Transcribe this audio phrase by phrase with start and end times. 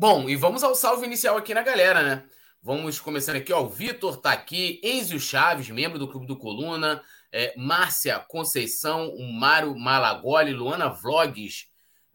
[0.00, 2.24] Bom, e vamos ao salve inicial aqui na galera, né?
[2.62, 3.64] Vamos começando aqui, ó.
[3.64, 9.30] O Vitor tá aqui, Enzio Chaves, membro do Clube do Coluna, é, Márcia Conceição, o
[9.30, 11.66] Mário Malagoli, Luana Vlogs,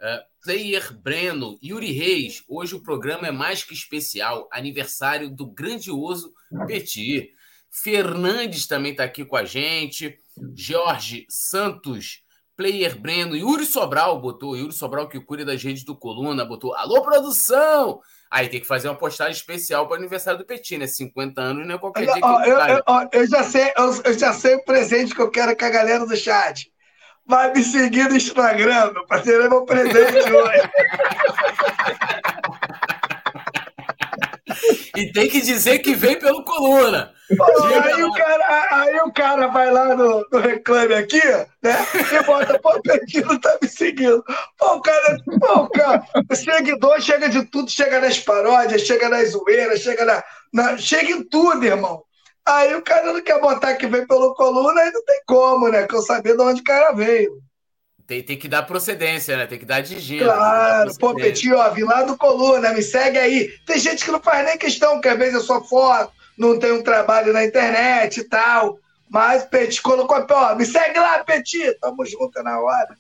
[0.02, 2.44] é, Player Breno, Yuri Reis.
[2.48, 6.34] Hoje o programa é mais que especial, aniversário do grandioso
[6.66, 7.36] Petit.
[7.70, 10.18] Fernandes também está aqui com a gente.
[10.56, 12.25] Jorge Santos,
[12.56, 17.02] Player Breno, Yuri Sobral botou, Yuri Sobral que cuida das redes do Coluna, botou Alô
[17.02, 18.00] produção!
[18.32, 20.88] Aí tem que fazer uma postagem especial para o aniversário do Petit, né?
[20.88, 24.18] 50 anos não é qualquer dia que eu, eu, ó, eu, já sei, eu, eu,
[24.18, 26.72] já sei o presente que eu quero com a galera do chat.
[27.26, 30.70] Vai me seguir no Instagram, meu parceiro, é meu presente hoje.
[34.96, 37.14] E tem que dizer que vem pelo coluna.
[37.84, 41.22] aí, o cara, aí o cara vai lá no, no reclame aqui,
[41.62, 41.76] né?
[42.14, 44.24] E bota, pô, o Petino tá me seguindo.
[44.58, 49.10] Pô, o cara, pô, o cara, o seguidor chega de tudo, chega nas paródias, chega
[49.10, 50.78] nas zoeiras, chega na, na.
[50.78, 52.04] Chega em tudo, irmão.
[52.46, 55.88] Aí o cara não quer botar que vem pelo coluna, aí não tem como, né?
[55.88, 57.42] Que eu saber de onde o cara veio.
[58.08, 59.48] Tem, tem que dar procedência, né?
[59.48, 60.26] Tem que dar de giro.
[60.26, 63.48] Claro, pô, Petinho, ó, vim lá do Coluna, me segue aí.
[63.66, 66.72] Tem gente que não faz nem questão, que às vezes eu sou foto, não tem
[66.72, 68.78] um trabalho na internet e tal.
[69.10, 72.96] Mas, Petit, colocou, ó, me segue lá, Petit, tamo junto na hora.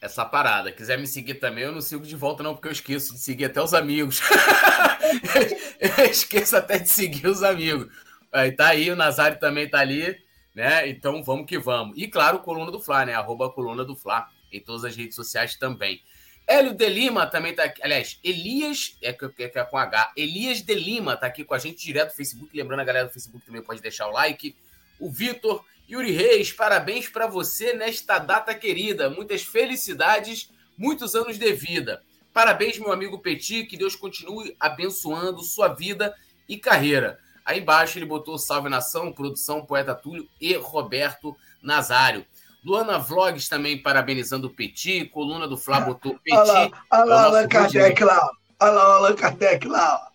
[0.00, 0.72] Essa parada.
[0.72, 3.44] Quiser me seguir também, eu não sigo de volta, não, porque eu esqueço de seguir
[3.44, 4.20] até os amigos.
[5.98, 7.86] eu esqueço até de seguir os amigos.
[8.32, 10.16] Aí tá aí, o Nazário também tá ali
[10.54, 10.88] né?
[10.88, 11.96] Então vamos que vamos.
[11.96, 13.14] E claro, Coluna do Fla, né?
[13.14, 16.02] Arroba Coluna do Fla em todas as redes sociais também.
[16.46, 17.82] Hélio de Lima também tá aqui.
[17.82, 20.12] Aliás, Elias, é, é, é com H.
[20.16, 22.56] Elias de Lima tá aqui com a gente direto do Facebook.
[22.56, 24.54] Lembrando, a galera do Facebook também pode deixar o like.
[24.98, 29.08] O Vitor, Yuri Reis, parabéns para você nesta data querida.
[29.08, 32.02] Muitas felicidades, muitos anos de vida.
[32.32, 33.64] Parabéns, meu amigo Petit.
[33.64, 36.14] Que Deus continue abençoando sua vida
[36.48, 37.20] e carreira.
[37.44, 42.24] Aí embaixo ele botou Salve Nação, produção Poeta Túlio e Roberto Nazário.
[42.64, 46.36] Luana Vlogs também parabenizando o Petit, coluna do Flá botou Petit.
[46.38, 48.30] Olha lá, olha lá, Allan Kardec lá.
[48.60, 50.11] Olha lá, Allan Kardec lá.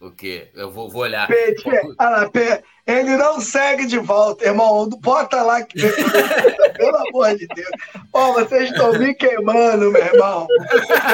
[0.00, 0.48] O quê?
[0.54, 1.28] Eu vou, vou olhar.
[1.98, 2.30] Olha lá,
[2.86, 4.88] ele não segue de volta, irmão.
[4.88, 5.76] Bota lá que.
[6.78, 7.68] Pelo amor de Deus.
[8.12, 10.46] Ó, oh, vocês estão me queimando, meu irmão.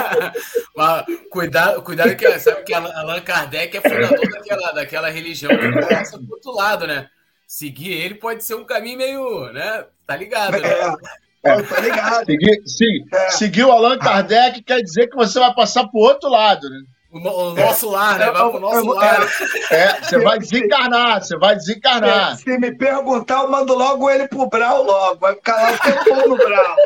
[0.77, 6.19] Mas, cuidado, cuidado que sabe que Allan Kardec é fundador daquela, daquela religião que começa
[6.19, 7.09] do outro lado, né?
[7.47, 9.87] Seguir ele pode ser um caminho meio, né?
[10.07, 10.69] Tá ligado, né?
[10.69, 11.25] É.
[11.45, 12.25] É, tá ligado.
[12.25, 13.31] Seguir, sim, é.
[13.31, 16.83] seguir o Allan Kardec quer dizer que você vai passar pro outro lado, né?
[17.15, 18.29] O, nosso lar, né?
[18.33, 19.23] Vai pro nosso lar.
[19.71, 22.33] É, você vai desencarnar, você vai desencarnar.
[22.33, 25.21] É, se me perguntar, eu mando logo ele pro Brau logo.
[25.21, 26.77] Vai ficar lá o tempo no Brau.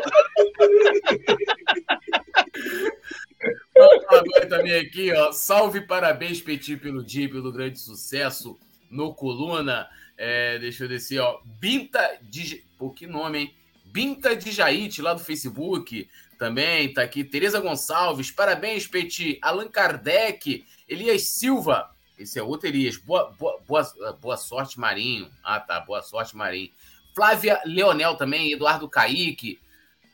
[3.75, 5.31] Agora também aqui, ó.
[5.31, 8.55] Salve, parabéns, Petit, pelo dia, pelo grande sucesso
[8.87, 9.87] no Coluna.
[10.15, 11.39] É, deixa eu descer, ó.
[11.43, 12.63] Binta de.
[12.77, 13.55] Pô, que nome, hein?
[13.83, 16.07] Binta de Jaite, lá do Facebook
[16.39, 17.21] também tá aqui.
[17.23, 19.37] Tereza Gonçalves, parabéns, Peti.
[19.41, 21.91] Allan Kardec, Elias Silva.
[22.17, 22.95] Esse é outro Elias.
[22.95, 25.29] Boa, boa, boa, boa sorte, Marinho.
[25.43, 25.81] Ah, tá.
[25.81, 26.71] Boa sorte, Marinho.
[27.13, 29.59] Flávia Leonel também, Eduardo Caíque.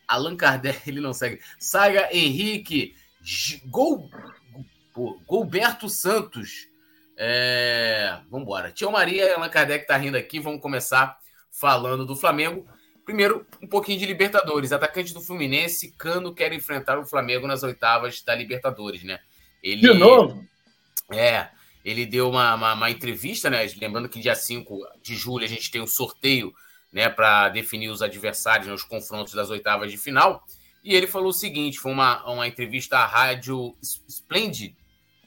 [0.08, 1.40] Allan Kardec, ele não segue.
[1.60, 2.96] Saga Henrique.
[3.68, 4.10] Gol,
[5.28, 6.68] Golberto Santos.
[7.16, 8.72] É, vamos embora.
[8.72, 10.40] Tio Maria Allan Kardec tá rindo aqui.
[10.40, 11.20] Vamos começar
[11.52, 12.68] falando do Flamengo.
[13.06, 14.72] Primeiro, um pouquinho de Libertadores.
[14.72, 19.20] Atacante do Fluminense, Cano quer enfrentar o Flamengo nas oitavas da Libertadores, né?
[19.62, 20.44] Ele, de novo?
[21.14, 21.50] É,
[21.84, 23.64] ele deu uma, uma, uma, entrevista, né?
[23.80, 26.52] Lembrando que dia 5 de julho a gente tem um sorteio,
[26.92, 30.44] né, para definir os adversários nos né, confrontos das oitavas de final.
[30.84, 33.76] E ele falou o seguinte: foi uma, uma entrevista à rádio
[34.08, 34.76] Splendid,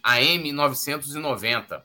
[0.02, 1.84] AM 990.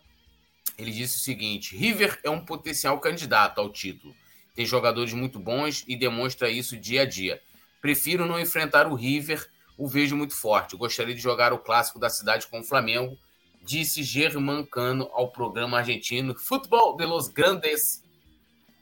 [0.75, 4.16] Ele disse o seguinte: River é um potencial candidato ao título
[4.56, 7.42] tem jogadores muito bons e demonstra isso dia a dia.
[7.81, 9.48] Prefiro não enfrentar o River,
[9.78, 10.78] o vejo muito forte.
[10.78, 13.18] Gostaria de jogar o clássico da cidade com o Flamengo,
[13.62, 18.04] disse Germán Cano ao programa argentino Futebol de los Grandes.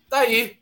[0.10, 0.60] Tá aí,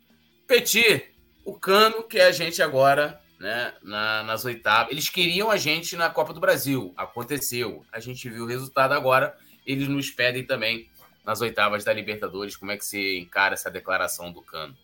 [0.47, 1.05] Petit,
[1.43, 4.91] o Cano que é a gente agora né, na, nas oitavas.
[4.91, 7.83] Eles queriam a gente na Copa do Brasil, aconteceu.
[7.91, 9.35] A gente viu o resultado agora,
[9.65, 10.89] eles nos pedem também
[11.25, 12.55] nas oitavas da Libertadores.
[12.55, 14.77] Como é que você encara essa declaração do Cano?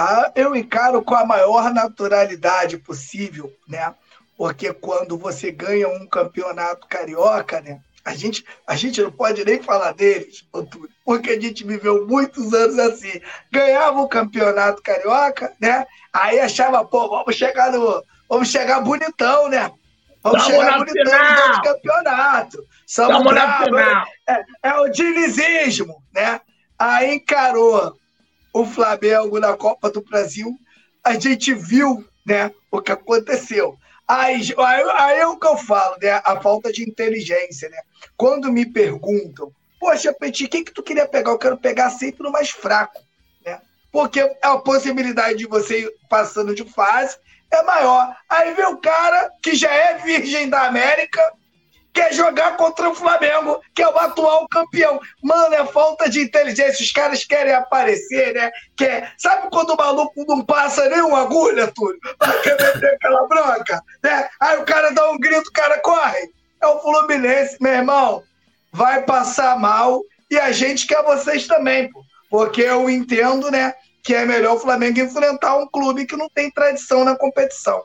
[0.00, 3.92] Ah, eu encaro com a maior naturalidade possível, né?
[4.36, 7.80] Porque quando você ganha um campeonato carioca, né?
[8.04, 10.44] A gente, a gente não pode nem falar deles,
[11.04, 13.20] porque a gente viveu muitos anos assim.
[13.50, 15.84] Ganhava o campeonato carioca, né?
[16.12, 18.00] Aí achava, pô, vamos chegar no.
[18.28, 19.68] Vamos chegar bonitão, né?
[20.22, 22.64] Vamos Tamo chegar bonitando no campeonato.
[22.86, 24.06] Estamos na final.
[24.28, 26.40] É, é o dinizismo, né?
[26.78, 27.98] Aí encarou
[28.60, 30.58] o Flamengo na Copa do Brasil.
[31.04, 33.78] A gente viu né, o que aconteceu.
[34.06, 36.20] Aí, aí, aí é o que eu falo, né?
[36.24, 37.78] A falta de inteligência, né?
[38.16, 41.30] Quando me perguntam, poxa, Petit, o que, tu queria pegar?
[41.30, 43.00] Eu quero pegar sempre no mais fraco,
[43.44, 43.60] né?
[43.92, 47.16] Porque a possibilidade de você ir passando de fase
[47.50, 48.16] é maior.
[48.28, 51.20] Aí vem o cara que já é virgem da América,
[51.98, 55.00] quer jogar contra o Flamengo, que é o atual campeão.
[55.20, 56.84] Mano, é falta de inteligência.
[56.84, 58.52] Os caras querem aparecer, né?
[58.76, 59.12] Quer...
[59.18, 61.98] Sabe quando o maluco não passa nem uma agulha, Túlio?
[62.16, 63.82] Pra meter aquela bronca?
[64.00, 64.28] Né?
[64.40, 66.30] Aí o cara dá um grito, o cara corre.
[66.62, 68.22] É o Fluminense, meu irmão.
[68.72, 70.00] Vai passar mal
[70.30, 72.00] e a gente quer vocês também, pô.
[72.30, 73.74] Porque eu entendo, né?
[74.04, 77.82] que é melhor o Flamengo enfrentar um clube que não tem tradição na competição.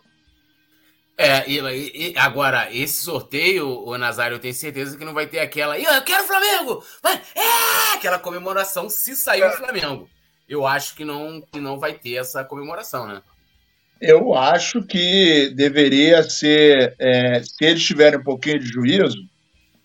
[1.18, 5.40] É, e, e, agora, esse sorteio, o Nazário, eu tenho certeza que não vai ter
[5.40, 5.78] aquela.
[5.78, 6.84] Eu quero o Flamengo!
[7.04, 7.22] Vai!
[7.36, 7.94] É!
[7.96, 9.48] Aquela comemoração se sair é.
[9.48, 10.10] o Flamengo.
[10.50, 13.22] Eu acho que não, que não vai ter essa comemoração, né?
[14.02, 19.18] Eu acho que deveria ser, é, se eles tiverem um pouquinho de juízo,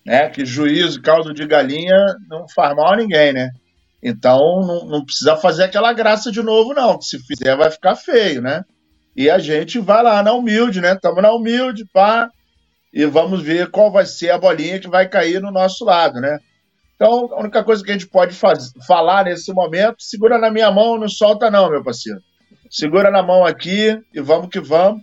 [0.05, 0.29] né?
[0.29, 1.95] Que juízo, caldo de galinha,
[2.27, 3.51] não faz mal a ninguém, né?
[4.01, 6.97] Então não, não precisa fazer aquela graça de novo, não.
[6.97, 8.63] Que se fizer vai ficar feio, né?
[9.19, 10.93] E a gente vai lá na humilde, né?
[10.93, 12.29] Estamos na humilde, pá,
[12.93, 16.39] e vamos ver qual vai ser a bolinha que vai cair no nosso lado, né?
[16.95, 20.71] Então, a única coisa que a gente pode faz, falar nesse momento, segura na minha
[20.71, 22.21] mão, não solta não, meu parceiro.
[22.69, 25.01] Segura na mão aqui e vamos que vamos.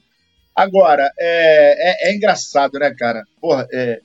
[0.55, 3.23] Agora, é, é, é engraçado, né, cara?
[3.39, 4.01] Porra, é,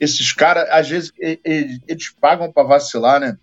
[0.00, 3.38] esses caras, às vezes, eles, eles pagam para vacilar, né?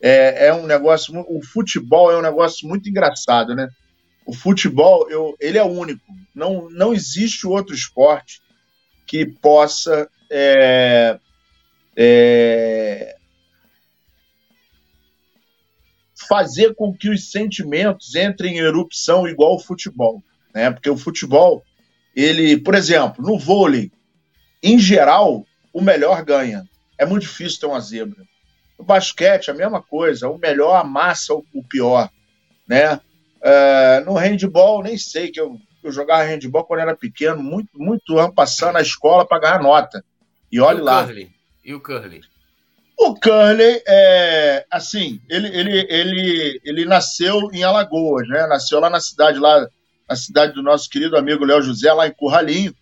[0.00, 1.14] é, é um negócio.
[1.28, 3.68] O futebol é um negócio muito engraçado, né?
[4.28, 6.04] O futebol, eu, ele é único.
[6.34, 8.42] Não, não existe outro esporte
[9.06, 11.18] que possa é,
[11.96, 13.16] é,
[16.28, 20.22] fazer com que os sentimentos entrem em erupção igual o futebol,
[20.54, 20.70] né?
[20.70, 21.64] Porque o futebol,
[22.14, 23.90] ele, por exemplo, no vôlei,
[24.62, 26.68] em geral, o melhor ganha.
[26.98, 28.22] É muito difícil ter uma zebra.
[28.78, 30.28] No basquete, a mesma coisa.
[30.28, 32.10] O melhor amassa o, pior,
[32.68, 33.00] né?
[33.50, 38.18] É, no handball, nem sei que eu, eu jogava handball quando era pequeno, muito, muito
[38.18, 40.04] ano passando na escola para ganhar nota.
[40.50, 41.04] E olhe lá.
[41.04, 41.30] Curly?
[41.64, 42.20] E o Curly?
[42.98, 48.46] O Curly, é, assim, ele, ele, ele, ele nasceu em Alagoas, né?
[48.46, 49.66] Nasceu lá na cidade, lá
[50.08, 52.74] na cidade do nosso querido amigo Léo José, lá em Curralinho.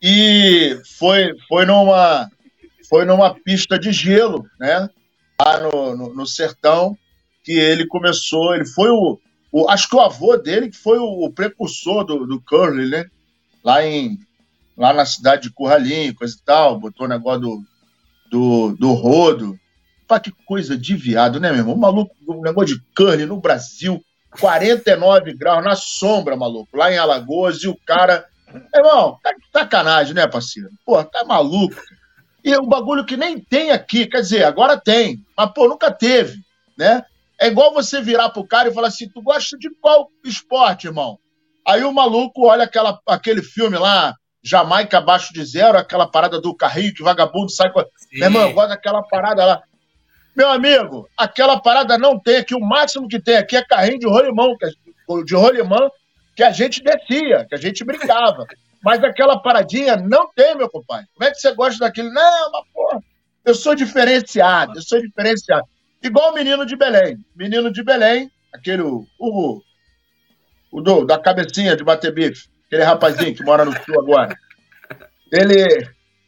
[0.00, 2.30] E foi, foi, numa,
[2.88, 4.88] foi numa pista de gelo, né?
[5.40, 6.96] lá no, no, no, sertão,
[7.42, 9.18] que ele começou, ele foi o,
[9.54, 13.04] o, acho que o avô dele que foi o, o precursor do, do curling, né?
[13.62, 14.18] Lá em
[14.76, 17.64] lá na cidade de Curralinho, coisa e tal, botou o negócio do,
[18.28, 19.56] do, do rodo.
[20.08, 21.76] Pá, que coisa de viado, né, meu irmão?
[21.76, 24.04] O maluco, um negócio de curling no Brasil,
[24.40, 28.26] 49 graus na sombra, maluco, lá em Alagoas, e o cara.
[28.74, 30.68] Irmão, tá sacanagem, né, parceiro?
[30.84, 31.80] Pô, tá maluco.
[32.42, 36.40] E o bagulho que nem tem aqui, quer dizer, agora tem, mas pô, nunca teve,
[36.76, 37.04] né?
[37.40, 41.18] É igual você virar pro cara e falar assim: tu gosta de qual esporte, irmão?
[41.66, 46.54] Aí o maluco olha aquela, aquele filme lá, Jamaica abaixo de zero, aquela parada do
[46.54, 47.82] carrinho que vagabundo sai com.
[48.12, 49.62] Meu irmão, eu gosto daquela parada lá.
[50.36, 52.54] Meu amigo, aquela parada não tem aqui.
[52.54, 54.54] O máximo que tem aqui é carrinho de rolimão,
[55.24, 55.90] de rolimão
[56.36, 58.44] que a gente descia, que a gente brincava.
[58.82, 61.06] Mas aquela paradinha não tem, meu compadre.
[61.14, 62.10] Como é que você gosta daquele?
[62.10, 63.00] Não, mas porra,
[63.44, 65.66] eu sou diferenciado, eu sou diferenciado.
[66.04, 67.24] Igual o menino de Belém.
[67.34, 69.62] Menino de Belém, aquele, o, o,
[70.70, 74.36] o do, da cabecinha de bater bife, aquele rapazinho que mora no sul agora.
[75.32, 75.64] Ele,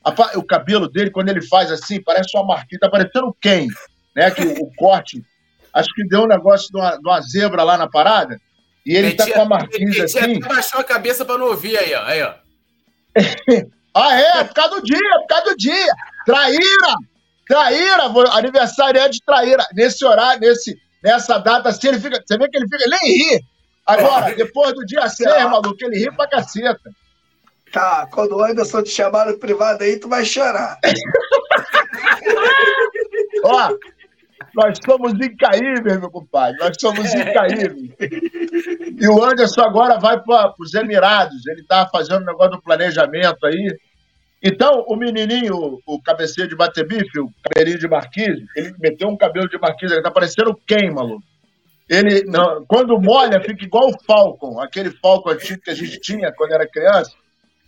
[0.02, 3.68] a, o cabelo dele, quando ele faz assim, parece uma marquinha, tá parecendo quem?
[4.14, 4.30] Né?
[4.30, 5.22] Que o, o corte,
[5.74, 8.40] acho que deu um negócio de uma, de uma zebra lá na parada.
[8.84, 10.18] E ele tá com a marquinha assim.
[10.20, 12.02] Ele baixou a cabeça para não ouvir aí, ó.
[12.04, 12.34] Aí, ó.
[13.94, 14.44] ah, é?
[14.44, 15.92] Por causa do dia, por causa do dia.
[16.24, 16.94] Traíra!
[17.46, 18.04] Traíra!
[18.32, 19.64] Aniversário de traíra.
[19.74, 22.20] Nesse horário, nesse, nessa data assim, ele fica.
[22.24, 22.84] Você vê que ele fica.
[22.84, 23.40] Ele nem ri.
[23.86, 26.90] Agora, depois do dia 6, maluco, ele ri pra caceta.
[27.72, 30.76] Tá, quando o Anderson te chamar no privado aí, tu vai chorar.
[33.44, 33.68] Ó,
[34.54, 36.58] nós somos incaíveis, meu compadre.
[36.58, 37.90] Nós somos incaíveis.
[38.98, 41.46] E o Anderson agora vai para os Emirados.
[41.46, 43.76] Ele está fazendo um negócio do planejamento aí.
[44.46, 49.16] Então, o menininho, o cabeceiro de bater bife, o cabelinho de marquise, ele meteu um
[49.16, 51.24] cabelo de marquise, ele tá parecendo quem, maluco?
[51.88, 56.32] Ele, não, quando molha, fica igual o Falcon, aquele Falcon antigo que a gente tinha
[56.32, 57.10] quando era criança.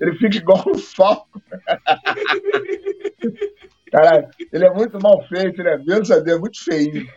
[0.01, 1.43] ele fica igual o Falco.
[3.91, 7.09] Caralho, ele é muito mal feito, ele é mesmo saber, é muito feio.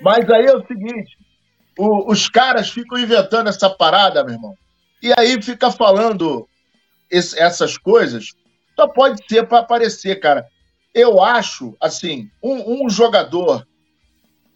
[0.00, 1.18] Mas aí é o seguinte:
[1.78, 4.54] o, os caras ficam inventando essa parada, meu irmão.
[5.02, 6.48] E aí fica falando
[7.10, 8.32] esse, essas coisas.
[8.80, 10.48] Só pode ser para aparecer, cara.
[10.94, 13.66] Eu acho, assim, um, um jogador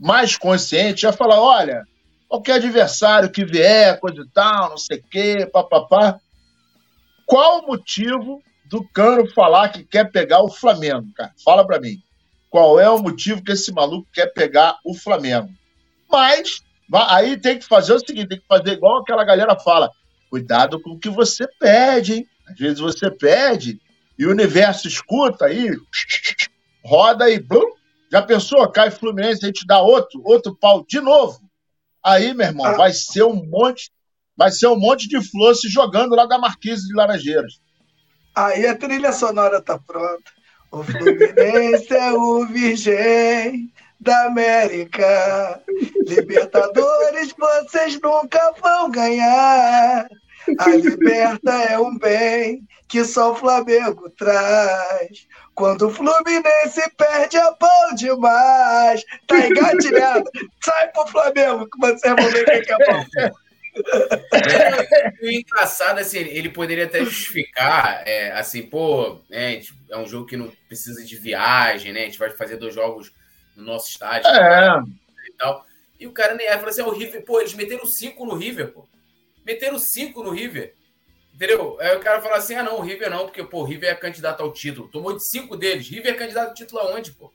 [0.01, 1.85] mais consciente já falar: olha,
[2.27, 6.19] qualquer adversário que vier, coisa e tal, não sei o quê, papapá.
[7.27, 11.35] Qual o motivo do Cano falar que quer pegar o Flamengo, cara?
[11.45, 11.99] Fala para mim.
[12.49, 15.51] Qual é o motivo que esse maluco quer pegar o Flamengo?
[16.11, 16.63] Mas
[17.11, 19.91] aí tem que fazer o seguinte, tem que fazer igual aquela galera fala,
[20.31, 22.27] cuidado com o que você pede, hein?
[22.49, 23.84] Às vezes você pede
[24.19, 25.71] e o universo escuta aí,
[26.85, 27.73] roda e blum,
[28.11, 28.69] já pensou?
[28.69, 31.41] Cai Fluminense, a gente dá outro, outro pau de novo.
[32.05, 33.91] Aí, meu irmão, vai ser um monte,
[34.37, 37.61] vai ser um monte de flor se jogando lá da Marquise de Laranjeiras.
[38.35, 40.31] Aí a trilha sonora tá pronta.
[40.71, 45.63] O Fluminense é o virgem da América.
[46.07, 50.07] Libertadores vocês nunca vão ganhar.
[50.59, 55.27] A liberta é um bem que só o Flamengo traz.
[55.55, 59.05] Quando o Fluminense perde, é bom demais.
[59.27, 60.31] Tá engatilhado.
[60.63, 63.35] Sai pro Flamengo que vocês vão ver quem é bom.
[65.23, 69.61] o engraçado, assim, ele poderia até justificar, é, assim, pô, né,
[69.91, 72.03] é um jogo que não precisa de viagem, né?
[72.03, 73.13] A gente vai fazer dois jogos
[73.57, 74.81] no nosso estádio é.
[75.29, 75.67] e tal.
[75.99, 78.37] E o cara nem é, falou assim: é o River, pô, eles meteram cinco no
[78.37, 78.87] River, pô.
[79.45, 80.75] Meteram cinco no River.
[81.35, 81.77] Entendeu?
[81.81, 83.95] Aí o cara fala assim: ah, não, o River não, porque, pô, o River é
[83.95, 84.89] candidato ao título.
[84.89, 85.89] Tomou de cinco deles.
[85.89, 87.33] River é candidato ao título aonde, pô?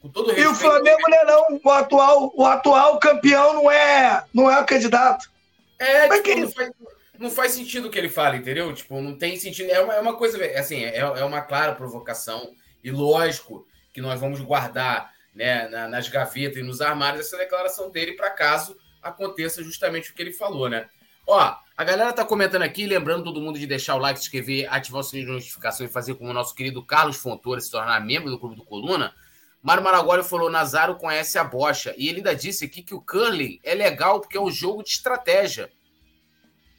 [0.00, 0.48] Com todo respeito.
[0.48, 1.60] E o Flamengo não é não.
[1.62, 5.30] O atual, o atual campeão não é, não é o candidato.
[5.78, 6.34] É, tipo, que...
[6.36, 6.70] não, faz,
[7.18, 8.72] não faz sentido o que ele fala, entendeu?
[8.72, 9.70] Tipo, não tem sentido.
[9.70, 12.54] É uma, é uma coisa, assim, é, é uma clara provocação.
[12.82, 17.90] E lógico que nós vamos guardar né, na, nas gavetas e nos armários essa declaração
[17.90, 20.88] dele para caso aconteça justamente o que ele falou, né?
[21.26, 24.72] Ó, a galera tá comentando aqui, lembrando todo mundo de deixar o like, se inscrever,
[24.72, 28.00] ativar o sininho de notificação e fazer como o nosso querido Carlos Fontoura se tornar
[28.04, 29.14] membro do Clube do Coluna.
[29.62, 31.94] Mário Maragoli falou: Nazaro conhece a bocha.
[31.96, 34.90] E ele ainda disse aqui que o curling é legal porque é um jogo de
[34.90, 35.70] estratégia.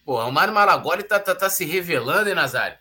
[0.06, 2.78] Pô, o Mário Maragoli tá, tá, tá se revelando, hein, Nazário?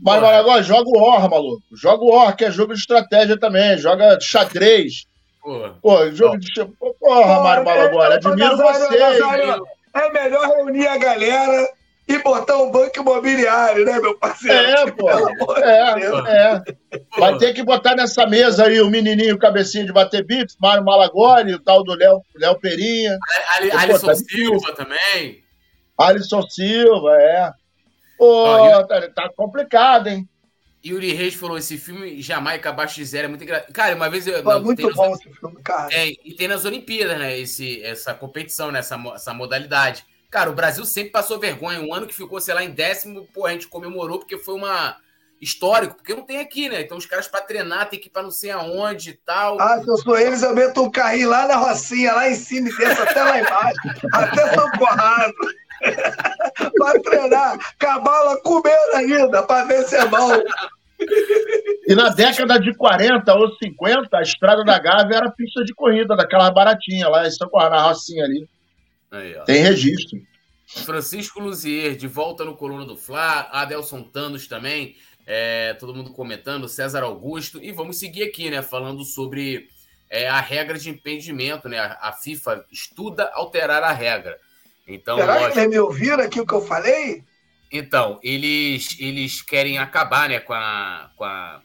[0.00, 1.62] Mário Maragoli, joga o Or, maluco.
[1.72, 3.76] Joga o Or, que é jogo de estratégia também.
[3.76, 5.06] Joga xadrez.
[5.42, 5.76] Porra.
[5.82, 6.64] Pô, jogo de.
[7.00, 8.98] Porra, Mário Maragoli, admiro você.
[8.98, 11.68] Nazário, é melhor reunir a galera
[12.06, 14.56] e botar um banco imobiliário, né, meu parceiro?
[14.56, 15.10] É, pô.
[15.56, 16.62] É, é.
[17.18, 21.54] Vai ter que botar nessa mesa aí o menininho cabecinha de bater bits, Mário Malagoli,
[21.54, 23.16] o tal do Léo, Léo Perinha.
[23.56, 25.42] Ali, Alisson tá Silva também.
[25.96, 27.52] Alisson Silva, é.
[28.18, 30.28] Pô, oh, tá, tá, complicado, hein?
[30.84, 33.72] Yuri Reis falou: esse filme Jamaica abaixo de zero é muito engraçado.
[33.72, 34.42] Cara, uma vez eu.
[34.42, 35.20] Foi muito bom nas...
[35.20, 35.88] esse filme, cara.
[35.92, 37.38] É, e tem nas Olimpíadas, né?
[37.38, 38.80] Esse, essa competição, né?
[38.80, 40.04] Essa, essa modalidade.
[40.30, 41.80] Cara, o Brasil sempre passou vergonha.
[41.80, 44.96] Um ano que ficou, sei lá, em décimo, pô, a gente comemorou porque foi uma
[45.40, 46.80] histórico, porque não tem aqui, né?
[46.80, 49.60] Então os caras para treinar tem que ir para não sei aonde e tal.
[49.60, 52.68] Ah, se eu sou eles, eu meto um carrinho lá na Rocinha, lá em cima
[52.68, 53.80] e desço até lá embaixo,
[54.12, 55.34] até São Corrado.
[56.78, 60.30] para treinar, com a bala comendo ainda, para ver se é bom.
[61.86, 66.16] E na década de 40 ou 50, a Estrada da Gávea era pista de corrida,
[66.16, 68.48] daquela baratinha lá, em São na Rocinha ali.
[69.10, 70.18] Aí, Tem registro.
[70.66, 73.48] Francisco Luzier, de volta no Coluna do Fla.
[73.52, 74.96] Adelson Tanos também.
[75.26, 76.68] É, todo mundo comentando.
[76.68, 77.62] César Augusto.
[77.62, 78.62] E vamos seguir aqui, né?
[78.62, 79.68] Falando sobre
[80.10, 81.78] é, a regra de impedimento, né?
[81.78, 84.38] A, a, FIFA estuda alterar a regra.
[84.86, 85.54] Então, Será lógico...
[85.54, 87.22] que me ouviram aqui o que eu falei?
[87.74, 91.60] Então, eles, eles querem acabar né, com, a, com, a,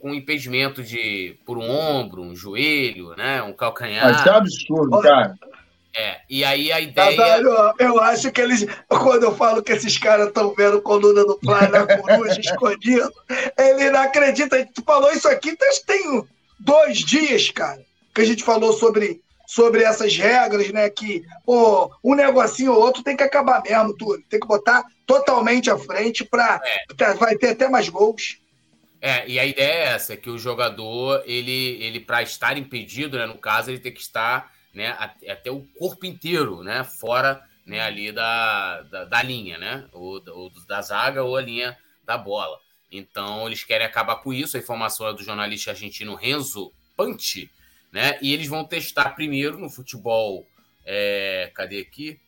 [0.00, 3.42] com o impedimento de por um ombro, um joelho, né?
[3.42, 4.04] Um calcanhar.
[4.04, 5.34] Mas é absurdo, cara.
[5.94, 7.16] É, e aí a ideia.
[7.16, 11.38] Nazário, eu acho que eles, quando eu falo que esses caras estão vendo coluna do
[11.40, 13.12] Fly na coruja escondido,
[13.58, 14.64] ele não acredita.
[14.72, 16.24] Tu falou isso aqui tem
[16.58, 17.82] dois dias, cara,
[18.14, 19.20] que a gente falou sobre,
[19.52, 20.88] sobre essas regras, né?
[20.88, 24.22] Que pô, um negocinho ou outro tem que acabar mesmo, tudo.
[24.22, 27.14] Tem que botar totalmente à frente para é.
[27.14, 28.38] vai ter até mais gols.
[28.98, 33.26] É, e a ideia é essa, que o jogador, ele, ele para estar impedido, né,
[33.26, 34.96] no caso, ele tem que estar né,
[35.28, 40.50] até o corpo inteiro, né, fora né, ali da, da, da linha, né, ou, ou,
[40.66, 42.56] da zaga ou a linha da bola.
[42.90, 44.56] Então eles querem acabar com isso.
[44.56, 47.50] A informação é do jornalista argentino Renzo Panti,
[47.92, 50.46] né, e eles vão testar primeiro no futebol,
[50.84, 52.18] é, cadê aqui?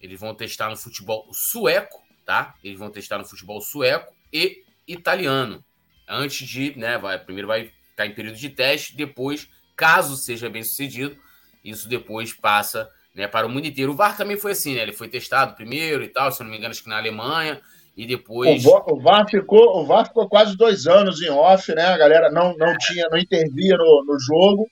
[0.00, 2.54] Eles vão testar no futebol sueco, tá?
[2.62, 5.64] Eles vão testar no futebol sueco e italiano.
[6.06, 10.62] Antes de, né, vai, primeiro vai ficar em período de teste, depois, caso seja bem
[10.62, 11.16] sucedido,
[11.64, 13.92] isso depois passa né, para o mundo inteiro.
[13.92, 14.82] O VAR também foi assim, né?
[14.82, 17.60] Ele foi testado primeiro e tal, se não me engano, acho que na Alemanha,
[17.96, 18.62] e depois.
[18.64, 21.86] O VAR ficou, o VAR ficou quase dois anos em off, né?
[21.86, 24.68] A galera não, não tinha, não intervia no, no jogo,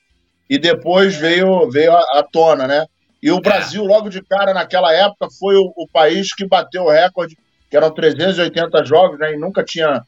[0.49, 2.87] e depois veio, veio à tona, né?
[3.23, 3.41] E o é.
[3.41, 7.37] Brasil, logo de cara, naquela época, foi o, o, país que bateu o recorde,
[7.71, 9.33] que eram 380 jogos, né?
[9.33, 10.03] E nunca tinha.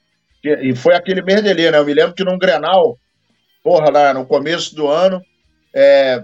[0.45, 1.79] E foi aquele merdelê, né?
[1.79, 2.99] Eu me lembro que num Grenal,
[3.63, 5.21] porra, lá no começo do ano,
[5.75, 6.23] é,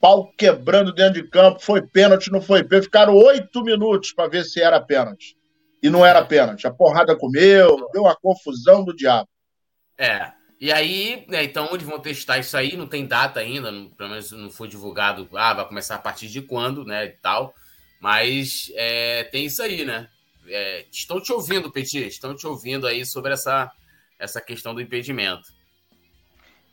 [0.00, 2.84] pau quebrando dentro de campo, foi pênalti, não foi pênalti.
[2.84, 5.34] Ficaram oito minutos para ver se era pênalti.
[5.82, 6.66] E não era pênalti.
[6.66, 9.28] A porrada comeu, deu uma confusão do diabo.
[9.98, 10.30] É.
[10.64, 14.08] E aí, né, então, eles vão testar isso aí, não tem data ainda, não, pelo
[14.08, 17.54] menos não foi divulgado, ah, vai começar a partir de quando, né, e tal.
[18.00, 20.08] Mas é, tem isso aí, né?
[20.46, 23.70] É, estão te ouvindo, Petit, estão te ouvindo aí sobre essa,
[24.18, 25.52] essa questão do impedimento.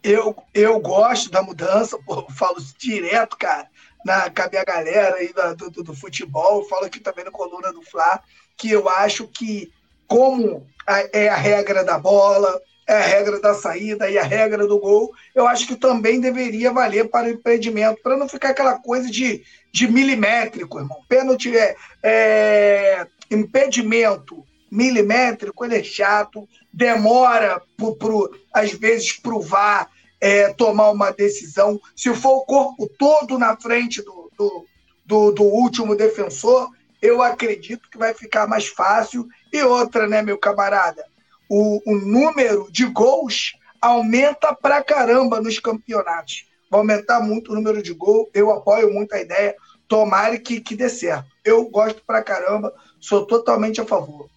[0.02, 3.68] Eu, eu gosto da mudança, pô, falo direto, cara,
[4.06, 7.74] na, com a minha galera aí do, do, do futebol, falo aqui também na coluna
[7.74, 8.24] do Fla,
[8.56, 9.70] que eu acho que,
[10.08, 12.58] como a, é a regra da bola,
[12.92, 16.72] é a regra da saída e a regra do gol, eu acho que também deveria
[16.72, 21.02] valer para o impedimento, para não ficar aquela coisa de, de milimétrico, irmão.
[21.08, 30.54] Pênalti é, é impedimento milimétrico, ele é chato, demora, pro, pro, às vezes, provar, é,
[30.54, 31.80] tomar uma decisão.
[31.96, 34.66] Se for o corpo todo na frente do, do,
[35.06, 36.70] do, do último defensor,
[37.02, 39.28] eu acredito que vai ficar mais fácil.
[39.52, 41.11] E outra, né, meu camarada?
[41.54, 46.46] O, o número de gols aumenta pra caramba nos campeonatos.
[46.70, 48.30] Vai aumentar muito o número de gols.
[48.34, 49.54] Eu apoio muito a ideia.
[49.86, 51.30] Tomara que, que dê certo.
[51.44, 54.30] Eu gosto pra caramba, sou totalmente a favor.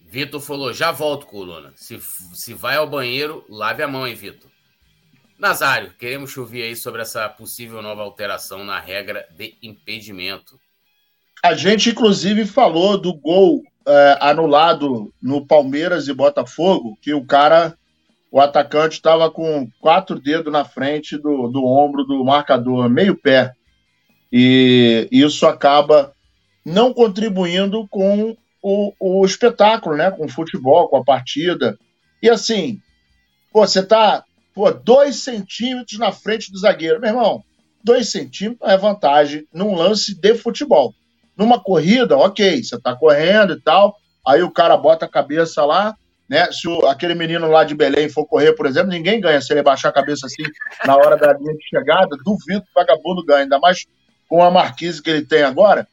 [0.00, 1.72] Vitor falou: já volto, coluna.
[1.76, 2.00] Se,
[2.34, 4.50] se vai ao banheiro, lave a mão, hein, Vitor.
[5.38, 10.58] Nazário, queremos ouvir aí sobre essa possível nova alteração na regra de impedimento.
[11.44, 17.76] A gente, inclusive, falou do gol é, anulado no Palmeiras e Botafogo, que o cara,
[18.30, 23.52] o atacante, estava com quatro dedos na frente do, do ombro do marcador, meio pé.
[24.32, 26.12] E isso acaba
[26.64, 30.10] não contribuindo com o, o espetáculo, né?
[30.10, 31.78] Com o futebol, com a partida.
[32.20, 32.80] E assim,
[33.52, 37.00] pô, você tá pô, dois centímetros na frente do zagueiro.
[37.00, 37.44] Meu irmão,
[37.84, 40.92] dois centímetros é vantagem num lance de futebol.
[41.36, 43.96] Numa corrida, ok, você tá correndo e tal,
[44.26, 45.94] aí o cara bota a cabeça lá,
[46.28, 46.50] né?
[46.50, 49.62] Se o, aquele menino lá de Belém for correr, por exemplo, ninguém ganha se ele
[49.62, 50.42] baixar a cabeça assim
[50.84, 53.86] na hora da linha de chegada, duvido que o vagabundo ganhe, ainda mais
[54.28, 55.86] com a marquise que ele tem agora.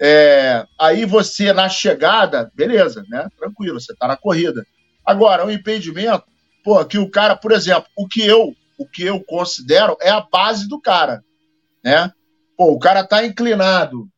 [0.00, 3.28] É, aí você, na chegada, beleza, né?
[3.36, 4.64] Tranquilo, você tá na corrida.
[5.04, 6.24] Agora, o impedimento,
[6.62, 10.20] pô, que o cara, por exemplo, o que eu, o que eu considero é a
[10.20, 11.24] base do cara,
[11.82, 12.12] né?
[12.56, 14.08] Pô, o cara tá inclinado.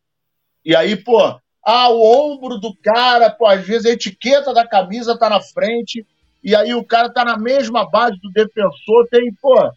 [0.65, 5.19] E aí, pô, ah, o ombro do cara, pô, às vezes a etiqueta da camisa
[5.19, 6.07] tá na frente,
[6.43, 9.71] e aí o cara tá na mesma base do defensor, tem, pô,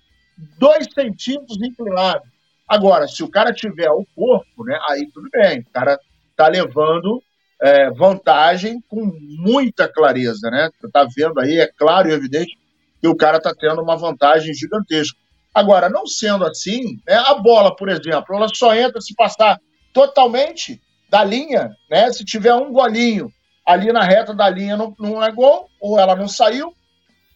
[0.57, 2.23] dois centímetros inclinado.
[2.67, 5.59] Agora, se o cara tiver o corpo, né, aí tudo bem.
[5.59, 5.99] O cara
[6.35, 7.21] tá levando
[7.61, 10.69] é, vantagem com muita clareza, né?
[10.91, 12.57] Tá vendo aí, é claro e evidente
[13.01, 15.17] que o cara tá tendo uma vantagem gigantesca.
[15.53, 19.59] Agora, não sendo assim, né, a bola, por exemplo, ela só entra se passar
[19.93, 22.11] totalmente da linha, né?
[22.11, 23.31] Se tiver um golinho
[23.65, 26.73] ali na reta da linha não, não é gol, ou ela não saiu.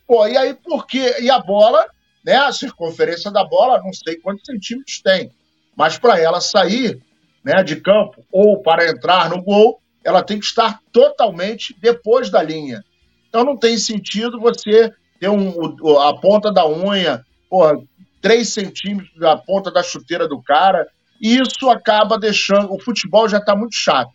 [0.06, 1.18] Pô, e aí por quê?
[1.22, 1.86] E a bola
[2.28, 2.36] né?
[2.36, 5.32] A circunferência da bola, não sei quantos centímetros tem,
[5.78, 7.02] mas para ela sair
[7.42, 12.44] né, de campo ou para entrar no gol, ela tem que estar totalmente depois da
[12.44, 12.84] linha.
[13.30, 14.92] Então não tem sentido você
[15.22, 15.54] ter um,
[16.00, 17.78] a ponta da unha, porra,
[18.22, 20.86] 3 centímetros da ponta da chuteira do cara,
[21.22, 22.74] e isso acaba deixando.
[22.74, 24.12] O futebol já está muito chato.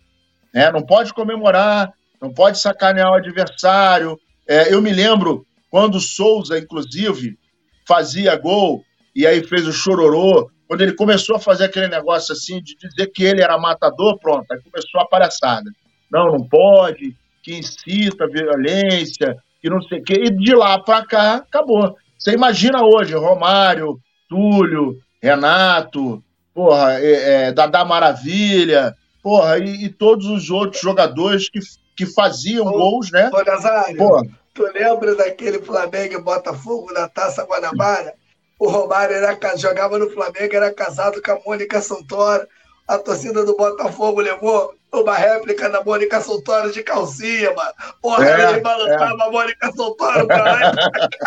[0.52, 0.70] Né?
[0.70, 4.18] Não pode comemorar, não pode sacanear o adversário.
[4.48, 7.38] É, eu me lembro quando o Souza, inclusive,
[7.86, 8.84] fazia gol
[9.14, 10.50] e aí fez o chororô.
[10.68, 14.50] Quando ele começou a fazer aquele negócio assim de dizer que ele era matador, pronto,
[14.50, 15.70] aí começou a palhaçada.
[16.10, 20.14] Não, não pode, que incita violência, que não sei o quê.
[20.24, 21.96] E de lá para cá, acabou.
[22.18, 26.22] Você imagina hoje, Romário, Túlio, Renato,
[26.54, 31.60] porra, é, é, Dadá Maravilha, porra, e, e, todos os outros jogadores que,
[31.96, 33.30] que faziam ô, gols, né?
[33.32, 34.22] Ô, Nazário, porra.
[34.54, 38.14] Tu lembra daquele Flamengo e Botafogo na Taça Guanabara?
[38.58, 42.46] O Romário era, jogava no Flamengo, era casado com a Mônica Santoro.
[42.92, 47.72] A torcida do Botafogo levou uma réplica da Mônica Soltório de calcinha, mano.
[48.02, 49.26] Porra, é, ele balançava é.
[49.26, 50.76] a Mônica Soltório, caralho.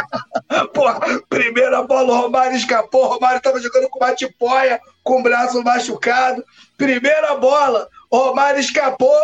[0.71, 5.63] Porra, primeira bola, o Romário escapou, o Romário tava jogando com bate-poia, com o braço
[5.63, 6.45] machucado.
[6.78, 9.17] Primeira bola, o Romário escapou,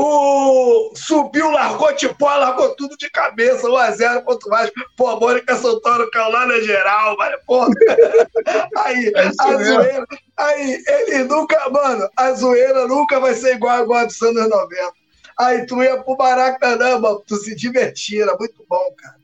[0.00, 4.74] o subiu, largou tipo, largou tudo de cabeça, 1x0 contra o Vasco.
[4.96, 7.36] Pô, a Mônica Santoro na geral, mano.
[7.44, 7.66] Pô.
[8.78, 10.06] Aí, é a zoeira.
[10.36, 14.92] Aí, ele nunca, mano, a zoeira nunca vai ser igual, igual a dos anos 90.
[15.36, 19.16] Aí tu ia pro Maracanã, mano, tu se divertia, era muito bom, cara.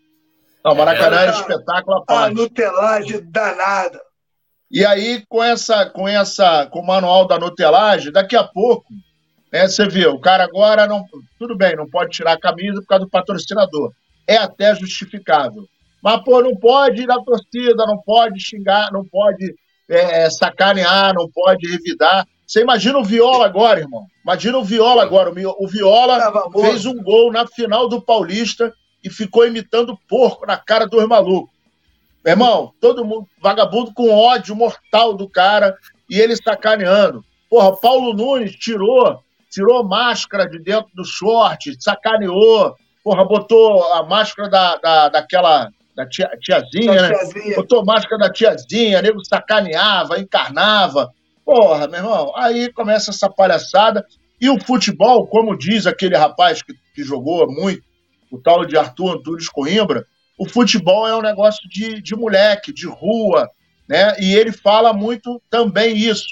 [0.65, 2.33] Não, Maracanã era, era espetáculo parte.
[2.33, 4.01] A nutelagem danada.
[4.69, 8.93] E aí, com essa, com essa, com o manual da nutelagem, daqui a pouco
[9.55, 11.05] é, você vê, o cara agora não.
[11.39, 13.93] Tudo bem, não pode tirar a camisa por causa do patrocinador.
[14.27, 15.69] É até justificável.
[16.03, 19.55] Mas, pô, não pode ir na torcida, não pode xingar, não pode
[19.89, 22.27] é, sacanear, não pode revidar.
[22.45, 24.09] Você imagina o Viola agora, irmão.
[24.25, 25.31] Imagina o Viola agora.
[25.31, 30.85] O Viola fez um gol na final do Paulista e ficou imitando porco na cara
[30.85, 31.55] dos malucos.
[32.25, 35.77] Meu irmão, todo mundo, vagabundo com ódio mortal do cara
[36.11, 37.25] e ele sacaneando.
[37.49, 39.23] Porra, Paulo Nunes tirou
[39.55, 46.05] tirou máscara de dentro do short, sacaneou, porra, botou a máscara da, da, daquela da
[46.09, 47.15] tia, tiazinha, da né?
[47.15, 47.57] Tiazinha.
[47.57, 51.13] Botou máscara da tiazinha, nego sacaneava, encarnava.
[51.45, 54.05] Porra, meu irmão, aí começa essa palhaçada.
[54.41, 57.83] E o futebol, como diz aquele rapaz que, que jogou muito,
[58.33, 60.05] o tal de Arthur Antunes Coimbra,
[60.37, 63.49] o futebol é um negócio de, de moleque, de rua,
[63.89, 64.17] né?
[64.19, 66.27] E ele fala muito também isso,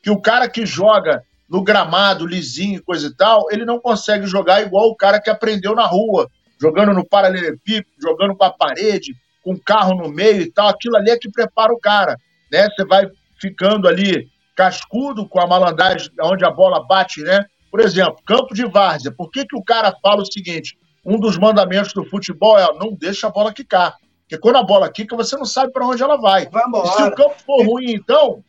[0.00, 4.60] que o cara que joga no gramado lisinho, coisa e tal, ele não consegue jogar
[4.60, 6.28] igual o cara que aprendeu na rua,
[6.60, 10.68] jogando no paralelepípedo, jogando com a parede, com o carro no meio e tal.
[10.68, 12.16] Aquilo ali é que prepara o cara,
[12.52, 12.68] né?
[12.70, 13.06] Você vai
[13.40, 17.46] ficando ali cascudo com a malandragem onde a bola bate, né?
[17.70, 19.12] Por exemplo, campo de várzea.
[19.12, 20.76] Por que, que o cara fala o seguinte?
[21.04, 23.94] Um dos mandamentos do futebol é não deixa a bola quicar.
[24.22, 26.46] Porque quando a bola quica, você não sabe para onde ela vai.
[26.48, 28.42] vai e se o campo for ruim, então,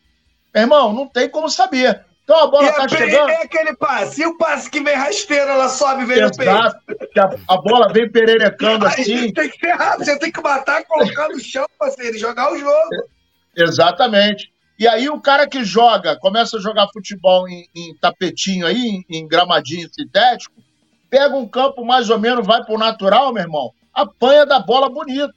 [0.54, 2.06] irmão, não tem como saber.
[2.30, 3.30] Então a bola e tá chegando.
[3.32, 4.22] É aquele passe.
[4.22, 7.20] E o passe que vem rasteiro, ela sobe e vem Exato, no peito.
[7.20, 9.34] A, a bola vem pererecando assim.
[9.34, 12.58] Tem que ser rápido, você tem que matar, colocar no chão, parceiro, e jogar o
[12.60, 12.89] jogo.
[13.58, 14.54] Exatamente.
[14.78, 19.06] E aí o cara que joga, começa a jogar futebol em, em tapetinho aí, em,
[19.10, 20.54] em, gramadinho sintético,
[21.10, 25.34] pega um campo mais ou menos, vai pro natural, meu irmão, apanha da bola bonito.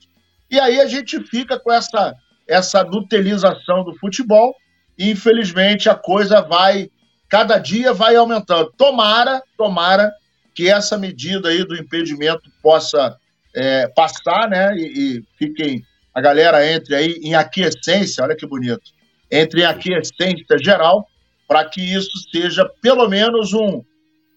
[0.50, 2.14] E aí a gente fica com essa,
[2.46, 4.54] essa nutelização do futebol
[4.98, 6.90] infelizmente a coisa vai,
[7.28, 8.72] cada dia vai aumentando.
[8.76, 10.12] Tomara, tomara
[10.54, 13.16] que essa medida aí do impedimento possa
[13.54, 14.74] é, passar, né?
[14.76, 15.82] E, e, fiquem,
[16.14, 18.82] a galera entre aí em aquiescência, olha que bonito,
[19.30, 21.06] entre em aquiescência geral,
[21.48, 23.82] para que isso seja pelo menos um,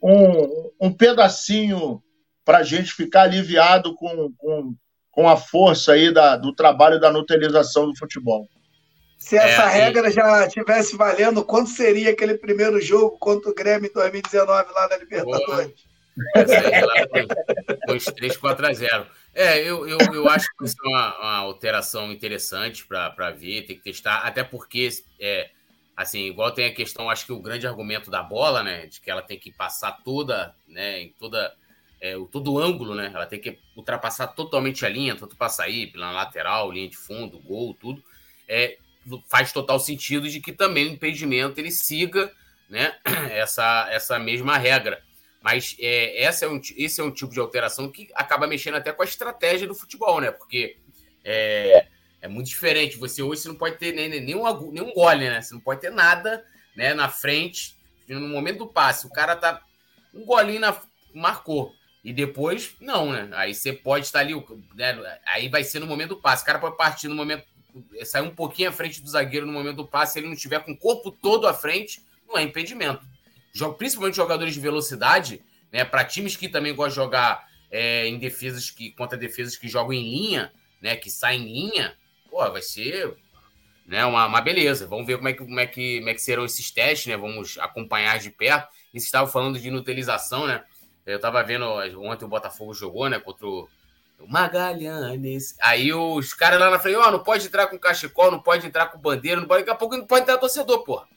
[0.02, 2.02] um, um pedacinho
[2.46, 4.76] para a gente ficar aliviado com, com,
[5.12, 8.48] com a força aí da, do trabalho da nutilização do futebol.
[9.18, 10.12] Se essa é, regra e...
[10.12, 14.98] já tivesse valendo, quanto seria aquele primeiro jogo contra o Grêmio em 2019 lá na
[14.98, 15.86] Libertadores?
[17.86, 19.08] Foi uns 3, 4 a 0.
[19.34, 23.76] É, eu, eu, eu acho que isso é uma, uma alteração interessante para ver, tem
[23.76, 24.88] que testar, até porque,
[25.20, 25.50] é,
[25.96, 29.12] assim, igual tem a questão, acho que o grande argumento da bola, né, de que
[29.12, 31.54] ela tem que passar toda, né, em toda,
[32.00, 35.92] é, todo o ângulo, né, ela tem que ultrapassar totalmente a linha, tanto para sair,
[35.92, 38.02] pela lateral, linha de fundo, gol, tudo.
[38.48, 38.78] É,
[39.28, 42.32] faz total sentido de que também o impedimento ele siga
[42.70, 42.96] né,
[43.32, 45.04] essa, essa mesma regra.
[45.42, 48.92] Mas é, essa é um, esse é um tipo de alteração que acaba mexendo até
[48.92, 50.32] com a estratégia do futebol, né?
[50.32, 50.78] Porque
[51.24, 51.86] é,
[52.20, 52.98] é muito diferente.
[52.98, 55.42] Você hoje você não pode ter nem, nenhum, nenhum gole, né?
[55.42, 56.44] Você não pode ter nada
[56.76, 57.78] né, na frente,
[58.10, 59.06] no momento do passe.
[59.06, 59.62] O cara tá
[60.14, 60.76] um golinho na,
[61.14, 61.72] marcou.
[62.04, 63.30] E depois, não, né?
[63.34, 64.34] Aí você pode estar ali,
[64.74, 65.20] né?
[65.28, 66.42] aí vai ser no momento do passe.
[66.42, 67.46] O cara pode partir no momento
[68.04, 70.60] sair um pouquinho à frente do zagueiro no momento do passe, se ele não estiver
[70.64, 73.06] com o corpo todo à frente, não é impedimento.
[73.78, 78.70] Principalmente jogadores de velocidade, né, para times que também gostam de jogar é, em defesas
[78.70, 81.98] que contra defesas que jogam em linha, né, que saem em linha,
[82.30, 83.16] pô, vai ser
[83.86, 84.88] né, uma, uma beleza.
[84.88, 87.18] Vamos ver como é, que, como, é que, como é que serão esses testes, né?
[87.18, 88.68] Vamos acompanhar de perto.
[88.94, 90.64] E você estava falando de inutilização, né?
[91.06, 91.66] Eu estava vendo
[92.02, 93.70] ontem o Botafogo jogou, né, contra o
[94.28, 95.56] Magalhães.
[95.62, 98.66] Aí os caras lá na frente, ó, oh, não pode entrar com cachecol, não pode
[98.66, 101.08] entrar com bandeira, não pode, daqui a pouco não pode entrar torcedor, porra.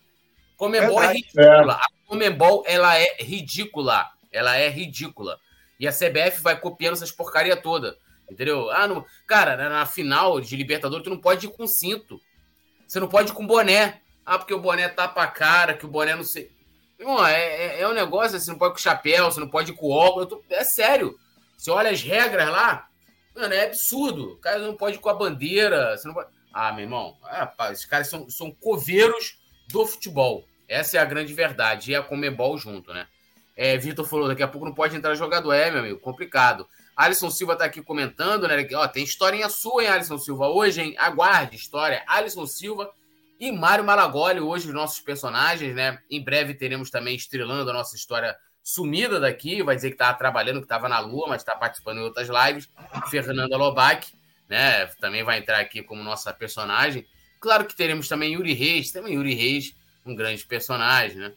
[0.57, 1.73] Comembol é, é ridícula.
[1.73, 1.77] É.
[1.77, 4.07] A Comembol, ela é ridícula.
[4.33, 5.39] Ela é ridícula.
[5.79, 7.97] E a CBF vai copiando essas porcaria toda.
[8.29, 8.71] Entendeu?
[8.71, 9.07] Ah, não...
[9.27, 12.21] Cara, na final de Libertadores, tu não pode ir com cinto.
[12.87, 14.01] Você não pode ir com boné.
[14.27, 16.51] Ah, porque o boné tapa a cara, que o boné não sei.
[16.99, 19.75] Irmão, é, é, é um negócio assim, não pode com chapéu, você não pode ir
[19.77, 20.29] com óculos.
[20.29, 20.43] Tô...
[20.51, 21.17] É sério.
[21.57, 22.88] Você olha as regras lá,
[23.39, 24.33] mano, é absurdo.
[24.33, 25.97] O cara não pode ir com a bandeira.
[25.97, 26.29] Você não pode...
[26.53, 30.45] Ah, meu irmão, é, esses caras são, são coveiros do futebol.
[30.69, 31.93] Essa é a grande verdade.
[31.93, 33.07] E a Comebol junto, né?
[33.57, 35.53] É, Vitor falou, daqui a pouco não pode entrar jogador.
[35.53, 36.69] É, meu amigo, complicado.
[36.97, 38.67] Alisson Silva tá aqui comentando, né?
[38.75, 40.49] Ó, tem historinha sua, hein, Alisson Silva?
[40.49, 40.95] Hoje, hein?
[40.99, 42.03] Aguarde, história.
[42.07, 42.93] Alisson Silva
[43.39, 46.01] e Mário Malagoli, hoje os nossos personagens, né?
[46.11, 49.63] Em breve teremos também estrelando a nossa história sumida daqui.
[49.63, 52.69] Vai dizer que estava trabalhando, que estava na Lua, mas está participando em outras lives.
[53.11, 54.13] Fernanda Lobac,
[54.49, 54.87] né?
[55.01, 57.07] Também vai entrar aqui como nossa personagem.
[57.41, 61.33] Claro que teremos também Yuri Reis, também Yuri Reis, um grande personagem, né?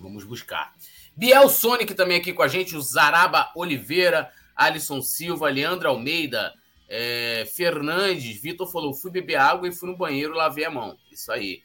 [0.00, 0.72] Vamos buscar.
[1.16, 6.52] Biel Sonic também aqui com a gente, o Zaraba Oliveira, Alisson Silva, Leandro Almeida,
[6.88, 10.96] é, Fernandes, Vitor falou: fui beber água e fui no banheiro, lavei a mão.
[11.10, 11.62] Isso aí.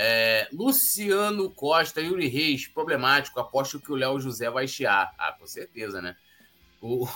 [0.00, 3.40] É, Luciano Costa, Yuri Reis, problemático.
[3.40, 5.12] Aposto que o Léo José vai chiar.
[5.18, 6.14] Ah, com certeza, né?
[6.80, 7.08] O,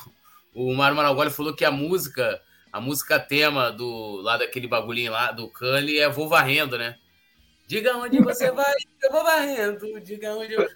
[0.52, 2.42] o Mário Maragoli falou que a música,
[2.72, 6.98] a música tema do lá daquele bagulhinho lá do Cully é Vou Varrendo, né?
[7.68, 10.00] Diga onde você vai, eu vou varrendo.
[10.00, 10.52] Diga onde.
[10.52, 10.68] Eu...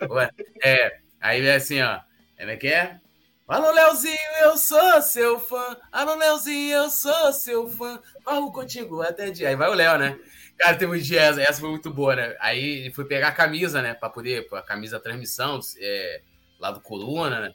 [0.62, 1.98] É, aí é assim, ó.
[2.38, 3.00] Como é que é?
[3.48, 5.76] Alô, Leozinho, eu sou seu fã.
[5.90, 8.00] Alô, Leozinho, eu sou seu fã.
[8.24, 9.48] Varro contigo até dia.
[9.48, 10.16] Aí vai o Léo, né?
[10.58, 12.36] Cara, teve um dia, essa foi muito boa, né?
[12.40, 13.94] Aí ele foi pegar a camisa, né?
[13.94, 16.22] Pra poder, a camisa transmissão, é,
[16.58, 17.54] lá do Coluna, né?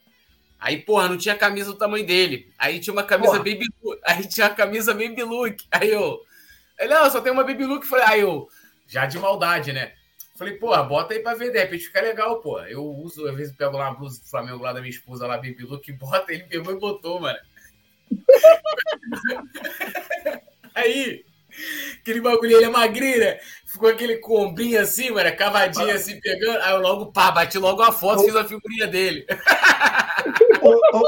[0.60, 2.54] Aí, porra, não tinha camisa do tamanho dele.
[2.60, 3.44] Aí tinha uma camisa porra.
[3.44, 4.00] Baby Look.
[4.06, 5.66] Aí tinha a camisa Baby Look.
[5.72, 6.20] Aí eu.
[6.78, 7.86] Ele, não, só tem uma Baby Look.
[7.86, 8.48] Falei, aí eu
[8.86, 9.94] já de maldade, né?
[10.36, 12.60] Falei, pô, bota aí pra ver, de repente fica legal, pô.
[12.62, 15.38] Eu uso, às vezes pego lá uma blusa do Flamengo lá da minha esposa, lá,
[15.38, 17.40] Baby Look, bota, ele pegou e botou, mano.
[20.76, 21.24] aí,
[22.00, 23.40] aquele bagulho, ele é magrinho, né?
[23.66, 26.60] Ficou aquele combinho assim, mano, cavadinho assim, pegando.
[26.62, 29.26] Aí eu logo, pá, bati logo a foto, fiz a figurinha dele.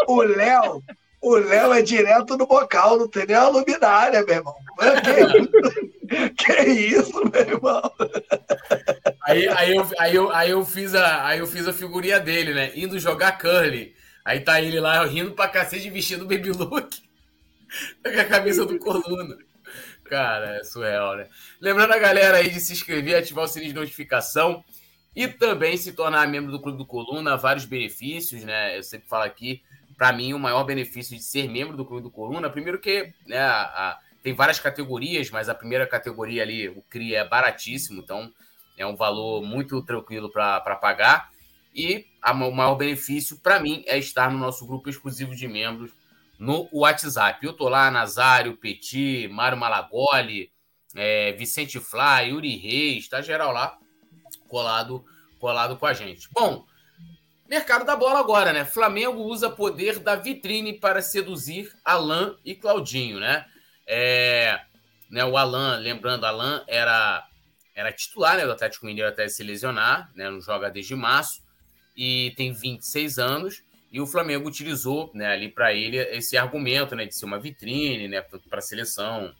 [0.08, 0.82] O Léo,
[1.22, 4.56] o Léo é direto no bocal, não tem nem a luminária, meu irmão.
[6.38, 7.92] Que isso, meu irmão?
[9.24, 12.54] Aí, aí, eu, aí, eu, aí, eu fiz a, aí eu fiz a figurinha dele,
[12.54, 12.72] né?
[12.76, 13.96] Indo jogar curly.
[14.24, 17.04] Aí tá ele lá rindo pra cacete vestindo baby look.
[18.04, 19.38] com a camisa do Coluna.
[20.14, 21.28] Cara, é surreal, né?
[21.60, 24.64] Lembrando a galera aí de se inscrever, ativar o sininho de notificação
[25.16, 28.78] e também se tornar membro do Clube do Coluna, vários benefícios, né?
[28.78, 29.64] Eu sempre falo aqui,
[29.98, 33.40] para mim, o maior benefício de ser membro do Clube do Coluna, primeiro que né,
[33.40, 38.32] a, a tem várias categorias, mas a primeira categoria ali, o CRI, é baratíssimo, então
[38.78, 41.32] é um valor muito tranquilo para pagar.
[41.74, 45.92] E a, o maior benefício, para mim, é estar no nosso grupo exclusivo de membros
[46.38, 47.46] no WhatsApp.
[47.46, 50.52] Eu tô lá, Nazário, Petit, Mário Malagoli,
[50.96, 53.78] é, Vicente Flá, Yuri Reis, tá geral lá,
[54.48, 55.04] colado,
[55.40, 56.28] colado com a gente.
[56.32, 56.66] Bom,
[57.50, 58.66] mercado da bola agora, né?
[58.66, 63.46] Flamengo usa poder da vitrine para seduzir Alain e Claudinho, né?
[63.86, 64.60] É,
[65.14, 67.28] né, o Alan, lembrando, Alan era,
[67.76, 71.44] era titular né, do Atlético Mineiro até se lesionar, né, não joga desde março,
[71.96, 73.64] e tem 26 anos.
[73.94, 78.08] E o Flamengo utilizou né, ali para ele esse argumento né, de ser uma vitrine
[78.08, 79.32] né, para a seleção,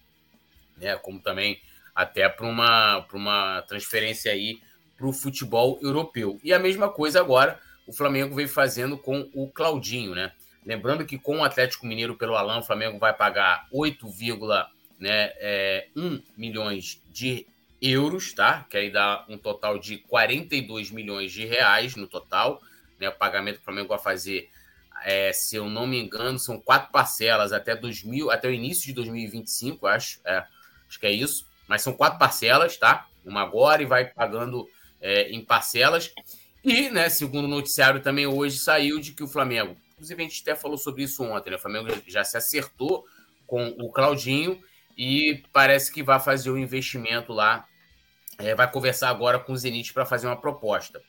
[0.78, 1.60] né, como também
[1.96, 4.62] até para uma, uma transferência aí
[4.96, 6.40] para o futebol europeu.
[6.44, 10.32] E a mesma coisa agora o Flamengo vem fazendo com o Claudinho, né?
[10.66, 14.66] Lembrando que com o Atlético Mineiro pelo Alan, o Flamengo vai pagar 8,1
[15.00, 15.88] né, é,
[16.38, 17.46] milhões de
[17.82, 18.66] euros, tá?
[18.70, 22.62] Que aí dá um total de 42 milhões de reais no total.
[23.04, 23.10] Né?
[23.10, 24.50] O pagamento que o Flamengo vai fazer,
[25.04, 28.94] é, se eu não me engano, são quatro parcelas até 2000, até o início de
[28.94, 30.20] 2025, acho.
[30.26, 30.46] É,
[30.88, 31.48] acho que é isso.
[31.68, 33.08] Mas são quatro parcelas, tá?
[33.26, 34.68] Uma agora e vai pagando
[35.00, 36.12] é, em parcelas.
[36.64, 40.42] E, né, segundo o noticiário também hoje saiu de que o Flamengo Inclusive, a gente
[40.42, 41.56] até falou sobre isso ontem, né?
[41.56, 43.06] O Flamengo já se acertou
[43.48, 44.62] com o Claudinho
[44.98, 47.66] e parece que vai fazer o um investimento lá.
[48.38, 51.02] É, vai conversar agora com o Zenit para fazer uma proposta.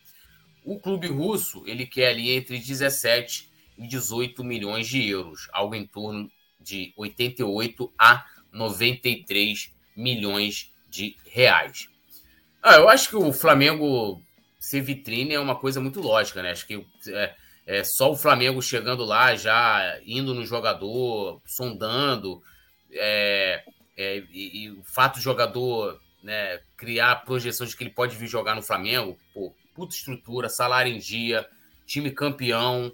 [0.65, 5.87] O clube russo ele quer ali entre 17 e 18 milhões de euros, algo em
[5.87, 11.89] torno de 88 a 93 milhões de reais.
[12.63, 14.23] Ah, eu acho que o Flamengo
[14.59, 16.53] ser vitrine é uma coisa muito lógica, né?
[16.53, 17.35] Acho que é,
[17.67, 22.43] é, só o Flamengo chegando lá, já indo no jogador, sondando,
[22.91, 23.63] é,
[23.97, 28.27] é, e, e, o fato do jogador né, criar projeções de que ele pode vir
[28.27, 31.47] jogar no Flamengo, pô, puta estrutura, salário em dia,
[31.85, 32.93] time campeão.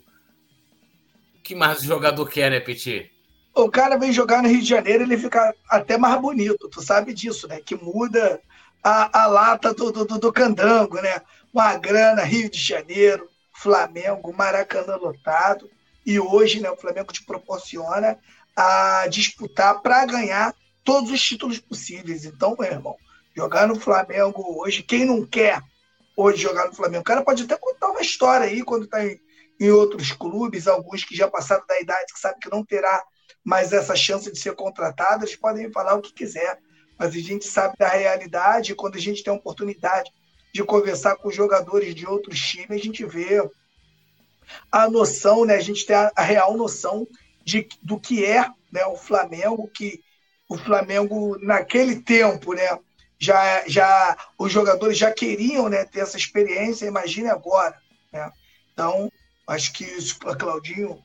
[1.39, 3.11] O que mais o jogador quer, né, Petit?
[3.55, 7.13] O cara vem jogar no Rio de Janeiro, ele fica até mais bonito, tu sabe
[7.13, 7.61] disso, né?
[7.61, 8.41] Que muda
[8.83, 11.21] a, a lata do, do, do candango, né?
[11.53, 15.69] Uma grana, Rio de Janeiro, Flamengo, Maracanã lotado.
[16.07, 18.17] E hoje né, o Flamengo te proporciona
[18.57, 22.25] a disputar para ganhar todos os títulos possíveis.
[22.25, 22.97] Então, meu irmão,
[23.37, 25.61] jogar no Flamengo hoje, quem não quer
[26.21, 27.03] hoje jogar no Flamengo?
[27.03, 29.19] O cara pode até contar uma história aí quando está em,
[29.59, 33.03] em outros clubes, alguns que já passaram da idade, que sabem que não terá
[33.45, 36.59] mais essa chance de ser contratado, eles podem falar o que quiser.
[36.99, 40.11] Mas a gente sabe da realidade, quando a gente tem a oportunidade
[40.53, 43.43] de conversar com jogadores de outros times, a gente vê
[44.71, 45.55] a noção, né?
[45.55, 47.07] A gente tem a, a real noção
[47.45, 50.01] de, do que é né, o Flamengo, que
[50.49, 52.79] o Flamengo naquele tempo, né?
[53.21, 57.79] Já, já os jogadores já queriam né, ter essa experiência, imagine agora.
[58.11, 58.33] Né?
[58.73, 59.13] Então,
[59.47, 61.03] acho que isso, Claudinho,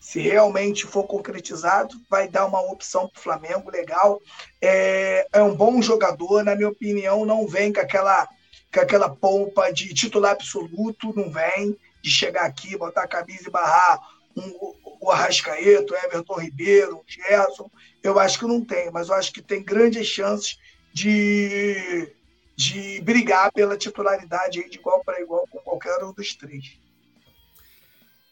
[0.00, 4.20] se realmente for concretizado, vai dar uma opção para o Flamengo legal.
[4.60, 8.26] É, é um bom jogador, na minha opinião, não vem com aquela,
[8.72, 13.50] com aquela polpa de titular absoluto, não vem de chegar aqui, botar a camisa e
[13.50, 14.00] barrar
[14.34, 17.70] um, o Arrascaeta, o Everton Ribeiro, o Gerson.
[18.02, 20.58] Eu acho que não tem, mas eu acho que tem grandes chances
[20.92, 22.12] de,
[22.56, 26.78] de brigar pela titularidade de igual para igual com qualquer um dos três.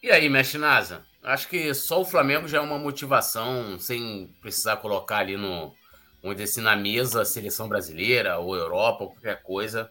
[0.03, 1.05] E aí, mestre Nasa?
[1.23, 5.75] Acho que só o Flamengo já é uma motivação, sem precisar colocar ali no,
[6.23, 9.91] onde assim, na mesa a seleção brasileira ou Europa ou qualquer coisa.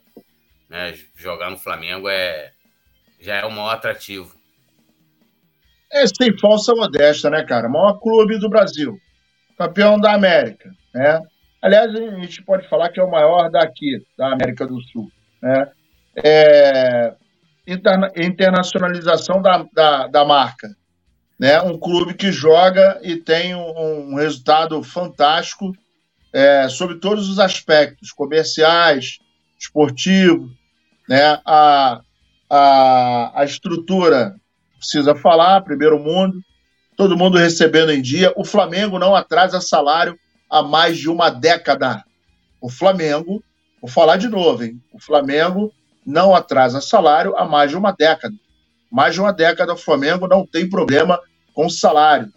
[0.70, 0.98] Né?
[1.16, 2.54] Jogar no Flamengo é,
[3.20, 4.36] já é o maior atrativo.
[5.92, 7.70] É sem falsa modéstia, né, cara?
[7.70, 8.98] maior clube do Brasil.
[9.58, 11.22] Campeão da América, né?
[11.62, 15.68] Aliás, a gente pode falar que é o maior daqui, da América do Sul, né?
[16.24, 17.14] É...
[17.66, 18.12] Interna...
[18.16, 20.70] internacionalização da, da, da, marca,
[21.40, 21.60] né?
[21.62, 25.74] Um clube que joga e tem um, um resultado fantástico
[26.34, 29.18] é, sobre todos os aspectos, comerciais,
[29.60, 30.50] esportivo,
[31.10, 31.40] né?
[31.46, 32.02] A,
[32.50, 34.36] a, a estrutura
[34.78, 36.40] precisa falar, primeiro mundo,
[36.96, 38.32] todo mundo recebendo em dia.
[38.36, 40.18] O Flamengo não atrasa salário
[40.50, 42.04] há mais de uma década.
[42.62, 43.44] O Flamengo,
[43.82, 44.82] vou falar de novo, hein?
[44.92, 45.74] O Flamengo
[46.06, 48.36] não atrasa salário há mais de uma década.
[48.90, 51.20] Mais de uma década o Flamengo não tem problema
[51.54, 52.32] com salário,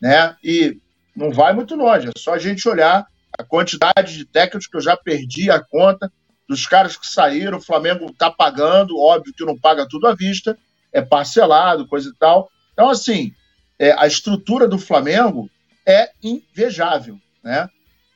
[0.00, 0.36] né?
[0.44, 0.78] E
[1.14, 3.06] não vai muito longe, é só a gente olhar
[3.38, 6.12] a quantidade de técnicos que eu já perdi a conta
[6.48, 10.56] dos caras que saíram, o Flamengo está pagando, óbvio que não paga tudo à vista,
[10.92, 12.50] é parcelado, coisa e tal.
[12.72, 13.32] Então, assim,
[13.78, 15.50] é, a estrutura do Flamengo
[15.84, 17.68] é invejável, né?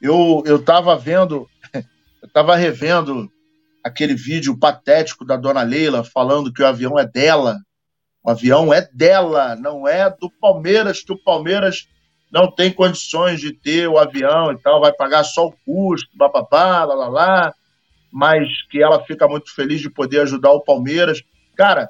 [0.02, 3.30] Eu estava vendo, eu estava revendo
[3.82, 7.60] aquele vídeo patético da dona Leila falando que o avião é dela.
[8.24, 11.88] O avião é dela, não é do Palmeiras, que o Palmeiras
[12.30, 16.84] não tem condições de ter o avião e tal, vai pagar só o custo, papapá,
[16.84, 17.54] lá, lá, lá,
[18.12, 21.22] mas que ela fica muito feliz de poder ajudar o Palmeiras.
[21.56, 21.88] Cara,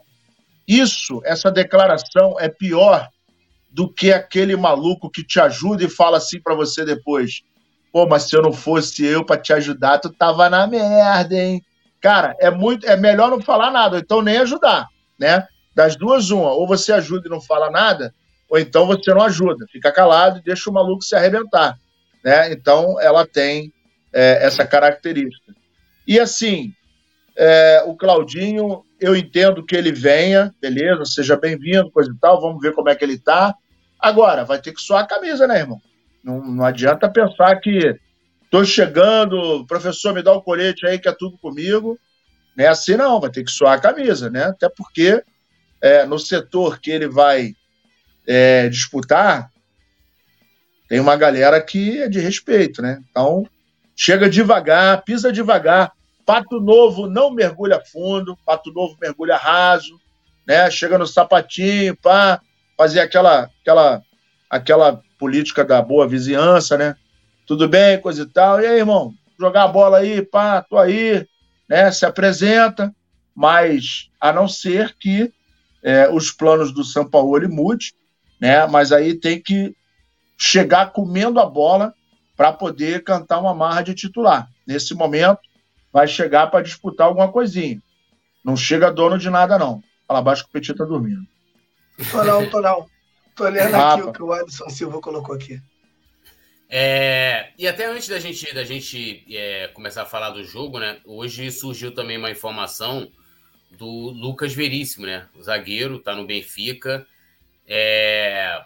[0.69, 3.09] isso, essa declaração é pior
[3.71, 7.43] do que aquele maluco que te ajuda e fala assim para você depois:
[7.93, 11.63] pô, mas se eu não fosse eu para te ajudar, tu tava na merda, hein?
[12.01, 15.47] Cara, é muito, é melhor não falar nada, então nem ajudar, né?
[15.75, 18.13] Das duas, uma, ou você ajuda e não fala nada,
[18.49, 21.79] ou então você não ajuda, fica calado e deixa o maluco se arrebentar,
[22.25, 22.53] né?
[22.53, 23.73] Então ela tem
[24.13, 25.55] é, essa característica.
[26.07, 26.73] E assim,
[27.43, 32.61] é, o Claudinho eu entendo que ele venha, beleza, seja bem-vindo, coisa e tal, vamos
[32.61, 33.55] ver como é que ele tá.
[33.99, 35.81] Agora, vai ter que suar a camisa, né, irmão?
[36.23, 37.99] Não, não adianta pensar que
[38.51, 41.99] tô chegando, professor, me dá o colete aí que é tudo comigo.
[42.55, 44.45] Não é assim, não, vai ter que suar a camisa, né?
[44.45, 45.25] Até porque
[45.81, 47.55] é, no setor que ele vai
[48.27, 49.51] é, disputar,
[50.91, 53.01] tem uma galera que é de respeito, né?
[53.11, 53.49] Então,
[53.97, 55.91] chega devagar, pisa devagar,
[56.31, 60.01] Pato Novo não mergulha fundo, Pato Novo mergulha raso,
[60.47, 60.71] né?
[60.71, 62.41] Chega no sapatinho, pá,
[62.79, 64.01] fazer aquela, aquela,
[64.49, 66.95] aquela política da boa vizinhança, né?
[67.45, 68.61] Tudo bem, coisa e tal.
[68.61, 71.27] E aí, irmão, jogar a bola aí, pá, tô aí,
[71.69, 71.91] né?
[71.91, 72.95] Se apresenta,
[73.35, 75.33] mas a não ser que
[75.83, 77.93] é, os planos do São Paulo mude,
[78.41, 78.69] né?
[78.69, 79.75] Mas aí tem que
[80.39, 81.93] chegar comendo a bola
[82.37, 84.49] para poder cantar uma marra de titular.
[84.65, 85.50] Nesse momento,
[85.93, 87.81] vai chegar para disputar alguma coisinha.
[88.45, 89.83] Não chega dono de nada, não.
[90.07, 91.27] Fala abaixo que o Petit tá dormindo.
[92.11, 92.87] Tô não, tô não.
[93.37, 95.61] Tô lendo aqui o que o Alisson Silva colocou aqui.
[96.69, 101.01] É, e até antes da gente, da gente é, começar a falar do jogo, né?
[101.05, 103.11] Hoje surgiu também uma informação
[103.71, 105.27] do Lucas Veríssimo, né?
[105.35, 107.07] O zagueiro, tá no Benfica.
[107.67, 108.63] É,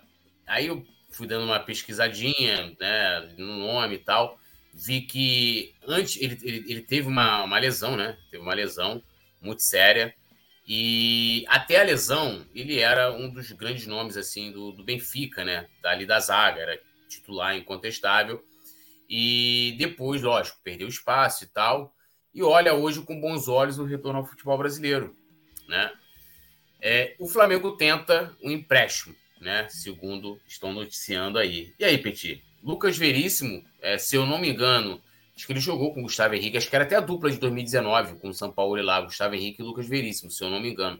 [0.46, 3.34] aí eu fui dando uma pesquisadinha, né?
[3.38, 4.38] No nome e tal.
[4.74, 8.18] Vi que antes ele, ele, ele, teve uma, uma lesão, né?
[8.30, 9.02] Teve uma lesão
[9.40, 10.14] muito séria.
[10.66, 15.68] E até a lesão, ele era um dos grandes nomes assim do, do Benfica, né?
[15.80, 18.42] Dali da zaga, era titular incontestável.
[19.08, 21.94] E depois, lógico, perdeu espaço e tal.
[22.34, 25.14] E olha hoje com bons olhos o retorno ao futebol brasileiro,
[25.68, 25.92] né?
[26.80, 29.68] É, o Flamengo tenta um empréstimo, né?
[29.68, 31.72] Segundo estão noticiando aí.
[31.78, 32.42] E aí, Petit?
[32.64, 35.00] Lucas Veríssimo, é, se eu não me engano,
[35.36, 37.38] acho que ele jogou com o Gustavo Henrique, acho que era até a dupla de
[37.38, 40.60] 2019 com o São Paulo e lá, Gustavo Henrique e Lucas Veríssimo, se eu não
[40.60, 40.98] me engano.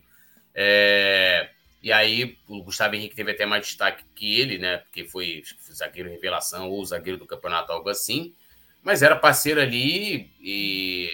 [0.54, 1.48] É,
[1.82, 4.78] e aí o Gustavo Henrique teve até mais destaque que ele, né?
[4.78, 5.42] Porque foi,
[5.72, 8.34] zagueiro revelação ou zagueiro do campeonato, algo assim.
[8.82, 11.10] Mas era parceiro ali e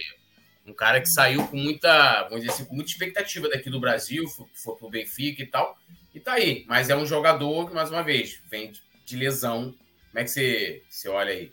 [0.67, 4.27] um cara que saiu com muita, vamos dizer assim, com muita expectativa daqui do Brasil,
[4.27, 5.77] foi, foi pro Benfica e tal.
[6.13, 6.65] E tá aí.
[6.67, 8.73] Mas é um jogador que, mais uma vez, vem
[9.05, 9.73] de lesão
[10.11, 11.51] como é que você, você olha aí?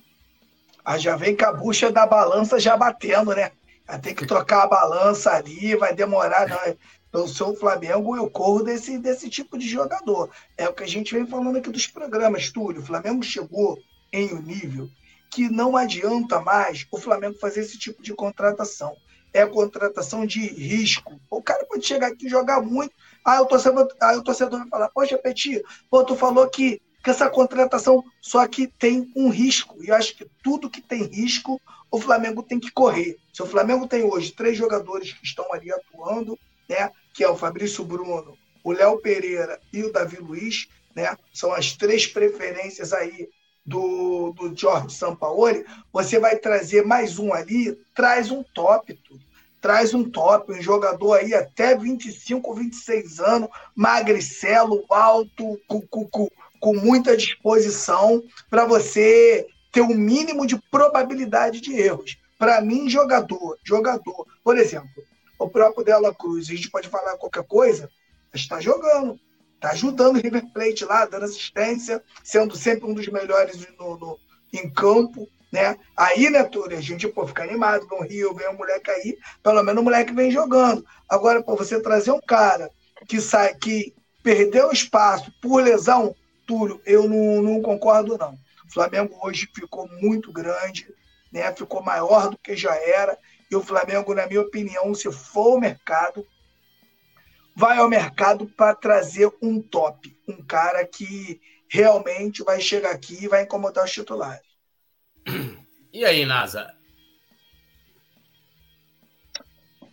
[0.84, 3.52] Ah, já vem com a bucha da balança já batendo, né?
[3.86, 6.48] Vai ter que trocar a balança ali, vai demorar.
[6.48, 6.76] Não.
[7.12, 10.30] Eu sou o Flamengo e eu corro desse, desse tipo de jogador.
[10.56, 12.82] É o que a gente vem falando aqui dos programas, Túlio.
[12.82, 13.78] O Flamengo chegou
[14.12, 14.88] em um nível
[15.30, 18.94] que não adianta mais o Flamengo fazer esse tipo de contratação.
[19.32, 21.20] É contratação de risco.
[21.30, 22.94] O cara pode chegar aqui e jogar muito.
[23.24, 27.10] Aí o torcedor, aí o torcedor vai falar: Poxa, Petit, pô, tu falou que que
[27.10, 29.82] essa contratação só que tem um risco.
[29.82, 31.58] E eu acho que tudo que tem risco,
[31.90, 33.16] o Flamengo tem que correr.
[33.32, 36.38] Se o Flamengo tem hoje três jogadores que estão ali atuando,
[36.68, 41.50] né, que é o Fabrício Bruno, o Léo Pereira e o Davi Luiz, né, são
[41.54, 43.30] as três preferências aí
[43.64, 48.98] do, do Jorge Sampaoli, você vai trazer mais um ali, traz um top.
[49.60, 56.32] Traz um top, um jogador aí até 25, 26 anos, magricelo, alto, cu, cu, cu,
[56.60, 62.16] com muita disposição para você ter um mínimo de probabilidade de erros.
[62.38, 65.02] Para mim, jogador, jogador, por exemplo,
[65.38, 67.90] o próprio Dela Cruz, a gente pode falar qualquer coisa,
[68.34, 69.18] está jogando,
[69.54, 74.18] está ajudando o River Plate lá, dando assistência, sendo sempre um dos melhores no, no
[74.52, 75.76] em campo, né?
[75.96, 79.18] Aí, né, Túlio, a gente pô, fica animado com o Rio, vem um moleque aí,
[79.42, 80.84] pelo menos o moleque vem jogando.
[81.08, 82.70] Agora, para você trazer um cara
[83.06, 86.14] que sai, que perdeu espaço por lesão,
[86.48, 88.32] Túlio, eu não, não concordo, não.
[88.66, 90.88] O Flamengo hoje ficou muito grande,
[91.30, 91.54] né?
[91.54, 93.18] ficou maior do que já era.
[93.50, 96.26] E o Flamengo, na minha opinião, se for ao mercado,
[97.54, 101.38] vai ao mercado para trazer um top, um cara que
[101.70, 104.42] realmente vai chegar aqui e vai incomodar os titulares.
[105.90, 106.70] E aí, NASA?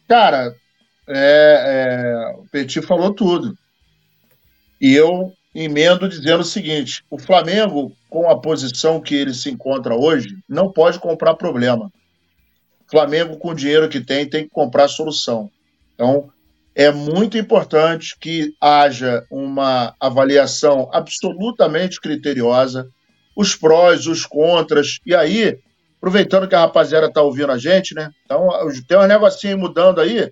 [0.09, 0.53] Cara,
[1.07, 3.57] é, é, o Petit falou tudo.
[4.79, 9.95] E eu emendo dizendo o seguinte: o Flamengo, com a posição que ele se encontra
[9.95, 11.89] hoje, não pode comprar problema.
[12.85, 15.49] O Flamengo, com o dinheiro que tem, tem que comprar solução.
[15.93, 16.29] Então,
[16.75, 22.87] é muito importante que haja uma avaliação absolutamente criteriosa,
[23.35, 25.57] os prós, os contras, e aí,
[25.97, 28.11] aproveitando que a rapaziada está ouvindo a gente, né?
[28.25, 28.49] Então,
[28.87, 30.29] tem um negocinho mudando aí,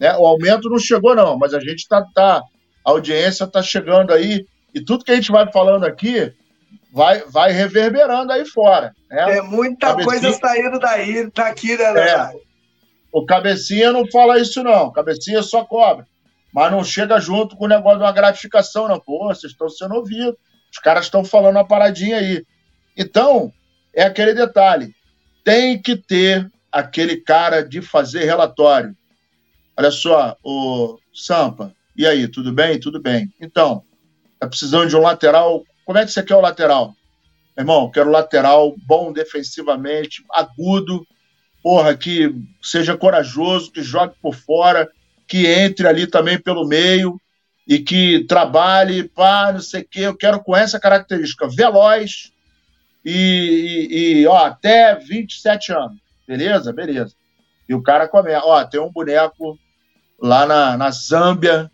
[0.00, 0.16] né?
[0.16, 2.02] O aumento não chegou, não, mas a gente está.
[2.14, 2.42] Tá,
[2.84, 4.44] a audiência está chegando aí
[4.74, 6.32] e tudo que a gente vai falando aqui
[6.92, 8.94] vai, vai reverberando aí fora.
[9.10, 9.38] Né?
[9.38, 10.20] É muita Cabecinha...
[10.20, 12.32] coisa saindo daí, daqui, né, é.
[13.10, 14.90] O Cabecinha não fala isso, não.
[14.90, 16.06] Cabecinha só cobra.
[16.52, 18.98] Mas não chega junto com o negócio de uma gratificação, não.
[18.98, 20.36] Pô, vocês estão sendo ouvidos.
[20.70, 22.44] Os caras estão falando uma paradinha aí.
[22.96, 23.52] Então,
[23.94, 24.94] é aquele detalhe.
[25.44, 28.96] Tem que ter aquele cara de fazer relatório.
[29.76, 32.80] Olha só, o Sampa, e aí, tudo bem?
[32.80, 33.32] Tudo bem.
[33.40, 33.82] Então,
[34.42, 35.64] Tá precisando de um lateral.
[35.84, 36.96] Como é que você quer o lateral?
[37.56, 41.06] Irmão, quero lateral bom defensivamente, agudo,
[41.62, 44.90] porra, que seja corajoso, que jogue por fora,
[45.28, 47.20] que entre ali também pelo meio
[47.68, 50.00] e que trabalhe, pá, não sei o quê.
[50.00, 52.32] Eu quero com essa característica, veloz
[53.04, 55.98] e, e, e, ó, até 27 anos.
[56.26, 56.72] Beleza?
[56.72, 57.14] Beleza.
[57.68, 59.56] E o cara começa, ó, tem um boneco
[60.20, 61.70] lá na, na Zâmbia,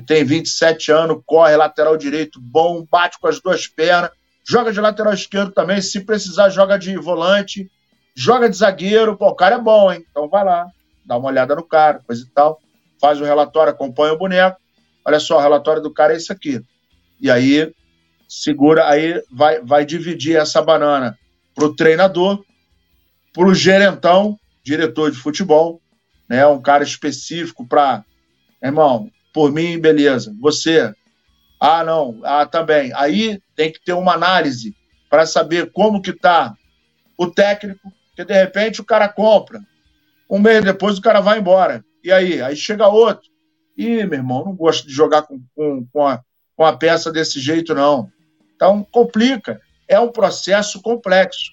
[0.00, 4.10] que tem 27 anos, corre lateral direito bom, bate com as duas pernas,
[4.48, 7.70] joga de lateral esquerdo também, se precisar, joga de volante,
[8.14, 9.16] joga de zagueiro.
[9.16, 10.04] Pô, o cara é bom, hein?
[10.10, 10.66] Então vai lá,
[11.04, 12.60] dá uma olhada no cara, coisa e tal,
[13.00, 14.58] faz o relatório, acompanha o boneco.
[15.04, 16.60] Olha só, o relatório do cara é isso aqui.
[17.20, 17.72] E aí,
[18.28, 21.18] segura, aí vai, vai dividir essa banana
[21.54, 22.42] para o treinador,
[23.32, 25.80] para o gerentão, diretor de futebol,
[26.28, 26.46] né?
[26.46, 28.04] Um cara específico para,
[28.62, 30.34] irmão, por mim, beleza.
[30.40, 30.92] Você,
[31.60, 32.92] ah, não, ah, também.
[32.94, 34.74] Aí tem que ter uma análise
[35.08, 36.54] para saber como que está
[37.18, 39.60] o técnico, que de repente o cara compra.
[40.28, 41.84] Um mês depois o cara vai embora.
[42.02, 42.40] E aí?
[42.40, 43.28] Aí chega outro.
[43.76, 46.20] Ih, meu irmão, não gosto de jogar com, com, com, a,
[46.56, 48.10] com a peça desse jeito, não.
[48.54, 49.60] Então, complica.
[49.88, 51.50] É um processo complexo,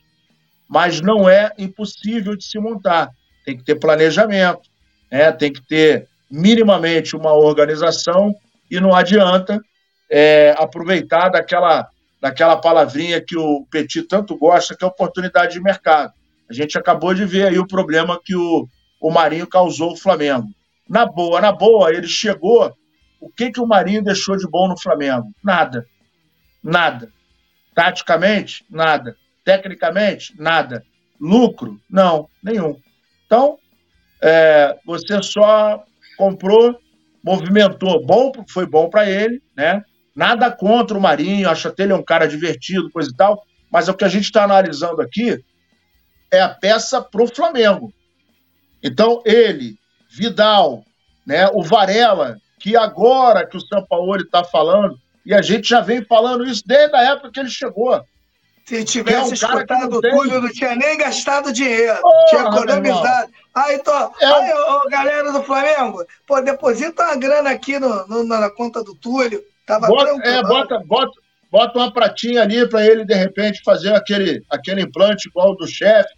[0.69, 3.09] mas não é impossível de se montar.
[3.43, 4.69] Tem que ter planejamento,
[5.11, 5.31] né?
[5.31, 8.35] tem que ter minimamente uma organização
[8.69, 9.61] e não adianta
[10.09, 11.87] é, aproveitar daquela,
[12.21, 16.13] daquela palavrinha que o Petit tanto gosta, que é oportunidade de mercado.
[16.49, 18.67] A gente acabou de ver aí o problema que o,
[19.01, 20.47] o Marinho causou ao Flamengo.
[20.87, 22.73] Na boa, na boa, ele chegou.
[23.19, 25.27] O que, que o Marinho deixou de bom no Flamengo?
[25.43, 25.85] Nada.
[26.63, 27.11] Nada.
[27.75, 29.15] Taticamente, nada.
[29.43, 30.83] Tecnicamente, nada.
[31.19, 31.79] Lucro?
[31.89, 32.79] Não, nenhum.
[33.25, 33.57] Então,
[34.21, 35.83] é, você só
[36.17, 36.75] comprou,
[37.23, 39.83] movimentou, bom, foi bom para ele, né?
[40.15, 43.87] Nada contra o Marinho, acho até ele é um cara divertido, coisa e tal, mas
[43.87, 45.43] é o que a gente está analisando aqui
[46.31, 47.93] é a peça para o Flamengo.
[48.83, 49.77] Então, ele,
[50.09, 50.83] Vidal,
[51.25, 56.03] né, o Varela, que agora que o Sampaoli está falando, e a gente já vem
[56.03, 58.01] falando isso desde a época que ele chegou.
[58.67, 62.01] Se tivesse é um escutado o Túlio, não tinha nem gastado dinheiro.
[62.01, 63.31] Porra, tinha economizado.
[63.55, 68.25] Aí, tô, é aí ó, galera do Flamengo, pô, deposita uma grana aqui no, no
[68.25, 69.41] na conta do Túlio.
[69.65, 71.11] Tava bota, É, bota, bota,
[71.49, 75.65] bota uma pratinha ali para ele, de repente, fazer aquele, aquele implante igual o do
[75.65, 76.13] chefe,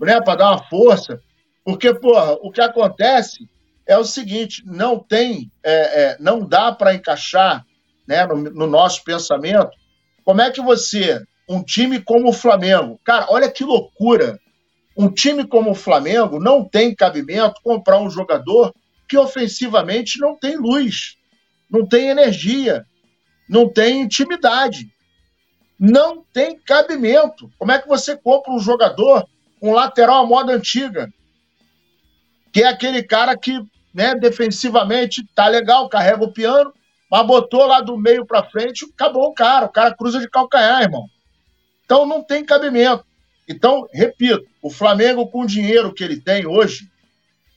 [0.00, 1.20] né, para dar uma força.
[1.62, 3.46] Porque, porra, o que acontece
[3.86, 7.62] é o seguinte: não tem, é, é, não dá para encaixar
[8.08, 9.70] né, no, no nosso pensamento
[10.24, 11.20] como é que você,
[11.50, 14.38] um time como o Flamengo, cara, olha que loucura.
[14.96, 18.72] Um time como o Flamengo não tem cabimento comprar um jogador
[19.08, 21.16] que ofensivamente não tem luz,
[21.68, 22.86] não tem energia,
[23.48, 24.88] não tem intimidade.
[25.76, 27.50] Não tem cabimento.
[27.58, 29.26] Como é que você compra um jogador,
[29.60, 31.12] um lateral à moda antiga,
[32.52, 33.60] que é aquele cara que,
[33.92, 36.72] né, defensivamente tá legal, carrega o piano,
[37.10, 40.82] mas botou lá do meio para frente, acabou o cara, o cara cruza de calcanhar,
[40.82, 41.08] irmão.
[41.90, 43.04] Então não tem cabimento.
[43.48, 46.88] Então, repito, o Flamengo com o dinheiro que ele tem hoje,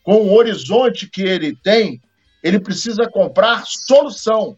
[0.02, 2.02] com o horizonte que ele tem,
[2.42, 4.58] ele precisa comprar solução.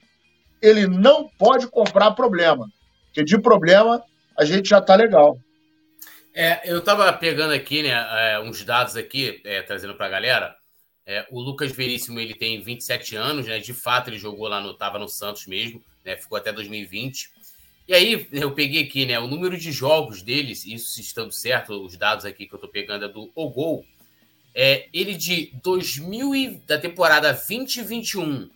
[0.61, 2.69] Ele não pode comprar problema,
[3.07, 4.01] porque de problema
[4.39, 5.38] a gente já tá legal.
[6.34, 10.55] É, eu estava pegando aqui, né, é, uns dados aqui, é, trazendo para a galera.
[11.05, 13.59] É, o Lucas Veríssimo, ele tem 27 anos, né?
[13.59, 16.15] De fato, ele jogou lá no, no Santos mesmo, né?
[16.15, 17.34] Ficou até 2020.
[17.88, 21.95] E aí, eu peguei aqui, né, o número de jogos deles, isso estando certo, os
[21.95, 23.86] dados aqui que eu estou pegando é do Ogol.
[24.55, 28.49] É, ele de 2000 e, da temporada 2021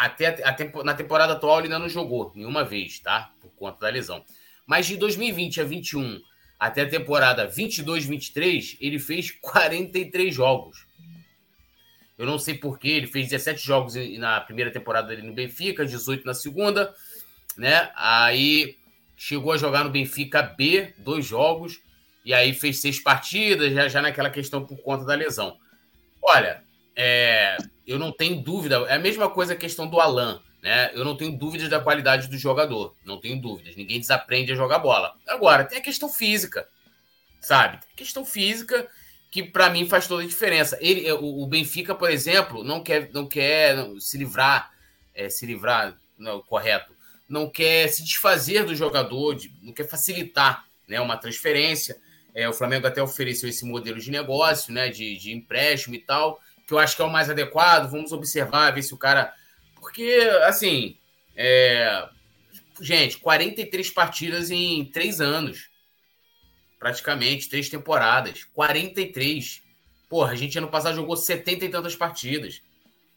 [0.00, 3.32] até a, a, na temporada atual ele ainda não jogou nenhuma vez, tá?
[3.38, 4.24] Por conta da lesão.
[4.66, 6.20] Mas de 2020 a 21
[6.58, 10.86] até a temporada 22-23, ele fez 43 jogos.
[12.16, 16.24] Eu não sei porquê, ele fez 17 jogos na primeira temporada dele no Benfica, 18
[16.24, 16.94] na segunda,
[17.60, 17.90] né?
[17.94, 18.78] Aí
[19.14, 21.78] chegou a jogar no Benfica B, dois jogos,
[22.24, 25.58] e aí fez seis partidas, já, já naquela questão por conta da lesão.
[26.22, 26.64] Olha,
[26.96, 30.40] é, eu não tenho dúvida, é a mesma coisa a questão do Alan.
[30.62, 30.90] Né?
[30.94, 33.76] Eu não tenho dúvidas da qualidade do jogador, não tenho dúvidas.
[33.76, 35.14] Ninguém desaprende a jogar bola.
[35.28, 36.66] Agora, tem a questão física,
[37.42, 37.78] sabe?
[37.78, 38.88] Tem a questão física
[39.30, 40.78] que para mim faz toda a diferença.
[40.80, 44.70] Ele, o, Benfica, por exemplo, não quer, não quer se livrar,
[45.14, 46.92] é, se livrar, não, correto,
[47.30, 51.96] não quer se desfazer do jogador, não quer facilitar, né, uma transferência.
[52.34, 56.40] É, o Flamengo até ofereceu esse modelo de negócio, né, de, de empréstimo e tal,
[56.66, 57.90] que eu acho que é o mais adequado.
[57.90, 59.32] Vamos observar, ver se o cara
[59.80, 60.98] porque, assim,
[61.34, 62.08] é...
[62.80, 65.70] gente, 43 partidas em três anos.
[66.78, 68.44] Praticamente, três temporadas.
[68.44, 69.62] 43.
[70.08, 72.62] Porra, a gente ano passado jogou 70 e tantas partidas.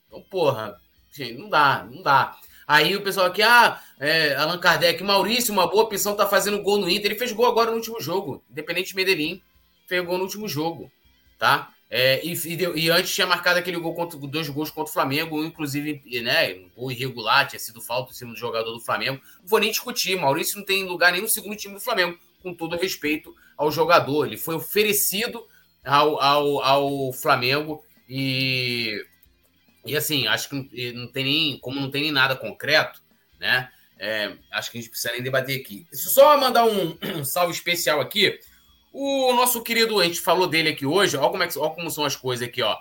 [0.08, 0.80] Então, porra,
[1.12, 2.38] gente, não dá, não dá.
[2.74, 6.80] Aí o pessoal aqui, ah, é, Allan Kardec, Maurício, uma boa opção, tá fazendo gol
[6.80, 7.12] no Inter.
[7.12, 8.44] Ele fez gol agora no último jogo.
[8.50, 9.44] Independente de Medellín,
[9.86, 10.92] fez gol no último jogo,
[11.38, 11.72] tá?
[11.88, 15.44] É, e, e, e, antes tinha marcado aquele gol contra dois gols contra o Flamengo,
[15.44, 19.22] inclusive, né, um gol irregular, tinha sido falta em cima do jogador do Flamengo.
[19.40, 22.56] Não vou nem discutir, Maurício não tem lugar nem no segundo time do Flamengo, com
[22.56, 24.26] todo respeito ao jogador.
[24.26, 25.46] Ele foi oferecido
[25.86, 29.00] ao, ao, ao Flamengo e,
[29.86, 33.02] e assim, acho que não tem nem, como não tem nem nada concreto,
[33.40, 33.70] né?
[34.00, 35.88] É, acho que a gente precisa nem debater aqui.
[35.94, 38.40] Só mandar um, um salve especial aqui
[38.94, 41.90] o nosso querido, a gente falou dele aqui hoje, olha como, é que, olha como
[41.90, 42.78] são as coisas aqui, ó.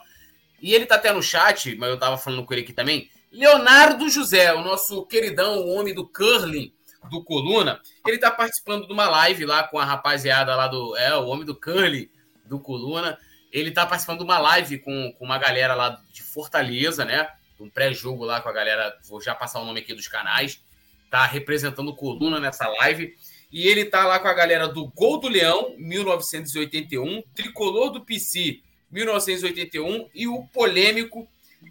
[0.61, 3.11] E ele tá até no chat, mas eu tava falando com ele aqui também.
[3.33, 6.71] Leonardo José, o nosso queridão, o homem do curling,
[7.11, 10.95] do Coluna, ele está participando de uma live lá com a rapaziada lá do.
[10.99, 12.11] É, o homem do Curly
[12.45, 13.19] do Coluna.
[13.51, 16.01] Ele está participando de uma live com, com uma galera lá
[16.33, 17.29] Fortaleza, né?
[17.61, 18.99] Um pré-jogo lá com a galera.
[19.05, 20.63] Vou já passar o nome aqui dos canais.
[21.11, 23.15] Tá representando Coluna nessa live.
[23.53, 28.61] E ele tá lá com a galera do Gol do Leão, 1981, Tricolor do PC,
[28.91, 31.29] 1981 e o polêmico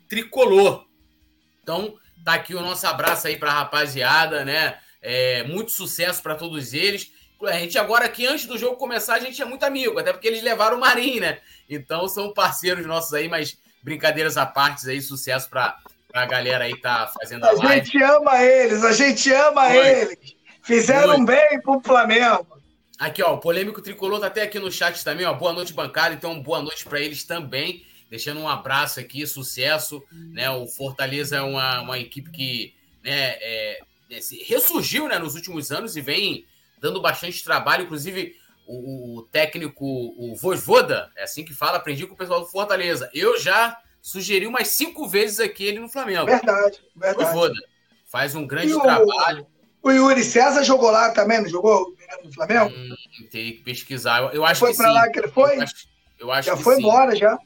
[0.07, 0.86] Tricolor.
[1.64, 4.78] Então, tá aqui o nosso abraço aí para a rapaziada, né?
[5.01, 7.12] É, muito sucesso para todos eles.
[7.43, 10.28] A gente agora aqui, antes do jogo começar, a gente é muito amigo, até porque
[10.28, 11.39] eles levaram o Marinho, né?
[11.68, 15.77] Então são parceiros nossos aí, mas brincadeiras à parte aí, sucesso para
[16.13, 17.67] a galera aí tá fazendo a, a live.
[17.67, 19.88] A gente ama eles, a gente ama Foi.
[19.88, 20.36] eles.
[20.63, 21.25] Fizeram Foi.
[21.25, 22.47] bem pro Flamengo.
[22.99, 25.34] Aqui, ó, o polêmico tricolor tá até aqui no chat também, ó.
[25.34, 26.13] Boa noite, bancada.
[26.13, 27.84] Então, boa noite para eles também.
[28.09, 30.03] Deixando um abraço aqui, sucesso.
[30.11, 30.49] Né?
[30.51, 33.79] O Fortaleza é uma, uma equipe que né, é,
[34.11, 36.45] é, ressurgiu né, nos últimos anos e vem
[36.79, 37.86] dando bastante trabalho.
[37.86, 38.36] Inclusive,
[38.68, 43.09] o, o técnico, o Vosvoda, é assim que fala, aprendi com o pessoal do Fortaleza.
[43.14, 46.26] Eu já sugeri umas cinco vezes aqui ele no Flamengo.
[46.26, 47.26] Verdade, verdade.
[47.26, 47.59] Vosvoda.
[48.05, 49.47] Faz um grande trabalho.
[49.84, 52.72] O Yuri César jogou lá também, não jogou no Flamengo?
[52.76, 52.95] Hum,
[53.32, 54.34] tem que pesquisar.
[54.34, 54.93] Eu, acho foi que pra sim.
[54.93, 55.57] lá que ele foi?
[55.57, 55.88] Eu acho,
[56.20, 56.82] eu acho já foi sim.
[56.82, 57.39] embora, já.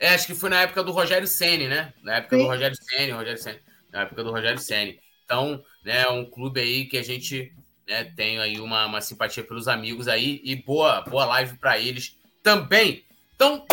[0.00, 1.92] É, acho que foi na época do Rogério Ceni, né?
[2.02, 2.42] Na época sim.
[2.42, 3.60] do Rogério Ceni, Rogério Ceni.
[3.92, 4.98] Na época do Rogério Ceni.
[5.24, 7.52] Então, né, um clube aí que a gente
[7.86, 12.16] né, tem aí uma, uma simpatia pelos amigos aí e boa, boa live para eles
[12.42, 13.04] também.
[13.34, 13.64] Então,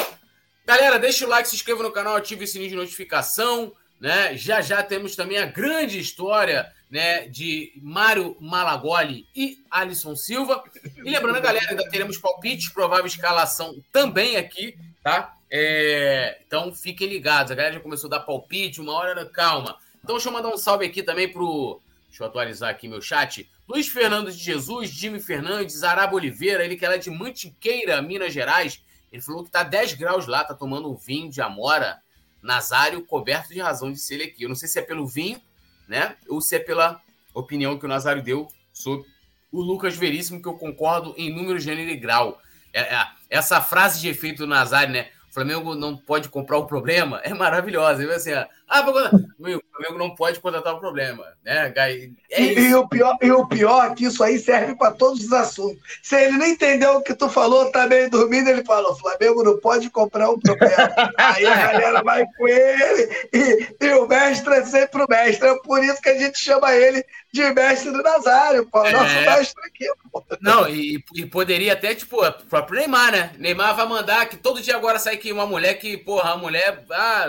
[0.66, 4.36] galera, deixa o like, se inscreva no canal, ative o sininho de notificação, né?
[4.36, 10.64] Já já temos também a grande história né, de Mário Malagoli e Alisson Silva.
[10.98, 15.36] E lembrando, galera, ainda teremos palpites, provável escalação também aqui, tá?
[15.50, 17.52] É, então fiquem ligados.
[17.52, 19.78] A galera já começou a dar palpite, uma hora, calma.
[20.04, 21.82] Então deixa eu mandar um salve aqui também pro.
[22.14, 23.50] Deixa eu atualizar aqui meu chat.
[23.68, 28.84] Luiz Fernando de Jesus, Jimmy Fernandes, Arabo Oliveira, ele que é de Mantiqueira, Minas Gerais.
[29.12, 32.00] Ele falou que tá 10 graus lá, tá tomando um vinho de Amora,
[32.40, 34.44] Nazário, coberto de razão de ser ele aqui.
[34.44, 35.42] Eu não sei se é pelo vinho
[35.88, 36.16] né?
[36.28, 37.02] Ou se é pela
[37.34, 39.08] opinião que o Nazário deu sobre
[39.52, 42.40] o Lucas Veríssimo, que eu concordo em número, gênero e grau.
[42.72, 45.10] É, é, essa frase de efeito do Nazário, né?
[45.34, 48.08] O Flamengo não pode comprar o problema, é maravilhosa.
[48.14, 48.48] Assim, ah,
[48.82, 51.74] o Flamengo não pode contratar o problema, né?
[51.76, 51.92] É
[52.40, 55.34] e, e, o pior, e o pior é que isso aí serve para todos os
[55.34, 55.82] assuntos.
[56.04, 59.44] Se ele não entendeu o que tu falou, tá meio dormindo, ele fala: o Flamengo
[59.44, 60.94] não pode comprar o problema.
[61.18, 65.50] aí a galera vai com ele e, e, o mestre é sempre o mestre.
[65.50, 67.04] É por isso que a gente chama ele
[67.34, 68.84] de mestre do Nazário, pô.
[68.84, 69.26] Nosso é...
[69.26, 70.24] mestre aqui, pô.
[70.40, 73.34] Não, e, e, poderia até, tipo, o próprio Neymar, né?
[73.40, 76.86] Neymar vai mandar que todo dia agora sai aqui uma mulher que, porra, a mulher.
[76.92, 77.26] Ah,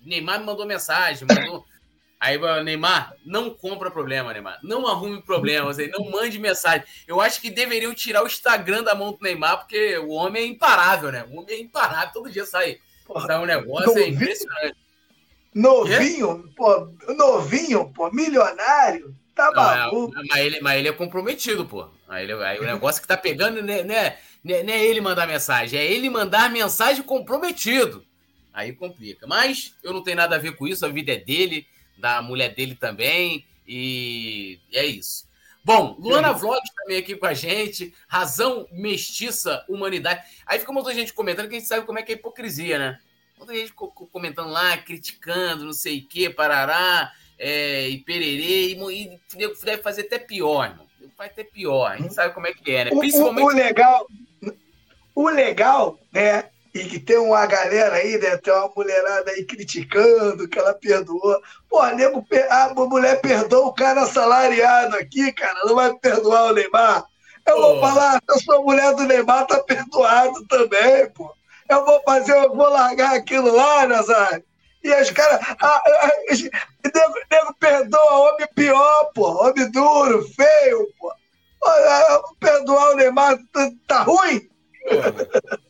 [0.00, 1.62] Neymar me mandou mensagem, mandou.
[2.18, 4.58] Aí, Neymar, não compra problema, Neymar.
[4.62, 6.82] Não arrume problemas aí, não mande mensagem.
[7.06, 10.46] Eu acho que deveriam tirar o Instagram da mão do Neymar, porque o homem é
[10.46, 11.26] imparável, né?
[11.30, 12.78] O homem é imparável, todo dia sai,
[13.26, 14.76] sai um negócio, é novinho, é impressionante.
[15.54, 20.18] Novinho, pô, novinho, pô, milionário, tá é, maluco.
[20.18, 21.88] É, mas, ele, mas ele é comprometido, pô.
[22.08, 25.26] Aí, ele, aí o negócio que tá pegando né, né, né, não é ele mandar
[25.26, 28.04] mensagem, é ele mandar mensagem comprometido.
[28.52, 29.26] Aí complica.
[29.26, 31.66] Mas eu não tenho nada a ver com isso, a vida é dele,
[31.98, 35.26] da mulher dele também, e é isso.
[35.64, 40.22] Bom, Luana Vlogs também aqui com a gente, Razão Mestiça Humanidade.
[40.46, 42.78] Aí fica muita gente comentando que a gente sabe como é que é a hipocrisia,
[42.78, 43.00] né?
[43.38, 49.20] Muita gente comentando lá, criticando, não sei o que, parará, é, e pererê, e, e
[49.64, 50.86] deve fazer até pior, irmão.
[51.16, 52.90] Vai até pior, a gente sabe como é que é, né?
[52.90, 53.44] Principalmente...
[53.44, 54.06] O, o, o legal,
[55.14, 58.36] o legal, né, e que tem uma galera aí, né?
[58.38, 61.40] Tem uma mulherada aí criticando que ela perdoou.
[61.70, 67.06] Pô, nego, a mulher perdoa o cara assalariado aqui, cara, não vai perdoar o Neymar.
[67.46, 71.32] Eu vou falar, eu sou mulher do Neymar, tá perdoado também, pô.
[71.68, 74.44] Eu vou fazer, eu vou largar aquilo lá, Nazário.
[74.84, 75.40] E os caras.
[76.84, 79.42] Nego, nego perdoa homem pior, pô.
[79.42, 81.12] Homem duro, feio, pô.
[82.38, 84.40] Perdoar o Neymar tá, tá ruim?
[84.86, 85.64] Pô.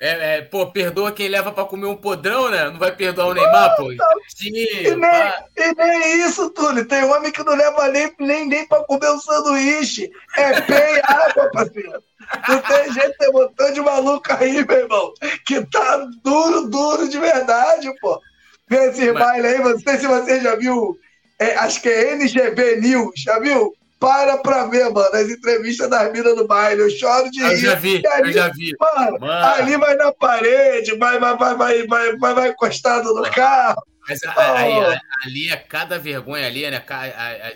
[0.00, 2.64] É, é, pô, perdoa quem leva pra comer um podrão, né?
[2.68, 3.88] Não vai perdoar o Neymar, pô.
[4.28, 6.86] Sim, e, nem, e nem isso, Túlio.
[6.86, 10.10] Tem homem que não leva nem, nem, nem pra comer um sanduíche.
[10.36, 12.02] É e água, parceiro.
[12.46, 15.14] Não tem jeito, tem um montão de maluco aí, meu irmão,
[15.46, 18.20] que tá duro, duro de verdade, pô.
[18.68, 19.24] Vê esse Mas...
[19.24, 20.96] baile aí, não sei se você já viu,
[21.38, 23.74] é, acho que é NGB News, já viu?
[24.04, 26.82] para pra ver, mano, as entrevistas das minas no baile.
[26.82, 27.52] Eu choro de rir.
[27.52, 28.76] Eu já vi, ali, eu já vi.
[28.78, 33.22] Mano, mano, ali vai na parede, vai, vai, vai, vai, vai, vai, vai encostado no
[33.30, 33.82] carro.
[34.08, 35.26] Mas oh.
[35.26, 36.82] ali é cada vergonha ali, né?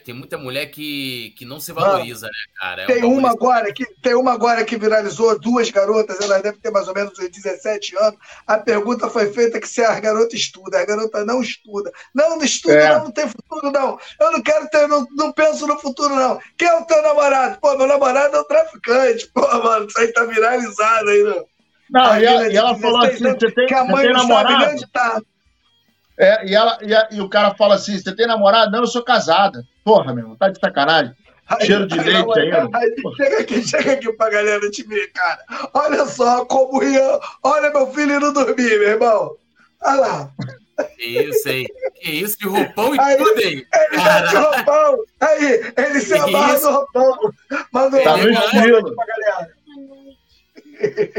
[0.04, 2.82] Tem muita mulher que, que não se valoriza, ah, né, cara?
[2.82, 6.60] É tem um uma agora que tem uma agora que viralizou, duas garotas, elas devem
[6.60, 8.18] ter mais ou menos 17 anos.
[8.46, 11.92] A pergunta foi feita que se a garota estuda, a garota não estuda.
[12.14, 12.94] Não, não estuda, é.
[12.94, 13.98] não, não tem futuro, não.
[14.20, 16.40] Eu não quero ter, não, não penso no futuro, não.
[16.56, 17.58] Quem é o teu namorado?
[17.60, 19.26] Pô, meu namorado é um traficante.
[19.34, 21.44] Pô, mano, isso aí tá viralizado aí, não.
[21.90, 24.88] Não, e ela, e ela falou assim: você tem, que a mãe você tem namorado?
[24.92, 25.20] Tá.
[26.18, 28.72] É, e, ela, e, a, e, o cara fala assim: você tem namorado?
[28.72, 29.64] Não, eu sou casada.
[29.84, 31.14] Porra, meu, tá de sacanagem.
[31.48, 32.78] Aí, Cheiro de aí, leite aí, ainda.
[33.16, 35.40] Chega aqui, chega aqui pra galera te ver, cara.
[35.72, 37.20] Olha só como ia.
[37.42, 39.36] Olha meu filho indo dormir, meu irmão.
[39.82, 40.30] Olha lá.
[40.96, 41.66] Que isso, hein?
[42.00, 43.66] Que isso, de roupão e aí, tudo, hein?
[43.74, 44.98] Ele tá de roupão.
[45.20, 47.32] Aí, ele se amarra no roupão.
[47.72, 48.94] Manda tá no estilo.
[48.94, 49.57] Pra galera.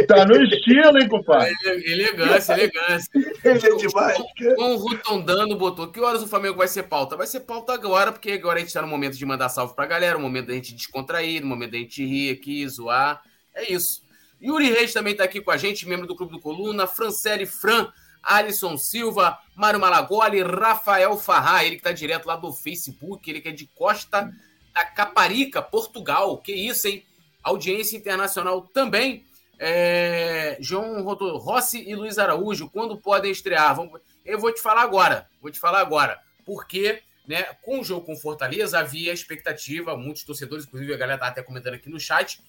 [0.07, 1.53] Tá no estilo, hein, compadre?
[1.66, 3.10] Elegância, elegância.
[3.43, 4.18] Ele é demais.
[4.57, 7.18] O Rotondano botou que horas o Flamengo vai ser pauta?
[7.18, 9.86] Vai ser pauta agora, porque agora a gente tá no momento de mandar salve pra
[9.86, 13.22] galera, no momento da gente descontrair, no momento da gente rir aqui, zoar.
[13.53, 14.01] É isso.
[14.41, 16.88] Yuri Reis também tá aqui com a gente, membro do Clube do Coluna.
[16.88, 17.91] Francele Fran,
[18.24, 23.49] Alisson Silva, Mário Malagoli, Rafael Farrá, ele que tá direto lá do Facebook, ele que
[23.49, 24.32] é de Costa
[24.74, 26.38] da Caparica, Portugal.
[26.38, 27.03] Que isso, hein?
[27.43, 29.26] Audiência internacional também.
[29.60, 33.76] É, João Rossi e Luiz Araújo, quando podem estrear?
[33.76, 35.28] Vamos, eu vou te falar agora.
[35.41, 36.18] Vou te falar agora.
[36.45, 41.28] Porque né, com o jogo com Fortaleza havia expectativa, muitos torcedores, inclusive a galera tá
[41.28, 42.41] até comentando aqui no chat,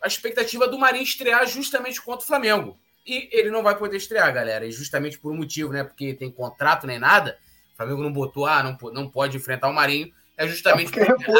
[0.00, 2.78] a expectativa do Marinho estrear justamente contra o Flamengo.
[3.04, 4.64] E ele não vai poder estrear, galera.
[4.64, 5.82] E justamente por um motivo, né?
[5.82, 7.36] Porque tem contrato nem nada.
[7.72, 10.12] O Flamengo não botou, ah, não, não pode enfrentar o Marinho.
[10.36, 11.30] É justamente é porque.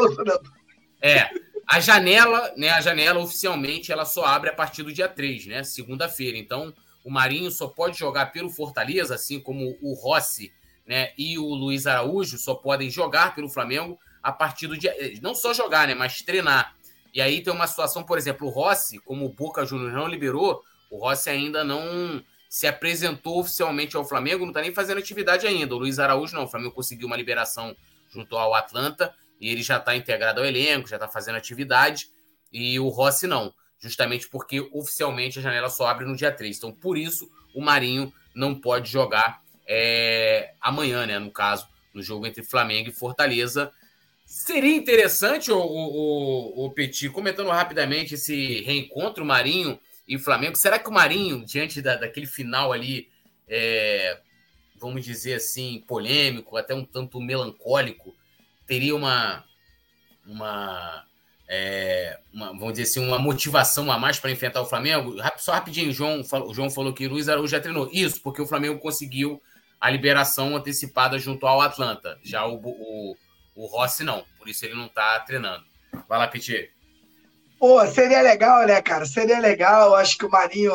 [1.00, 1.30] É, né?
[1.30, 1.30] é,
[1.72, 5.64] a janela, né, a janela oficialmente ela só abre a partir do dia 3, né,
[5.64, 6.36] segunda-feira.
[6.36, 6.70] Então,
[7.02, 10.52] o Marinho só pode jogar pelo Fortaleza, assim como o Rossi,
[10.86, 15.14] né, e o Luiz Araújo só podem jogar pelo Flamengo a partir do dia, eh,
[15.22, 16.76] não só jogar, né, mas treinar.
[17.14, 20.62] E aí tem uma situação, por exemplo, o Rossi, como o Boca Juniors não liberou,
[20.90, 25.74] o Rossi ainda não se apresentou oficialmente ao Flamengo, não está nem fazendo atividade ainda.
[25.74, 27.74] O Luiz Araújo não, o Flamengo conseguiu uma liberação
[28.10, 32.08] junto ao Atlanta e ele já está integrado ao elenco, já está fazendo atividade,
[32.52, 36.56] e o Rossi não, justamente porque oficialmente a janela só abre no dia 3.
[36.56, 41.18] Então, por isso, o Marinho não pode jogar é, amanhã, né?
[41.18, 43.72] No caso, no jogo entre Flamengo e Fortaleza.
[44.24, 49.76] Seria interessante, o, o, o Petit, comentando rapidamente esse reencontro Marinho
[50.06, 50.56] e Flamengo.
[50.56, 53.08] Será que o Marinho, diante da, daquele final ali,
[53.48, 54.20] é,
[54.78, 58.14] vamos dizer assim, polêmico, até um tanto melancólico,
[58.72, 59.44] teria uma,
[60.26, 61.04] uma,
[61.46, 65.14] é, uma, vamos dizer assim, uma motivação a mais para enfrentar o Flamengo?
[65.36, 67.90] Só rapidinho, o João, o João falou que Luiz Araújo já treinou.
[67.92, 69.42] Isso, porque o Flamengo conseguiu
[69.78, 72.18] a liberação antecipada junto ao Atlanta.
[72.22, 73.16] Já o, o,
[73.54, 75.64] o Rossi não, por isso ele não está treinando.
[76.08, 76.70] Vai lá, Petit.
[77.58, 79.04] Pô, seria legal, né, cara?
[79.04, 79.94] Seria legal.
[79.94, 80.72] Acho que o Marinho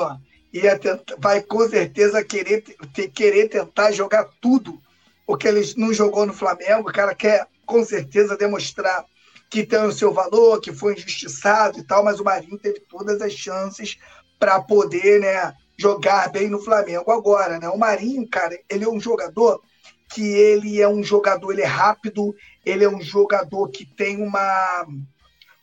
[0.53, 2.61] ia tentar, vai com certeza querer,
[2.93, 4.79] ter, querer tentar jogar tudo
[5.25, 6.87] o que ele não jogou no Flamengo.
[6.87, 9.05] O cara quer com certeza demonstrar
[9.49, 13.21] que tem o seu valor, que foi injustiçado e tal, mas o Marinho teve todas
[13.21, 13.97] as chances
[14.39, 17.59] para poder né, jogar bem no Flamengo agora.
[17.59, 17.69] Né?
[17.69, 19.61] O Marinho, cara, ele é um jogador
[20.09, 22.33] que ele é um jogador, ele é rápido,
[22.65, 24.87] ele é um jogador que tem uma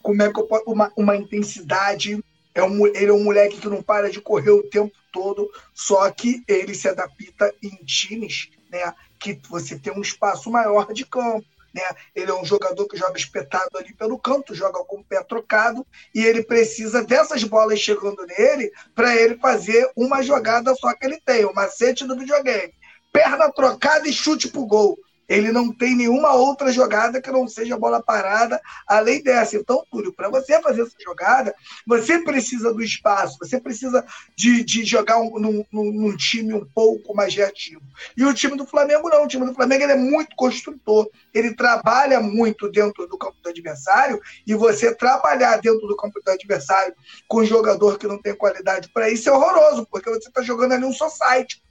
[0.03, 2.23] como é que eu posso, uma, uma intensidade,
[2.55, 6.11] é um, ele é um moleque que não para de correr o tempo todo, só
[6.11, 11.47] que ele se adapta em times né, que você tem um espaço maior de campo.
[11.75, 11.83] Né?
[12.15, 15.85] Ele é um jogador que joga espetado ali pelo canto, joga com o pé trocado,
[16.15, 21.21] e ele precisa dessas bolas chegando nele para ele fazer uma jogada só que ele
[21.21, 22.73] tem, o macete do videogame.
[23.13, 24.97] Perna trocada e chute pro gol.
[25.29, 29.57] Ele não tem nenhuma outra jogada que não seja bola parada além dessa.
[29.57, 31.55] Então, Túlio, para você fazer essa jogada,
[31.87, 34.05] você precisa do espaço, você precisa
[34.37, 37.83] de, de jogar um, num, num, time um pouco mais reativo.
[38.17, 39.25] E o time do Flamengo não.
[39.25, 41.09] O time do Flamengo é muito construtor.
[41.33, 46.31] Ele trabalha muito dentro do campo do adversário e você trabalhar dentro do campo do
[46.31, 46.95] adversário
[47.27, 50.73] com um jogador que não tem qualidade para isso é horroroso, porque você está jogando
[50.73, 51.63] ali um site.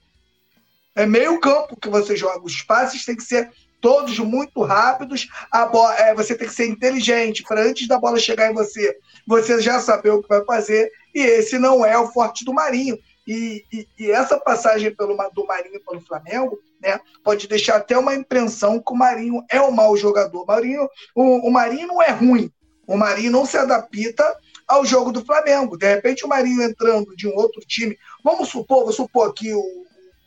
[0.96, 2.46] É meio campo que você joga.
[2.46, 5.28] Os passes têm que ser todos muito rápidos.
[5.52, 8.98] A bola, é, você tem que ser inteligente para antes da bola chegar em você,
[9.28, 10.90] você já saber o que vai fazer.
[11.14, 12.98] E esse não é o forte do Marinho.
[13.28, 18.14] E, e, e essa passagem pelo, do Marinho pelo Flamengo né, pode deixar até uma
[18.14, 20.44] impressão que o Marinho é um mau jogador.
[20.44, 22.52] O Marinho, o, o Marinho não é ruim.
[22.86, 24.38] O Marinho não se adapta
[24.68, 25.78] ao jogo do Flamengo.
[25.78, 27.98] De repente, o Marinho entrando de um outro time.
[28.24, 29.84] Vamos supor, vou supor aqui o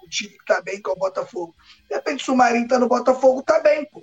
[0.06, 1.54] o time que tá bem, que é o Botafogo.
[1.88, 4.02] De repente, se o Marinho tá no Botafogo, tá bem, pô.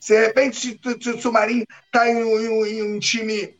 [0.00, 3.56] Se de repente, se, se, se o Marinho tá em, em, em um time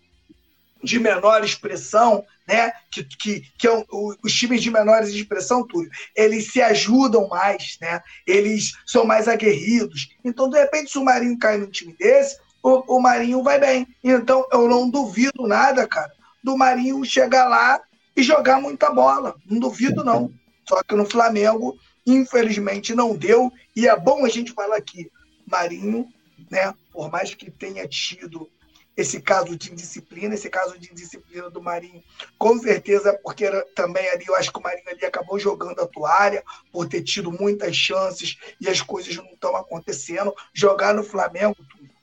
[0.82, 2.72] de menor expressão, né?
[2.90, 7.76] Que, que, que é o, os times de menores expressão, Túlio, eles se ajudam mais,
[7.80, 8.00] né?
[8.26, 10.08] Eles são mais aguerridos.
[10.24, 13.86] Então, de repente, se o Marinho cai num time desse, o, o Marinho vai bem.
[14.02, 16.12] Então, eu não duvido nada, cara,
[16.42, 17.80] do Marinho chegar lá
[18.16, 19.34] e jogar muita bola.
[19.44, 20.32] Não duvido, não.
[20.68, 23.52] Só que no Flamengo, infelizmente, não deu.
[23.74, 25.10] E é bom a gente falar aqui.
[25.46, 26.08] Marinho,
[26.50, 26.74] né?
[26.92, 28.50] Por mais que tenha tido
[28.96, 32.02] esse caso de indisciplina, esse caso de indisciplina do Marinho,
[32.38, 35.86] com certeza, porque era, também ali, eu acho que o Marinho ali acabou jogando a
[35.86, 36.42] toalha,
[36.72, 40.34] por ter tido muitas chances e as coisas não estão acontecendo.
[40.54, 41.56] Jogar no Flamengo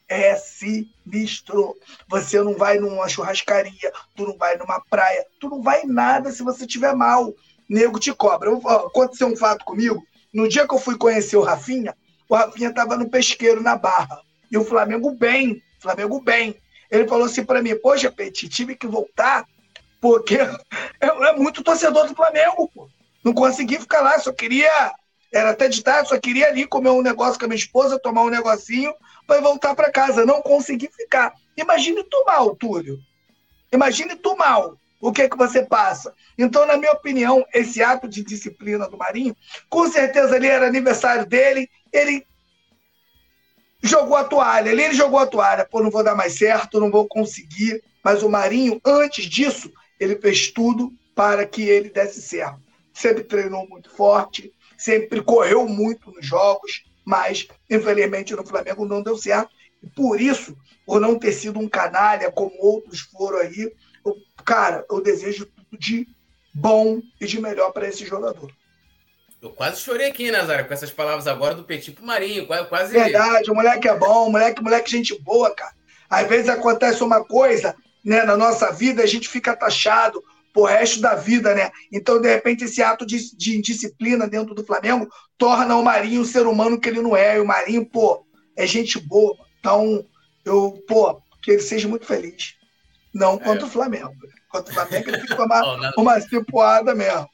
[0.07, 1.75] é sinistro.
[2.07, 6.31] Você não vai numa churrascaria, tu não vai numa praia, tu não vai em nada
[6.31, 7.33] se você tiver mal.
[7.73, 8.51] Nego te cobra.
[8.53, 10.05] Aconteceu um fato comigo.
[10.31, 11.95] No dia que eu fui conhecer o Rafinha,
[12.29, 14.21] o Rafinha estava no pesqueiro na Barra.
[14.51, 16.55] E o Flamengo bem, Flamengo bem.
[16.91, 19.47] Ele falou assim para mim: Poxa, Peti, tive que voltar
[19.99, 20.35] porque
[21.01, 22.87] é, é muito torcedor do Flamengo, pô.
[23.23, 24.93] Não consegui ficar lá, só queria.
[25.31, 28.21] Era até de tarde, só queria ali comer um negócio com a minha esposa, tomar
[28.21, 28.93] um negocinho
[29.25, 30.27] para voltar para casa.
[30.27, 31.33] Não consegui ficar.
[31.57, 32.99] Imagine tu mal, Túlio.
[33.71, 34.77] Imagine tu mal.
[35.03, 36.13] O que é que você passa?
[36.37, 39.35] Então, na minha opinião, esse ato de disciplina do Marinho,
[39.69, 42.25] com certeza ali era aniversário dele, ele
[43.81, 44.71] jogou a toalha.
[44.71, 45.67] Ali ele jogou a toalha.
[45.69, 47.83] Pô, não vou dar mais certo, não vou conseguir.
[48.01, 52.61] Mas o Marinho, antes disso, ele fez tudo para que ele desse certo.
[52.93, 59.17] Sempre treinou muito forte, sempre correu muito nos jogos, mas infelizmente no Flamengo não deu
[59.17, 59.51] certo.
[59.83, 63.69] E por isso, por não ter sido um canalha como outros foram aí,
[64.05, 66.07] eu, cara, eu desejo tudo de
[66.53, 68.51] bom e de melhor para esse jogador.
[69.41, 72.47] Eu quase chorei aqui, Nazário, com essas palavras agora do Petit pro Marinho.
[72.47, 72.93] Quase.
[72.93, 75.73] Verdade, o moleque é bom, moleque, moleque, gente boa, cara.
[76.09, 77.75] Às vezes acontece uma coisa
[78.05, 80.23] né, na nossa vida, a gente fica taxado
[80.53, 81.71] pro resto da vida, né?
[81.91, 86.25] Então, de repente, esse ato de, de indisciplina dentro do Flamengo torna o Marinho um
[86.25, 87.37] ser humano que ele não é.
[87.37, 88.25] E o Marinho, pô,
[88.55, 89.35] é gente boa.
[89.59, 90.05] Então,
[90.45, 92.55] eu, pô, que ele seja muito feliz.
[93.13, 93.39] Não é.
[93.39, 94.13] contra o Flamengo.
[94.49, 97.27] Contra o Flamengo, ele tem que tomar oh, uma cipuada mesmo.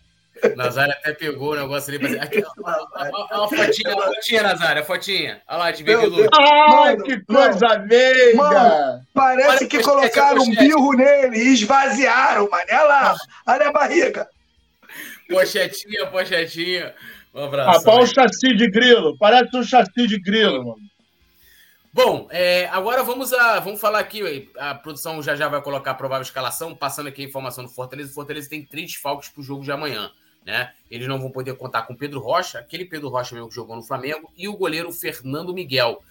[0.55, 1.99] Nazário até pegou o negócio ali.
[1.99, 2.23] Pra...
[2.23, 5.41] Aqui, ó, a fotinha, a fotinha, Nazário, a fotinha.
[5.47, 6.29] Olha lá, de Baby Lu.
[6.33, 8.37] Ai, que coisa meiga!
[8.37, 12.63] Mano, parece Olha que colocaram um birro nele e esvaziaram, mano.
[12.69, 13.15] Olha lá,
[13.47, 14.27] olha a barriga.
[15.29, 16.93] Pochetinha, pochetinha.
[17.33, 17.79] Um abraço.
[17.79, 19.17] Rapaz, um chassi de grilo.
[19.17, 20.89] Parece um chassi de grilo, mano.
[21.91, 24.51] Bom, é, agora vamos a vamos falar aqui.
[24.57, 28.11] A produção já já vai colocar a provável escalação, passando aqui a informação do Fortaleza.
[28.11, 30.11] O Fortaleza tem três falcos para o jogo de amanhã
[30.45, 30.73] né?
[30.89, 33.83] Eles não vão poder contar com Pedro Rocha, aquele Pedro Rocha mesmo que jogou no
[33.83, 36.03] Flamengo, e o goleiro Fernando Miguel.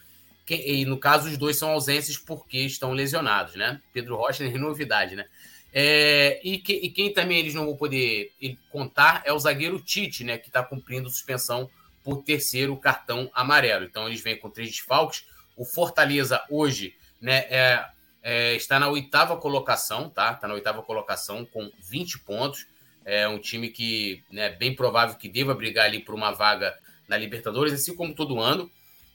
[0.46, 3.80] Que, e no caso, os dois são ausências porque estão lesionados, né?
[3.92, 5.26] Pedro Rocha é novidade, né?
[5.72, 8.32] É, e, que, e, quem também eles não vão poder
[8.70, 10.38] contar é o zagueiro Tite, né?
[10.38, 11.68] Que está cumprindo suspensão
[12.02, 13.84] por terceiro cartão amarelo.
[13.84, 15.26] Então eles vêm com três desfalques.
[15.58, 17.38] O Fortaleza hoje, né?
[17.50, 17.86] É,
[18.22, 20.32] é, está na oitava colocação, tá?
[20.32, 22.66] Está na oitava colocação com 20 pontos.
[23.04, 26.76] É um time que é né, bem provável que deva brigar ali por uma vaga
[27.08, 28.70] na Libertadores, assim como todo ano.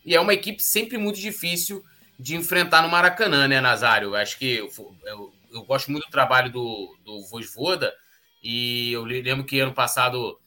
[0.06, 1.84] E é uma equipe sempre muito difícil
[2.20, 4.16] de enfrentar no Maracanã, né, Nazário?
[4.16, 4.70] Acho que eu,
[5.06, 7.94] eu, eu gosto muito do trabalho do, do Vosvoda
[8.42, 10.40] e eu lembro que ano passado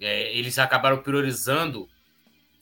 [0.00, 1.88] é, eles acabaram priorizando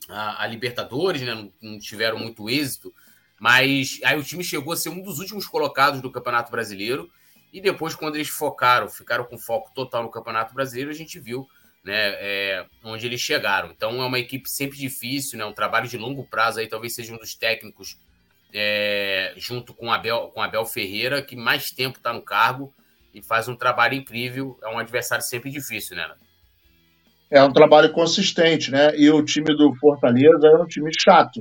[0.09, 1.35] a, a Libertadores, né?
[1.35, 2.93] Não, não, tiveram muito êxito,
[3.41, 7.11] mas aí o time chegou a ser um dos últimos colocados do Campeonato Brasileiro
[7.53, 11.47] e depois, quando eles focaram, ficaram com foco total no Campeonato Brasileiro, a gente viu
[11.85, 13.71] né, é, onde eles chegaram.
[13.71, 17.13] Então é uma equipe sempre difícil, né, um trabalho de longo prazo, aí talvez seja
[17.13, 17.99] um dos técnicos,
[18.55, 22.73] é, junto com Abel, com Abel Ferreira, que mais tempo está no cargo
[23.13, 24.59] e faz um trabalho incrível.
[24.63, 26.11] É um adversário sempre difícil, né?
[27.33, 28.93] É um trabalho consistente, né?
[28.95, 31.41] E o time do Fortaleza é um time chato.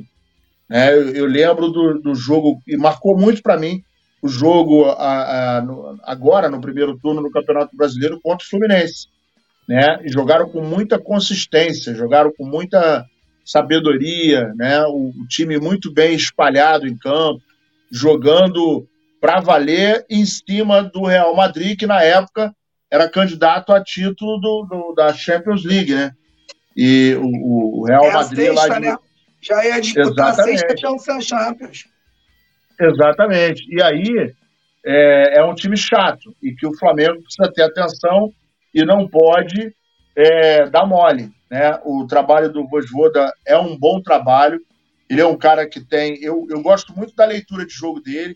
[0.69, 0.93] Né?
[0.93, 3.83] Eu, eu lembro do, do jogo, e marcou muito para mim,
[4.21, 9.07] o jogo a, a, no, agora, no primeiro turno do Campeonato Brasileiro, contra o Fluminense.
[9.67, 9.99] Né?
[10.05, 13.05] E jogaram com muita consistência, jogaram com muita
[13.43, 14.81] sabedoria, né?
[14.85, 17.41] o, o time muito bem espalhado em campo,
[17.91, 18.87] jogando
[19.19, 22.55] para valer em cima do Real Madrid, que na época
[22.91, 26.11] era candidato a título do, do da Champions League, né?
[26.75, 28.85] E o, o Real é Madrid sexta, lá de...
[28.87, 28.97] né?
[29.41, 30.65] já ia disputar Exatamente.
[30.65, 31.85] a sexta Champions.
[32.79, 33.75] Exatamente.
[33.75, 34.33] E aí
[34.85, 38.31] é, é, um time chato e que o Flamengo precisa ter atenção
[38.73, 39.73] e não pode
[40.15, 41.31] é, dar mole.
[41.49, 41.79] Né?
[41.83, 44.61] O trabalho do Vojvoda é um bom trabalho.
[45.09, 46.21] Ele é um cara que tem.
[46.23, 48.35] Eu, eu gosto muito da leitura de jogo dele.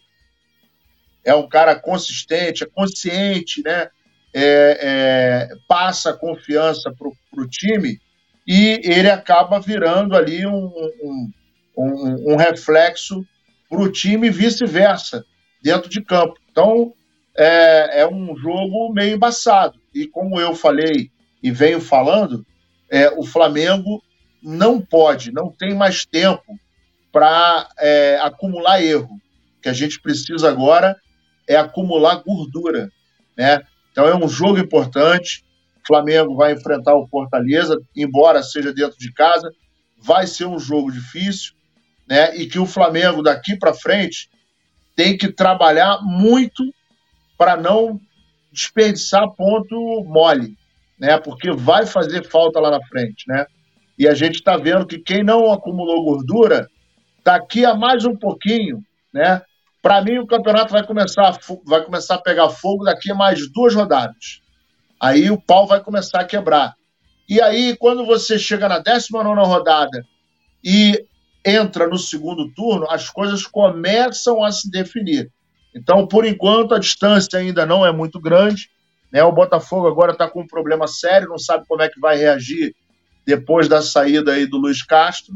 [1.24, 3.90] É um cara consistente, é consciente, né?
[4.38, 8.02] É, é, passa confiança para o time
[8.46, 10.66] e ele acaba virando ali um,
[11.02, 11.32] um,
[11.78, 13.26] um, um reflexo
[13.70, 15.26] para o time e vice-versa,
[15.64, 16.36] dentro de campo.
[16.52, 16.94] Então,
[17.36, 19.80] é, é, um jogo meio embaçado.
[19.94, 21.10] E como eu falei
[21.42, 22.46] e venho falando,
[22.90, 24.04] é, o Flamengo
[24.42, 26.60] não pode, não tem mais tempo
[27.12, 29.16] para é, acumular erro.
[29.58, 30.96] O que a gente precisa agora
[31.48, 32.92] é acumular gordura.
[33.36, 33.62] Né?
[33.96, 35.42] Então é um jogo importante.
[35.82, 39.50] O Flamengo vai enfrentar o Fortaleza, embora seja dentro de casa,
[39.98, 41.54] vai ser um jogo difícil,
[42.06, 42.36] né?
[42.36, 44.30] E que o Flamengo daqui para frente
[44.98, 46.62] tem que trabalhar muito
[47.38, 47.98] para não
[48.52, 50.58] desperdiçar ponto mole,
[51.00, 51.18] né?
[51.18, 53.46] Porque vai fazer falta lá na frente, né?
[53.98, 56.68] E a gente está vendo que quem não acumulou gordura,
[57.24, 58.84] daqui a mais um pouquinho,
[59.14, 59.42] né?
[59.86, 63.76] Para mim, o campeonato vai começar, vai começar a pegar fogo daqui a mais duas
[63.76, 64.42] rodadas.
[65.00, 66.74] Aí o pau vai começar a quebrar.
[67.30, 70.04] E aí, quando você chega na 19 rodada
[70.64, 71.06] e
[71.46, 75.32] entra no segundo turno, as coisas começam a se definir.
[75.76, 78.72] Então, por enquanto, a distância ainda não é muito grande.
[79.12, 79.24] Né?
[79.24, 82.74] O Botafogo agora está com um problema sério, não sabe como é que vai reagir
[83.24, 85.36] depois da saída aí do Luiz Castro.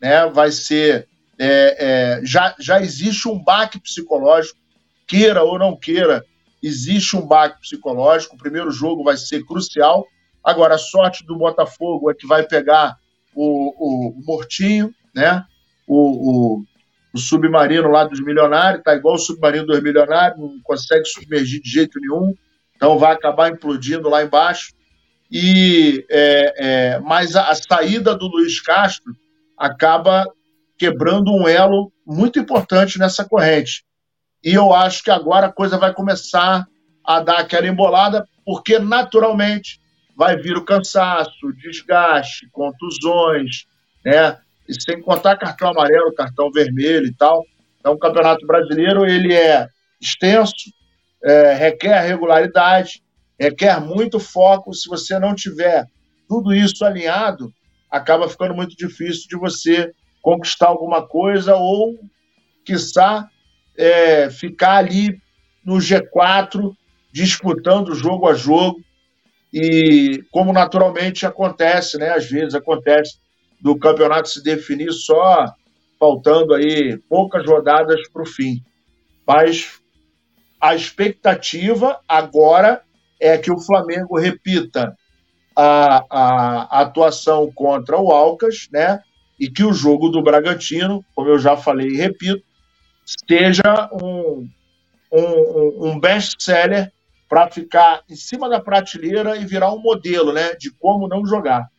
[0.00, 0.26] Né?
[0.30, 1.06] Vai ser.
[1.42, 4.58] É, é, já, já existe um baque psicológico,
[5.06, 6.22] queira ou não queira,
[6.62, 8.34] existe um baque psicológico.
[8.34, 10.06] O primeiro jogo vai ser crucial.
[10.44, 12.96] Agora, a sorte do Botafogo é que vai pegar
[13.34, 15.42] o, o Mortinho, né?
[15.86, 16.64] O, o,
[17.14, 21.70] o submarino lá dos milionários, tá igual o submarino dos milionários, não consegue submergir de
[21.70, 22.34] jeito nenhum,
[22.76, 24.72] então vai acabar implodindo lá embaixo.
[25.30, 29.14] E é, é, mas a, a, saída do Luiz Castro
[29.56, 30.26] acaba
[30.80, 33.84] quebrando um elo muito importante nessa corrente.
[34.42, 36.66] E eu acho que agora a coisa vai começar
[37.04, 39.78] a dar aquela embolada, porque naturalmente
[40.16, 43.66] vai vir o cansaço, desgaste, contusões,
[44.02, 44.38] né?
[44.66, 47.44] e sem contar cartão amarelo, cartão vermelho e tal.
[47.78, 49.68] Então, o Campeonato Brasileiro ele é
[50.00, 50.72] extenso,
[51.22, 53.02] é, requer regularidade,
[53.38, 54.72] requer muito foco.
[54.72, 55.84] Se você não tiver
[56.26, 57.52] tudo isso alinhado,
[57.90, 59.92] acaba ficando muito difícil de você
[60.22, 61.98] conquistar alguma coisa ou,
[62.64, 63.28] quiçá,
[63.76, 65.20] é, ficar ali
[65.64, 66.74] no G4
[67.12, 68.80] disputando jogo a jogo
[69.52, 72.10] e como naturalmente acontece, né?
[72.10, 73.18] Às vezes acontece
[73.60, 75.46] do campeonato se definir só
[75.98, 78.62] faltando aí poucas rodadas para o fim.
[79.26, 79.80] Mas
[80.60, 82.82] a expectativa agora
[83.20, 84.96] é que o Flamengo repita
[85.54, 89.00] a, a, a atuação contra o Alcas, né?
[89.40, 92.44] E que o jogo do Bragantino, como eu já falei e repito,
[93.04, 94.46] esteja um,
[95.10, 96.92] um, um best-seller
[97.28, 101.70] para ficar em cima da prateleira e virar um modelo né, de como não jogar.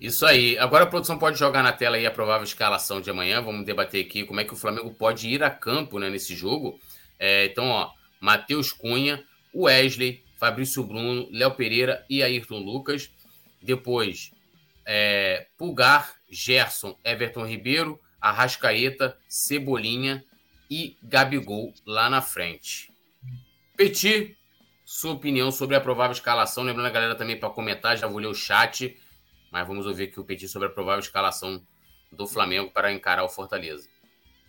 [0.00, 0.56] Isso aí.
[0.56, 3.42] Agora a produção pode jogar na tela aí a provável escalação de amanhã.
[3.42, 6.80] Vamos debater aqui como é que o Flamengo pode ir a campo né, nesse jogo.
[7.18, 9.22] É, então, ó, Matheus Cunha,
[9.54, 13.10] Wesley, Fabrício Bruno, Léo Pereira e Ayrton Lucas.
[13.62, 14.30] Depois,
[14.92, 20.24] é, Pulgar, Gerson, Everton Ribeiro, Arrascaeta, Cebolinha
[20.68, 22.92] e Gabigol lá na frente.
[23.76, 24.36] Petit,
[24.84, 26.64] sua opinião sobre a provável escalação.
[26.64, 29.00] Lembrando a galera também para comentar, já vou ler o chat.
[29.52, 31.64] Mas vamos ouvir aqui o Petit sobre a provável escalação
[32.10, 33.88] do Flamengo para encarar o Fortaleza.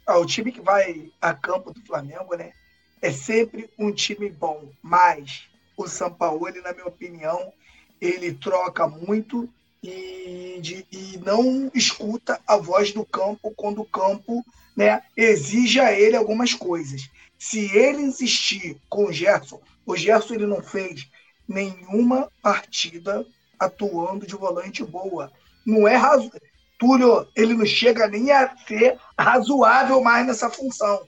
[0.08, 2.52] Ah, o time que vai a campo do Flamengo, né?
[3.00, 7.54] É sempre um time bom, mas o Sampaoli, na minha opinião,
[8.02, 9.48] ele troca muito
[9.84, 15.92] e, de, e não escuta a voz do campo quando o campo né, exige a
[15.92, 17.10] ele algumas coisas.
[17.38, 21.08] Se ele insistir com o Gerson, o Gerson ele não fez
[21.48, 23.26] nenhuma partida
[23.60, 25.32] atuando de volante boa.
[25.66, 26.32] Não é razo...
[26.78, 31.08] Túlio, ele não chega nem a ser razoável mais nessa função.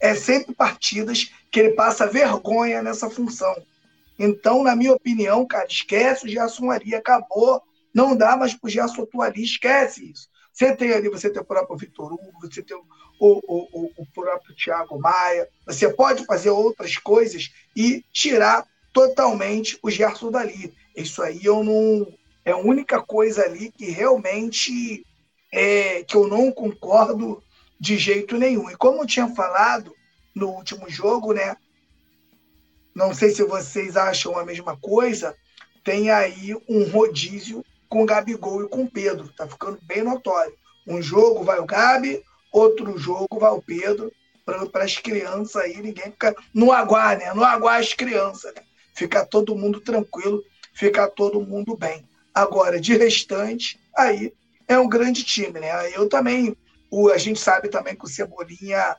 [0.00, 3.54] É sempre partidas que ele passa vergonha nessa função.
[4.18, 7.62] Então, na minha opinião, cara, esquece o Gerson Ari, acabou.
[7.94, 10.28] Não dá mais pro Gerson atuar ali, esquece isso.
[10.52, 12.84] Você tem ali, você tem o próprio Vitor Hugo, você tem o,
[13.18, 19.90] o, o, o próprio Thiago Maia, você pode fazer outras coisas e tirar totalmente o
[19.90, 20.74] Gerson dali.
[20.94, 22.06] Isso aí eu não.
[22.44, 25.06] É a única coisa ali que realmente
[25.52, 27.42] é, que eu não concordo
[27.78, 28.70] de jeito nenhum.
[28.70, 29.94] E como eu tinha falado
[30.34, 31.56] no último jogo, né?
[32.94, 35.36] Não sei se vocês acham a mesma coisa.
[35.82, 39.28] Tem aí um rodízio com o Gabigol e com o Pedro.
[39.36, 40.56] Tá ficando bem notório.
[40.86, 44.10] Um jogo vai o Gabi, outro jogo vai o Pedro,
[44.46, 47.34] para as crianças aí, ninguém fica no aguar, né?
[47.34, 48.62] No aguar as crianças, né?
[48.94, 52.02] Fica todo mundo tranquilo, fica todo mundo bem.
[52.34, 54.32] Agora, de restante, aí
[54.66, 55.94] é um grande time, né?
[55.94, 56.56] Eu também,
[56.90, 58.96] o, a gente sabe também que o Cebolinha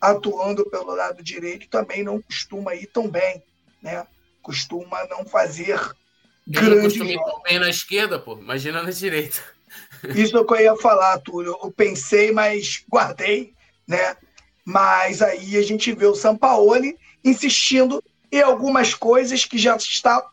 [0.00, 3.40] atuando pelo lado direito também não costuma ir tão bem,
[3.80, 4.04] né?
[4.42, 5.78] Costuma não fazer
[6.46, 8.36] grande ir tão bem na esquerda, pô.
[8.38, 9.40] Imagina na direita.
[10.14, 11.56] Isso é o que eu ia falar, Túlio.
[11.62, 13.54] Eu pensei, mas guardei,
[13.86, 14.16] né?
[14.64, 20.24] Mas aí a gente vê o Sampaoli insistindo em algumas coisas que já está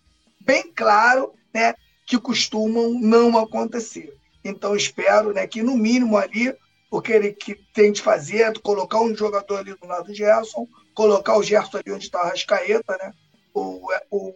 [0.41, 1.75] bem claro, né?
[2.05, 4.15] Que costumam não acontecer.
[4.43, 5.45] Então espero, né?
[5.45, 6.55] Que no mínimo ali
[6.91, 10.13] o que ele que tem de fazer é colocar um jogador ali do lado do
[10.13, 13.13] Gerson, colocar o Gerson ali onde está o Rascaeta, né?
[13.53, 14.33] O, o,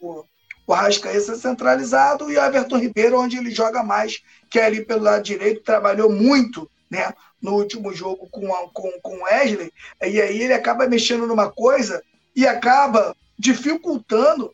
[0.00, 0.24] o,
[0.68, 5.02] o Rascaeta centralizado e o Everton Ribeiro, onde ele joga mais, que é ali pelo
[5.02, 10.42] lado direito, trabalhou muito né, no último jogo com, com, com o Wesley, e aí
[10.42, 12.02] ele acaba mexendo numa coisa
[12.36, 14.52] e acaba dificultando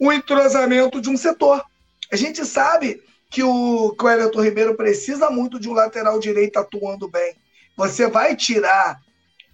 [0.00, 1.64] o entrosamento de um setor.
[2.10, 3.00] A gente sabe
[3.30, 7.36] que o, que o Everton Ribeiro precisa muito de um lateral direito atuando bem.
[7.76, 9.00] Você vai tirar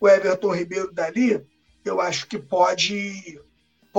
[0.00, 1.38] o Everton Ribeiro dali,
[1.84, 3.38] eu acho que pode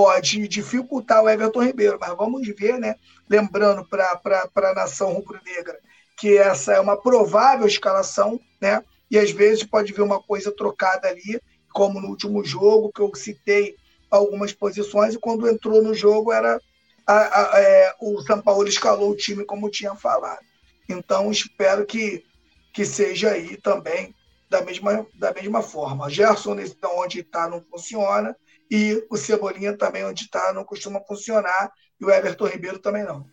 [0.00, 2.94] pode dificultar o Everton Ribeiro, mas vamos ver, né?
[3.28, 5.78] Lembrando para a nação rubro-negra
[6.16, 8.82] que essa é uma provável escalação, né?
[9.10, 11.38] E às vezes pode ver uma coisa trocada ali,
[11.70, 13.76] como no último jogo, que eu citei
[14.10, 16.58] algumas posições, e quando entrou no jogo era
[17.06, 20.40] a, a, é, o São Paulo escalou o time como tinha falado.
[20.88, 22.24] Então espero que,
[22.72, 24.14] que seja aí também
[24.48, 26.08] da mesma, da mesma forma.
[26.08, 26.56] Gerson,
[26.96, 28.34] onde está, não funciona,
[28.70, 33.28] e o Cebolinha também, onde está, não costuma funcionar, e o Everton Ribeiro também não.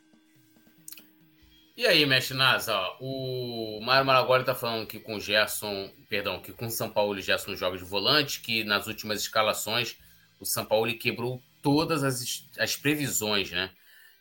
[1.78, 6.52] E aí, mestre Nasa, o Mário Maragoli está falando que com o Gerson, perdão, que
[6.52, 9.96] com o São Paulo o Gerson joga de volante, que nas últimas escalações
[10.40, 13.70] o São Paulo quebrou todas as, as previsões, né?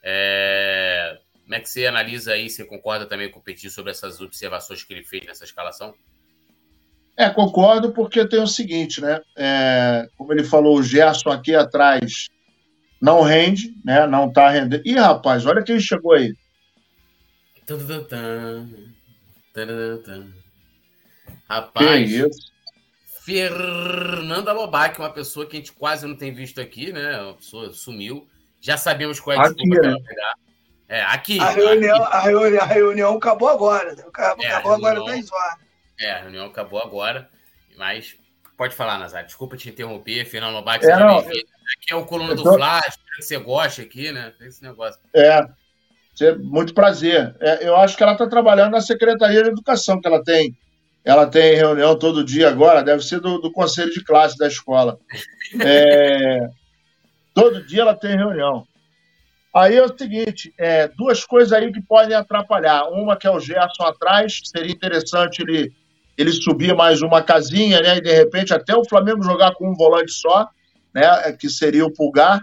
[0.02, 4.20] É, como é que você analisa aí, você concorda também com o Petit sobre essas
[4.20, 5.94] observações que ele fez nessa escalação?
[7.16, 9.20] É, concordo, porque tem o seguinte, né?
[9.36, 12.28] É, como ele falou, o Gerson aqui atrás
[13.00, 14.06] não rende, né?
[14.06, 14.86] Não tá rendendo.
[14.86, 16.34] Ih, rapaz, olha quem chegou aí.
[21.48, 22.10] Rapaz,
[23.24, 27.20] Fernanda Lobac, uma pessoa que a gente quase não tem visto aqui, né?
[27.20, 28.28] Uma pessoa sumiu.
[28.60, 30.34] Já sabemos qual é a desculpa que ela pegar.
[30.88, 31.40] É, aqui.
[31.40, 32.14] A reunião, aqui.
[32.14, 33.92] A, reunião, a reunião acabou agora.
[33.92, 35.65] Acabou, é, acabou reunião, agora 10 horas.
[36.00, 37.28] É, a reunião acabou agora.
[37.76, 38.16] Mas
[38.56, 39.24] pode falar, Nazar.
[39.24, 40.24] Desculpa te interromper.
[40.24, 41.48] Fernanda Lobac, é, seja bem-vindo.
[41.76, 42.54] Aqui é o coluna do tô...
[42.54, 44.32] Flash, que você gosta aqui, né?
[44.38, 45.00] Tem esse negócio.
[45.14, 45.46] É,
[46.38, 47.34] muito prazer.
[47.40, 50.56] É, eu acho que ela está trabalhando na Secretaria de Educação, que ela tem.
[51.04, 54.98] Ela tem reunião todo dia agora, deve ser do, do conselho de classe da escola.
[55.60, 56.48] É,
[57.32, 58.66] todo dia ela tem reunião.
[59.54, 62.88] Aí é o seguinte, é, duas coisas aí que podem atrapalhar.
[62.90, 65.72] Uma que é o Gerson atrás, seria interessante ele,
[66.16, 67.98] ele subir mais uma casinha, né?
[67.98, 70.48] E de repente até o Flamengo jogar com um volante só,
[70.94, 71.32] né?
[71.32, 72.40] Que seria o Pulgar.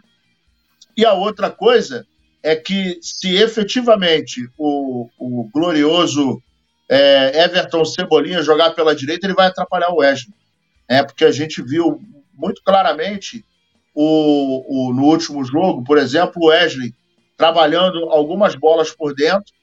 [0.95, 2.05] E a outra coisa
[2.43, 6.41] é que se efetivamente o, o glorioso
[6.89, 10.34] é, Everton Cebolinha jogar pela direita, ele vai atrapalhar o Wesley.
[10.88, 11.99] É, porque a gente viu
[12.34, 13.43] muito claramente
[13.95, 16.93] o, o, no último jogo, por exemplo, o Wesley
[17.38, 19.53] trabalhando algumas bolas por dentro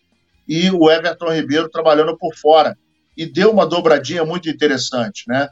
[0.48, 2.76] e o Everton Ribeiro trabalhando por fora.
[3.16, 5.48] E deu uma dobradinha muito interessante, né?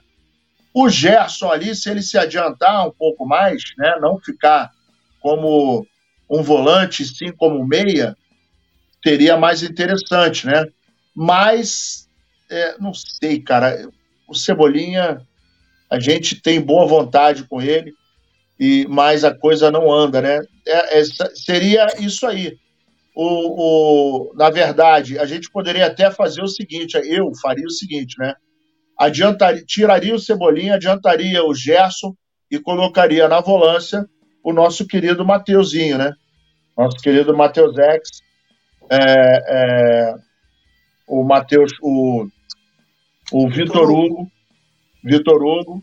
[0.72, 4.70] O Gerson ali, se ele se adiantar um pouco mais, né, não ficar
[5.20, 5.86] como
[6.30, 8.16] um volante, sim, como meia,
[9.02, 10.66] seria mais interessante, né?
[11.14, 12.08] Mas,
[12.50, 13.88] é, não sei, cara,
[14.28, 15.20] o Cebolinha,
[15.90, 17.94] a gente tem boa vontade com ele,
[18.60, 20.40] e mas a coisa não anda, né?
[20.66, 21.04] É, é,
[21.34, 22.58] seria isso aí.
[23.20, 28.14] O, o, na verdade, a gente poderia até fazer o seguinte, eu faria o seguinte,
[28.16, 28.32] né?
[28.96, 32.14] Adiantaria, tiraria o Cebolinha, adiantaria o Gerson
[32.48, 34.08] e colocaria na volância
[34.40, 36.12] o nosso querido Mateuzinho, né?
[36.76, 38.22] Nosso querido Mateus X,
[38.88, 40.14] é, é,
[41.08, 42.24] o Mateus, o,
[43.32, 44.30] o Vitor Hugo,
[45.02, 45.82] Vitor Hugo,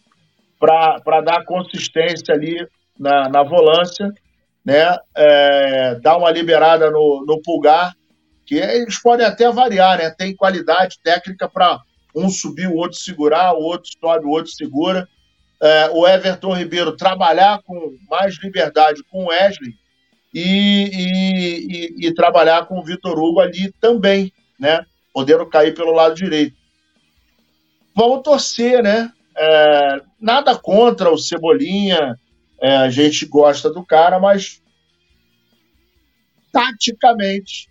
[0.57, 2.65] para dar consistência ali
[2.97, 4.09] na, na volância,
[4.65, 4.97] né?
[5.15, 7.93] É, dar uma liberada no, no pulgar,
[8.45, 10.09] que eles podem até variar, né?
[10.09, 11.79] Tem qualidade técnica para
[12.15, 15.07] um subir, o outro segurar, o outro sobe, o outro segura
[15.61, 19.73] é, o Everton Ribeiro trabalhar com mais liberdade com o Wesley
[20.33, 24.85] e, e, e, e trabalhar com o Vitor Hugo ali também, né?
[25.13, 26.55] Podendo cair pelo lado direito.
[27.95, 29.11] Vamos torcer, né?
[29.37, 32.19] É, nada contra o Cebolinha,
[32.61, 34.61] é, a gente gosta do cara, mas
[36.51, 37.69] taticamente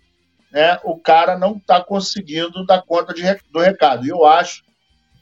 [0.51, 4.05] né, o cara não está conseguindo dar conta de, do recado.
[4.05, 4.63] E eu acho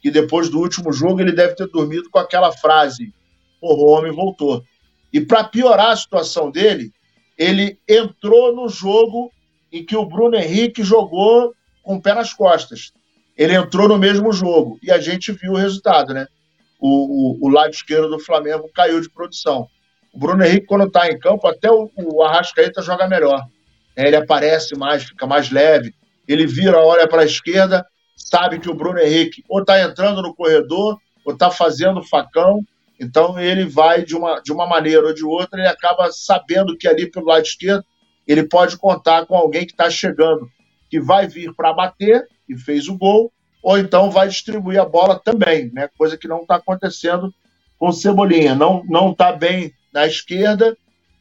[0.01, 3.13] que depois do último jogo ele deve ter dormido com aquela frase:
[3.61, 4.63] o homem voltou.
[5.11, 6.91] E para piorar a situação dele,
[7.37, 9.31] ele entrou no jogo
[9.71, 12.91] em que o Bruno Henrique jogou com o pé nas costas.
[13.37, 16.27] Ele entrou no mesmo jogo e a gente viu o resultado, né?
[16.85, 19.69] O, o, lado esquerdo do Flamengo caiu de produção.
[20.13, 23.41] O Bruno Henrique, quando está em campo, até o, o Arrascaeta joga melhor.
[23.95, 25.95] É, ele aparece mais, fica mais leve.
[26.27, 27.85] Ele vira, olha para a esquerda,
[28.17, 32.65] sabe que o Bruno Henrique ou está entrando no corredor ou está fazendo facão.
[32.99, 36.85] Então ele vai de uma, de uma maneira ou de outra, ele acaba sabendo que
[36.85, 37.85] ali pelo lado esquerdo
[38.27, 40.49] ele pode contar com alguém que está chegando,
[40.89, 43.31] que vai vir para bater e fez o gol,
[43.63, 45.89] ou então vai distribuir a bola também, né?
[45.97, 47.33] Coisa que não está acontecendo
[47.79, 48.53] com o Cebolinha.
[48.53, 50.77] Não está bem na esquerda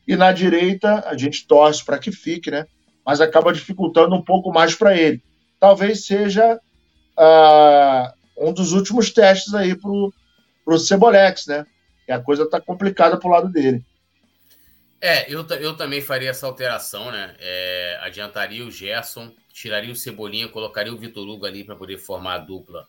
[0.08, 2.66] e na direita a gente torce para que fique, né?
[3.06, 5.22] Mas acaba dificultando um pouco mais para ele.
[5.60, 6.58] Talvez seja
[7.16, 8.12] uh,
[8.48, 11.64] um dos últimos testes aí para o Cebolex, né?
[12.08, 13.84] E a coisa está complicada para o lado dele.
[15.00, 17.36] É, eu, eu também faria essa alteração, né?
[17.38, 22.34] É, adiantaria o Gerson, tiraria o Cebolinha, colocaria o Vitor Hugo ali para poder formar
[22.34, 22.86] a dupla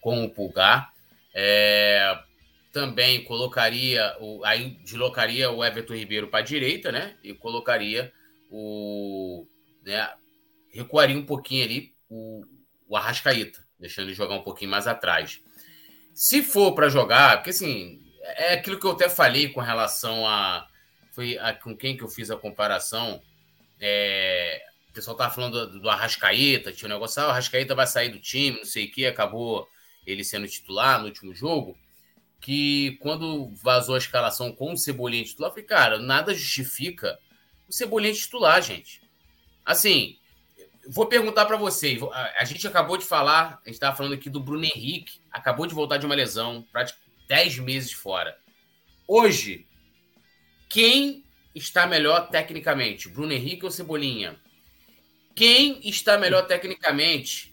[0.00, 0.92] com o Pulgar.
[1.34, 2.18] É,
[2.72, 7.16] também colocaria, o, aí deslocaria o Everton Ribeiro para a direita, né?
[7.22, 8.12] E colocaria
[8.50, 9.46] o.
[9.84, 10.10] Né,
[10.72, 12.44] recuaria um pouquinho ali o,
[12.88, 15.40] o Arrascaíta, deixando ele jogar um pouquinho mais atrás.
[16.14, 20.66] Se for para jogar, porque assim, é aquilo que eu até falei com relação a.
[21.12, 23.22] Foi a, com quem que eu fiz a comparação.
[23.78, 24.62] É,
[24.92, 28.10] o pessoal tava falando do, do Arrascaeta, tinha um negócio, ah, o Arrascaeta vai sair
[28.10, 29.66] do time, não sei o que, acabou
[30.06, 31.76] ele sendo titular no último jogo
[32.42, 37.18] que quando vazou a escalação com o Cebolinha titular, eu falei, cara, nada justifica
[37.68, 39.00] o Cebolinha titular, gente.
[39.64, 40.18] Assim,
[40.88, 42.02] vou perguntar para vocês.
[42.36, 45.74] A gente acabou de falar, a gente estava falando aqui do Bruno Henrique, acabou de
[45.74, 48.36] voltar de uma lesão, praticamente 10 meses fora.
[49.06, 49.64] Hoje,
[50.68, 51.24] quem
[51.54, 53.08] está melhor tecnicamente?
[53.08, 54.36] Bruno Henrique ou Cebolinha?
[55.34, 57.52] Quem está melhor tecnicamente?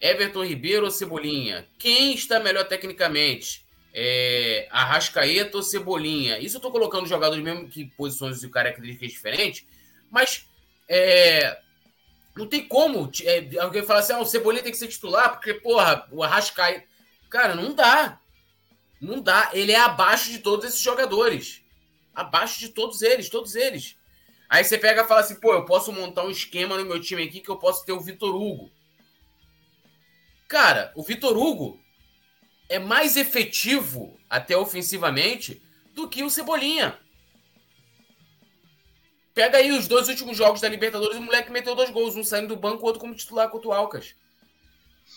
[0.00, 1.66] Everton Ribeiro ou Cebolinha?
[1.78, 3.64] Quem está melhor tecnicamente?
[3.92, 6.38] é, Arrascaeta ou Cebolinha.
[6.38, 9.66] Isso eu tô colocando jogadores mesmo que posições e características diferentes,
[10.10, 10.46] mas
[10.88, 11.58] é,
[12.36, 15.54] não tem como é, alguém falar assim, ah, o Cebolinha tem que ser titular, porque,
[15.54, 16.84] porra, o Arrascaeta...
[17.28, 18.18] Cara, não dá.
[19.00, 19.50] Não dá.
[19.52, 21.62] Ele é abaixo de todos esses jogadores.
[22.12, 23.96] Abaixo de todos eles, todos eles.
[24.50, 27.22] Aí você pega e fala assim, pô, eu posso montar um esquema no meu time
[27.22, 28.68] aqui que eu posso ter o Vitor Hugo.
[30.48, 31.80] Cara, o Vitor Hugo
[32.68, 35.62] é mais efetivo, até ofensivamente,
[35.94, 36.98] do que o Cebolinha.
[39.32, 42.48] Pega aí os dois últimos jogos da Libertadores, o moleque meteu dois gols, um saindo
[42.48, 44.16] do banco, outro como titular contra o Alcas.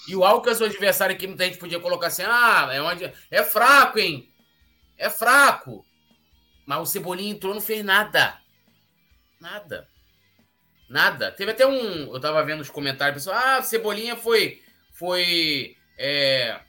[0.07, 3.11] E o Alcas, o adversário que muita gente podia colocar assim, ah, é, onde...
[3.31, 4.31] é fraco, hein?
[4.95, 5.83] É fraco.
[6.67, 8.42] Mas o Cebolinha entrou, não fez nada.
[9.43, 9.89] Nada.
[10.89, 11.29] Nada.
[11.29, 12.13] Teve até um.
[12.13, 14.61] Eu tava vendo os comentários, pessoal, ah, Cebolinha foi.
[14.93, 15.75] Foi.
[15.97, 16.61] É,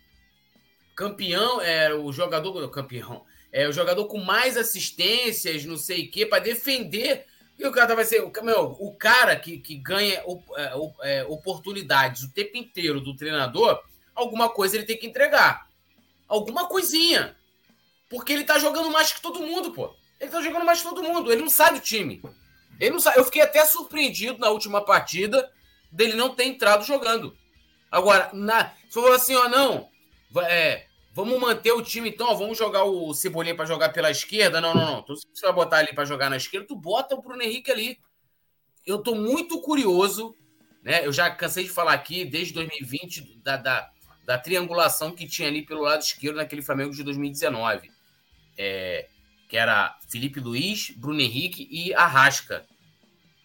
[0.97, 6.27] campeão, é o jogador campeão, é o jogador com mais assistências, não sei o quê,
[6.27, 7.27] para defender.
[7.57, 10.25] E o cara vai ser meu, o cara que, que ganha
[10.57, 10.73] é,
[11.03, 13.81] é, oportunidades o tempo inteiro do treinador,
[14.13, 15.69] alguma coisa ele tem que entregar.
[16.27, 17.37] Alguma coisinha.
[18.11, 19.95] Porque ele tá jogando mais que todo mundo, pô.
[20.21, 21.33] Ele tá jogando mais que todo mundo.
[21.33, 22.21] Ele não sai do time.
[22.81, 23.19] Ele não sai.
[23.19, 25.51] Eu fiquei até surpreendido na última partida
[25.91, 27.37] dele não ter entrado jogando.
[27.91, 29.89] Agora, na, se for assim, ó, não,
[30.43, 34.61] é, vamos manter o time então, ó, vamos jogar o Cebolinha para jogar pela esquerda.
[34.61, 34.99] Não, não, não.
[35.01, 37.71] Então, se você vai botar ali para jogar na esquerda, tu bota o Bruno Henrique
[37.71, 37.99] ali.
[38.85, 40.35] Eu tô muito curioso,
[40.83, 41.07] né?
[41.07, 43.91] Eu já cansei de falar aqui desde 2020 da, da,
[44.27, 47.91] da triangulação que tinha ali pelo lado esquerdo naquele Flamengo de 2019.
[48.59, 49.09] É,
[49.55, 52.67] que era Felipe Luiz, Bruno Henrique e Arrasca.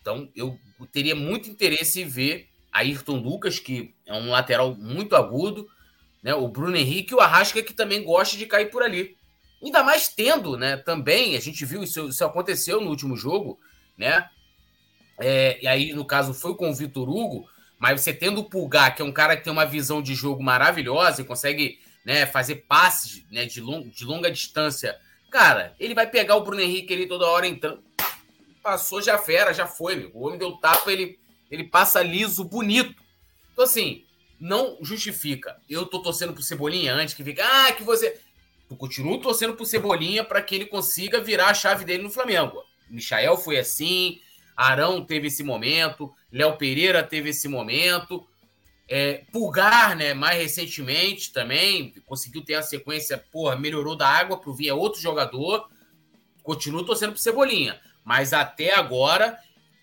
[0.01, 0.59] Então, eu
[0.91, 5.69] teria muito interesse em ver Ayrton Lucas, que é um lateral muito agudo,
[6.23, 6.33] né?
[6.33, 9.17] O Bruno Henrique e o Arrasca que também gosta de cair por ali.
[9.61, 10.77] Ainda mais tendo, né?
[10.77, 13.59] Também, a gente viu isso, isso aconteceu no último jogo,
[13.95, 14.27] né?
[15.19, 18.95] É, e aí, no caso, foi com o Vitor Hugo, mas você tendo o Pulgar,
[18.95, 22.65] que é um cara que tem uma visão de jogo maravilhosa e consegue né, fazer
[22.67, 24.99] passes né, de, long, de longa distância,
[25.29, 27.83] cara, ele vai pegar o Bruno Henrique ali toda hora entrando.
[28.61, 29.95] passou, já fera, já foi.
[29.95, 30.11] Meu.
[30.13, 31.19] O homem deu tapa, ele,
[31.49, 32.95] ele passa liso, bonito.
[33.53, 34.05] Então, assim,
[34.39, 35.57] não justifica.
[35.69, 38.19] Eu tô torcendo pro Cebolinha antes que fica, ah, que você.
[38.69, 42.63] Eu continuo torcendo pro Cebolinha para que ele consiga virar a chave dele no Flamengo.
[42.89, 44.21] Michael foi assim,
[44.55, 48.27] Arão teve esse momento, Léo Pereira teve esse momento.
[48.91, 54.53] É, Pulgar, né, mais recentemente também, conseguiu ter a sequência, porra, melhorou da água pro
[54.53, 55.69] Vinha outro jogador.
[56.41, 57.79] Continuo torcendo pro Cebolinha.
[58.03, 59.37] Mas até agora,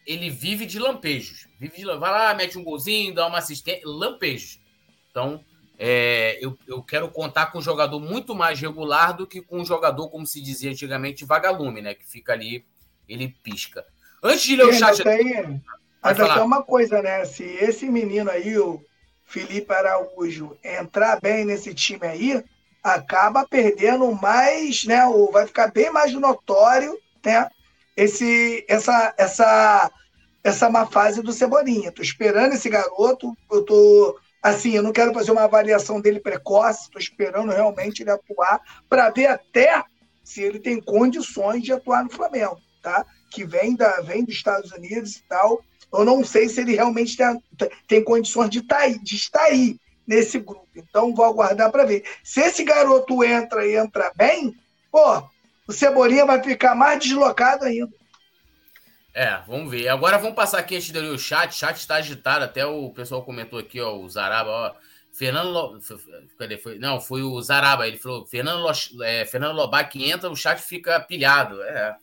[0.04, 1.46] ele vive de lampejos.
[1.60, 4.58] Vive de, vai lá, mete um golzinho, dá uma assistência, lampejos.
[5.08, 5.44] Então,
[5.78, 9.64] é, eu, eu quero contar com um jogador muito mais regular do que com um
[9.64, 11.94] jogador, como se dizia antigamente, vagalume, né?
[11.94, 12.64] Que fica ali,
[13.08, 13.86] ele pisca.
[14.20, 15.00] Antes de ler o chat.
[16.02, 17.24] Ainda tem uma coisa, né?
[17.24, 18.82] Se esse menino aí, o
[19.26, 22.44] Felipe Araújo, entrar bem nesse time aí,
[22.82, 25.04] acaba perdendo mais, né?
[25.06, 27.48] Ou vai ficar bem mais notório, né?
[27.96, 29.90] Esse, essa, essa,
[30.44, 31.90] essa má fase do Cebolinha.
[31.90, 33.36] Tô esperando esse garoto.
[33.50, 36.90] Eu tô assim, eu não quero fazer uma avaliação dele precoce.
[36.90, 39.82] Tô esperando realmente ele atuar para ver até
[40.22, 43.04] se ele tem condições de atuar no Flamengo, tá?
[43.30, 45.62] Que vem da vem dos Estados Unidos e tal.
[45.92, 47.42] Eu não sei se ele realmente tem,
[47.86, 50.68] tem condições de, tá aí, de estar aí nesse grupo.
[50.74, 52.04] Então, vou aguardar para ver.
[52.22, 54.54] Se esse garoto entra e entra bem,
[54.90, 55.22] pô,
[55.66, 57.92] o Cebolinha vai ficar mais deslocado ainda.
[59.14, 59.88] É, vamos ver.
[59.88, 61.50] Agora vamos passar aqui antes de o chat.
[61.50, 64.74] O chat está agitado, até o pessoal comentou aqui, ó, o Zaraba, ó.
[65.16, 65.48] Fernando.
[65.48, 65.80] Lo...
[66.38, 66.58] Cadê?
[66.58, 66.78] Foi...
[66.78, 67.88] Não, foi o Zaraba.
[67.88, 69.02] Ele falou: Fernando, Lo...
[69.02, 71.62] é, Fernando Lobac entra, o chat fica pilhado.
[71.62, 71.96] É.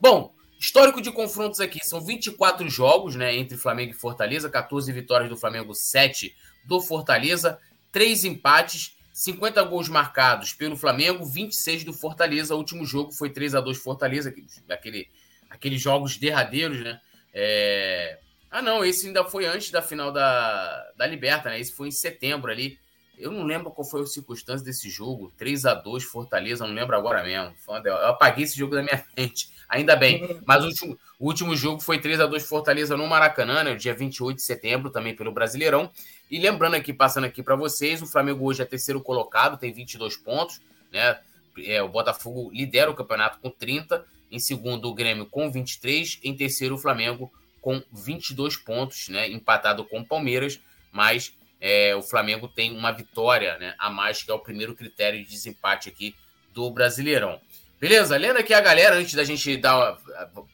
[0.00, 5.30] Bom, Histórico de confrontos aqui, são 24 jogos, né, entre Flamengo e Fortaleza, 14 vitórias
[5.30, 7.58] do Flamengo, 7 do Fortaleza,
[7.92, 12.54] 3 empates, 50 gols marcados pelo Flamengo, 26 do Fortaleza.
[12.54, 14.32] O último jogo foi 3 a 2 Fortaleza,
[14.68, 15.08] aquele,
[15.50, 17.00] aqueles jogos derradeiros, né?
[17.32, 18.18] É...
[18.50, 21.60] Ah, não, esse ainda foi antes da final da, da Liberta, né?
[21.60, 22.78] Esse foi em setembro ali.
[23.18, 25.32] Eu não lembro qual foi a circunstância desse jogo.
[25.36, 27.54] 3 a 2 Fortaleza, não lembro agora mesmo.
[27.84, 29.50] Eu apaguei esse jogo da minha mente.
[29.68, 30.40] Ainda bem.
[30.46, 33.94] Mas o último, o último jogo foi 3 a 2 Fortaleza no Maracanã, né, dia
[33.94, 35.90] 28 de setembro, também pelo Brasileirão.
[36.30, 40.16] E lembrando aqui, passando aqui para vocês, o Flamengo hoje é terceiro colocado, tem 22
[40.16, 40.60] pontos,
[40.92, 41.18] né?
[41.64, 46.34] É, o Botafogo lidera o campeonato com 30, em segundo o Grêmio com 23, em
[46.36, 47.30] terceiro o Flamengo
[47.60, 49.28] com 22 pontos, né?
[49.28, 50.60] Empatado com o Palmeiras,
[50.92, 55.22] mas é, o Flamengo tem uma vitória né, a mais, que é o primeiro critério
[55.22, 56.14] de desempate aqui
[56.54, 57.40] do Brasileirão.
[57.80, 58.16] Beleza?
[58.16, 59.96] Lendo aqui a galera, antes da gente dar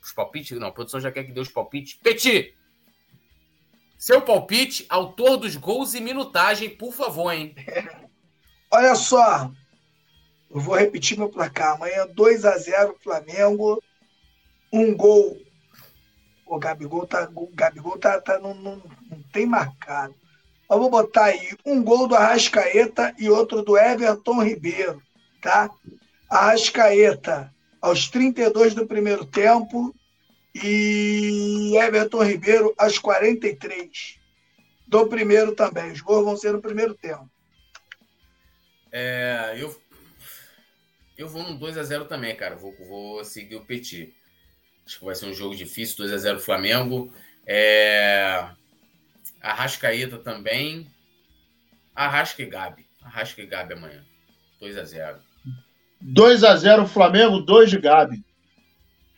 [0.03, 0.59] os palpites.
[0.59, 1.95] Não, a produção já quer que dê os palpites.
[1.95, 2.55] Petit!
[3.99, 7.55] Seu palpite, autor dos gols e minutagem, por favor, hein?
[8.71, 9.51] Olha só.
[10.51, 11.75] Eu vou repetir meu placar.
[11.75, 13.83] Amanhã 2 a 0 Flamengo.
[14.71, 15.41] Um gol.
[16.47, 20.15] O Gabigol tá, o Gabigol tá, tá não, não, não tem marcado.
[20.71, 25.03] Eu vou botar aí um gol do Arrascaeta e outro do Everton Ribeiro,
[25.41, 25.71] tá?
[26.29, 29.95] Arrascaeta aos 32 do primeiro tempo
[30.55, 34.19] e Everton Ribeiro aos 43
[34.87, 35.93] do primeiro também.
[35.93, 37.29] Os gols vão ser no primeiro tempo.
[38.93, 39.77] É, eu,
[41.19, 42.55] eu vou no 2 a 0 também, cara.
[42.55, 44.15] Vou, vou seguir o Petit.
[44.87, 47.13] Acho que vai ser um jogo difícil, 2 a 0 Flamengo.
[47.45, 48.49] É,
[49.41, 50.87] Arrascaeta também.
[51.95, 52.87] Arrasca e Gabi.
[53.03, 54.05] Arrasca e Gabi amanhã.
[54.61, 55.34] 2 a 0
[56.07, 58.23] 2 a 0 Flamengo, 2 de Gabi.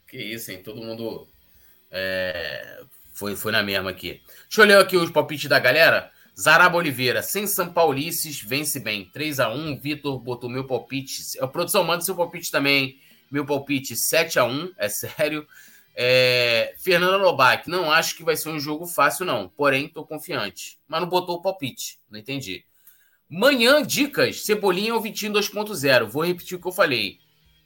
[0.08, 0.62] Que isso, hein?
[0.62, 1.26] Todo mundo
[1.90, 2.80] é,
[3.12, 4.22] foi, foi na mesma aqui.
[4.48, 6.12] Deixa eu ler aqui os palpites da galera.
[6.38, 9.10] Zaraba Oliveira, sem São Paulices, vence bem.
[9.12, 11.22] 3 a 1 Vitor botou meu palpite.
[11.40, 13.00] A produção manda seu palpite também.
[13.32, 15.44] Meu palpite 7 a 1 é sério.
[15.96, 19.48] É, Fernanda Lobac, não acho que vai ser um jogo fácil, não.
[19.48, 20.78] Porém, tô confiante.
[20.86, 21.98] Mas não botou o palpite.
[22.08, 22.64] Não entendi.
[23.28, 24.43] Manhã, dicas.
[24.43, 26.07] Cebolinha ou Vitinho 2.0.
[26.07, 27.19] Vou repetir o que eu falei.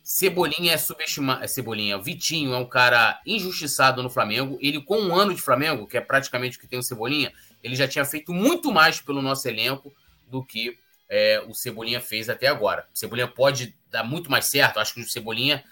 [0.03, 1.45] Cebolinha é subestimado.
[1.45, 1.99] É Cebolinha.
[1.99, 4.59] Vitinho é um cara injustiçado no Flamengo.
[4.63, 7.31] Ele, com um ano de Flamengo, que é praticamente o que tem o Cebolinha,
[7.63, 9.95] ele já tinha feito muito mais pelo nosso elenco
[10.31, 10.79] do que
[11.11, 12.87] é, o Cebolinha fez até agora.
[12.95, 14.81] O Cebolinha pode dar muito mais certo.
[14.81, 15.63] Acho que o Cebolinha,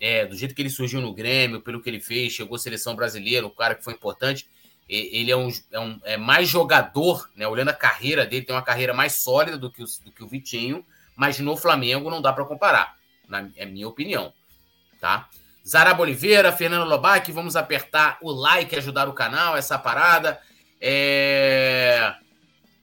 [0.00, 2.96] é, do jeito que ele surgiu no Grêmio, pelo que ele fez, chegou à seleção
[2.96, 4.48] brasileira, o cara que foi importante
[4.88, 7.46] ele é, um, é, um, é mais jogador, né?
[7.46, 10.28] Olhando a carreira dele, tem uma carreira mais sólida do que o, do que o
[10.28, 10.84] Vitinho,
[11.16, 12.96] mas no Flamengo não dá para comparar,
[13.28, 14.32] na é minha opinião,
[15.00, 15.28] tá?
[15.66, 20.40] Zaraba Oliveira, Fernando Lobac, vamos apertar o like ajudar o canal, essa parada.
[20.80, 22.14] É...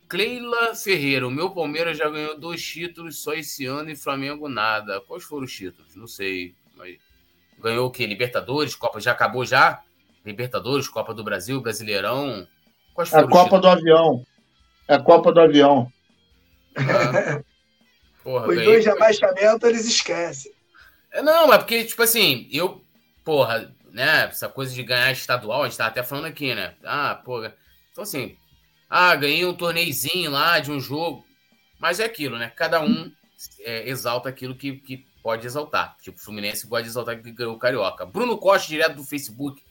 [0.10, 5.00] Cleila Ferreira, o meu Palmeiras já ganhou dois títulos só esse ano e Flamengo nada.
[5.00, 5.96] Quais foram os títulos?
[5.96, 6.56] Não sei.
[6.76, 6.98] Mas...
[7.58, 8.06] ganhou o quê?
[8.06, 9.82] Libertadores, Copa já acabou já?
[10.26, 12.48] Libertadores, Copa do Brasil, Brasileirão.
[12.94, 14.26] Quais a Copa do Avião.
[14.88, 15.92] É a Copa do Avião.
[16.76, 17.42] Ah.
[18.24, 20.52] Porra, Os dois de abaixamento eles esquecem.
[21.12, 22.82] É, não, é porque, tipo assim, eu,
[23.22, 26.74] porra, né, essa coisa de ganhar estadual, a gente tá até falando aqui, né?
[26.86, 27.54] Ah, porra.
[27.92, 28.38] Então, assim,
[28.90, 31.26] ah, ganhei um torneizinho lá de um jogo.
[31.80, 32.52] Mas é aquilo, né?
[32.56, 33.12] Cada um
[33.60, 35.98] é, exalta aquilo que, que pode exaltar.
[36.02, 38.06] Tipo, o Fluminense pode exaltar que ganhou o Carioca.
[38.06, 39.62] Bruno Costa, direto do Facebook,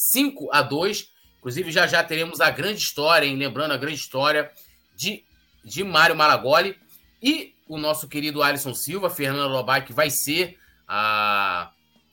[0.00, 1.10] 5 a 2
[1.40, 3.34] Inclusive, já já teremos a grande história, hein?
[3.34, 4.50] Lembrando a grande história
[4.94, 5.24] de,
[5.64, 6.76] de Mário Malagoli
[7.22, 11.70] e o nosso querido Alisson Silva, Fernando Lobai, que vai ser a,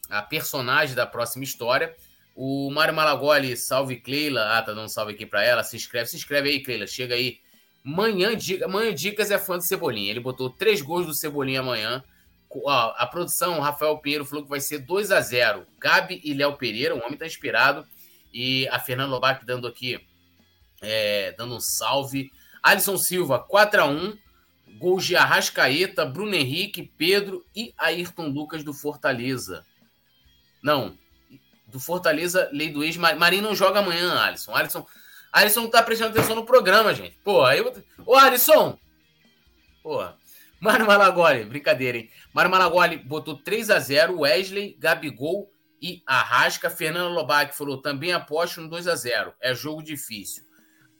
[0.09, 1.93] a personagem da próxima história.
[2.33, 4.57] O Mário Malagoli, salve Cleila.
[4.57, 5.61] Ah, tá dando um salve aqui para ela.
[5.61, 6.87] Se inscreve, se inscreve aí, Cleila.
[6.87, 7.39] Chega aí.
[7.83, 10.11] Manhã, Dica, Manhã Dicas é fã do Cebolinha.
[10.11, 12.01] Ele botou três gols do Cebolinha amanhã.
[12.65, 16.33] Ó, a produção, o Rafael Pinheiro falou que vai ser 2 a 0 Gabi e
[16.33, 17.85] Léo Pereira, o homem tá inspirado.
[18.33, 19.99] E a Fernanda Lobac dando aqui,
[20.81, 22.31] é, dando um salve.
[22.61, 24.17] Alisson Silva, 4 a 1
[24.77, 29.65] Gols de Arrascaeta, Bruno Henrique, Pedro e Ayrton Lucas do Fortaleza.
[30.61, 30.97] Não,
[31.67, 32.97] do Fortaleza, lei do ex.
[32.97, 34.53] Marinho não joga amanhã, Alisson.
[34.53, 34.85] Alisson,
[35.31, 37.17] Alisson não tá prestando atenção no programa, gente.
[37.23, 37.73] Pô, aí eu.
[38.05, 38.77] Ô, Alisson!
[39.81, 40.05] Pô,
[40.59, 42.09] Mário Malagoli, brincadeira, hein?
[42.33, 45.51] Mário Malagoli botou 3 a 0 Wesley, Gabigol
[45.81, 46.69] e Arrasca.
[46.69, 50.43] Fernando Lobac falou: também aposto no 2 a 0 É jogo difícil.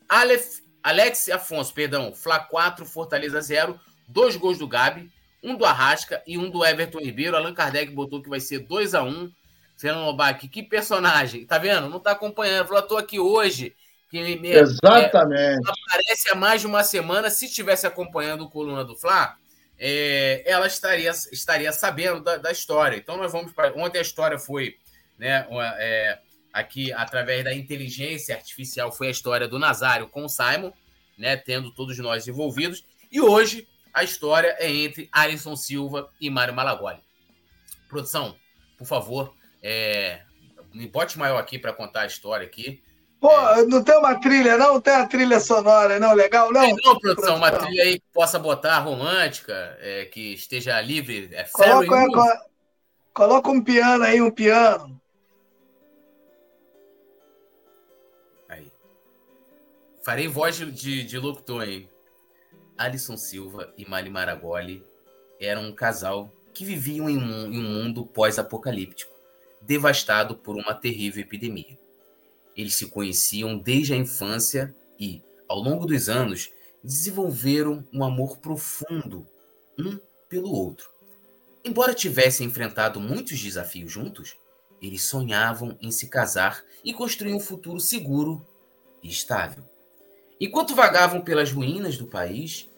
[0.07, 3.79] Aleph, Alex Afonso, perdão, Fla 4, Fortaleza 0.
[4.07, 5.11] Dois gols do Gabi,
[5.43, 7.35] um do Arrasca e um do Everton Ribeiro.
[7.35, 9.31] Allan Kardec botou que vai ser 2 a 1
[9.77, 11.45] Fernando Lobac, que personagem.
[11.45, 11.89] Tá vendo?
[11.89, 12.67] Não tá acompanhando.
[12.67, 13.75] Falou: tô aqui hoje.
[14.09, 15.67] Que me, Exatamente.
[15.67, 17.29] É, aparece há mais de uma semana.
[17.29, 19.35] Se estivesse acompanhando o Coluna do Fla,
[19.79, 22.97] é, ela estaria, estaria sabendo da, da, história.
[22.97, 23.73] Então, nós vamos para.
[23.75, 24.77] Ontem a história foi,
[25.17, 25.47] né,
[25.77, 26.19] é,
[26.51, 30.71] aqui, através da inteligência artificial, foi a história do Nazário com o Simon,
[31.17, 32.83] né, tendo todos nós envolvidos.
[33.11, 36.99] E hoje a história é entre Alisson Silva e Mário Malagoli.
[37.87, 38.35] Produção,
[38.77, 40.21] por favor, é,
[40.91, 42.83] pote maior aqui para contar a história aqui.
[43.19, 43.31] Pô,
[43.67, 44.79] não tem uma trilha, não?
[44.79, 46.13] Tem a trilha sonora, não?
[46.13, 46.61] Legal, não?
[46.61, 51.29] Tem não, produção, uma trilha aí que possa botar romântica, é, que esteja livre.
[51.33, 52.41] É coloca, é,
[53.13, 55.01] coloca um piano aí, um piano.
[58.47, 58.71] Aí.
[60.03, 61.89] Farei voz de, de locutor aí.
[62.77, 64.85] Alisson Silva e Mali Maragoli
[65.39, 69.11] eram um casal que viviam em um, em um mundo pós-apocalíptico,
[69.59, 71.86] devastado por uma terrível epidemia.
[72.57, 76.49] Eles se conheciam desde a infância e, ao longo dos anos,
[76.83, 79.27] desenvolveram um amor profundo
[79.77, 80.89] um pelo outro.
[81.63, 84.35] Embora tivessem enfrentado muitos desafios juntos,
[84.81, 88.45] eles sonhavam em se casar e construir um futuro seguro
[89.03, 89.63] e estável.
[90.39, 92.69] Enquanto vagavam pelas ruínas do país,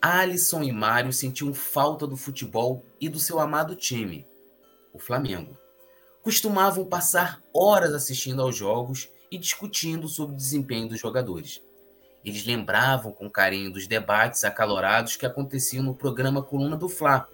[0.00, 4.26] Alisson e Mário sentiam falta do futebol e do seu amado time,
[4.92, 5.56] o Flamengo.
[6.22, 11.62] Costumavam passar horas assistindo aos jogos e discutindo sobre o desempenho dos jogadores.
[12.24, 17.28] Eles lembravam com carinho dos debates acalorados que aconteciam no programa Coluna do Fla,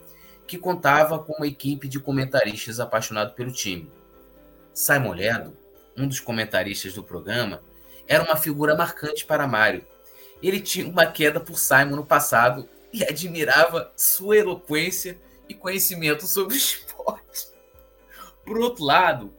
[0.47, 3.91] que contava com uma equipe de comentaristas apaixonados pelo time.
[4.75, 5.57] Simon Ledo,
[5.97, 7.63] um dos comentaristas do programa,
[8.07, 9.87] era uma figura marcante para Mário.
[10.43, 15.19] Ele tinha uma queda por Simon no passado e admirava sua eloquência
[15.49, 17.49] e conhecimento sobre o esporte.
[18.45, 19.33] Por outro lado,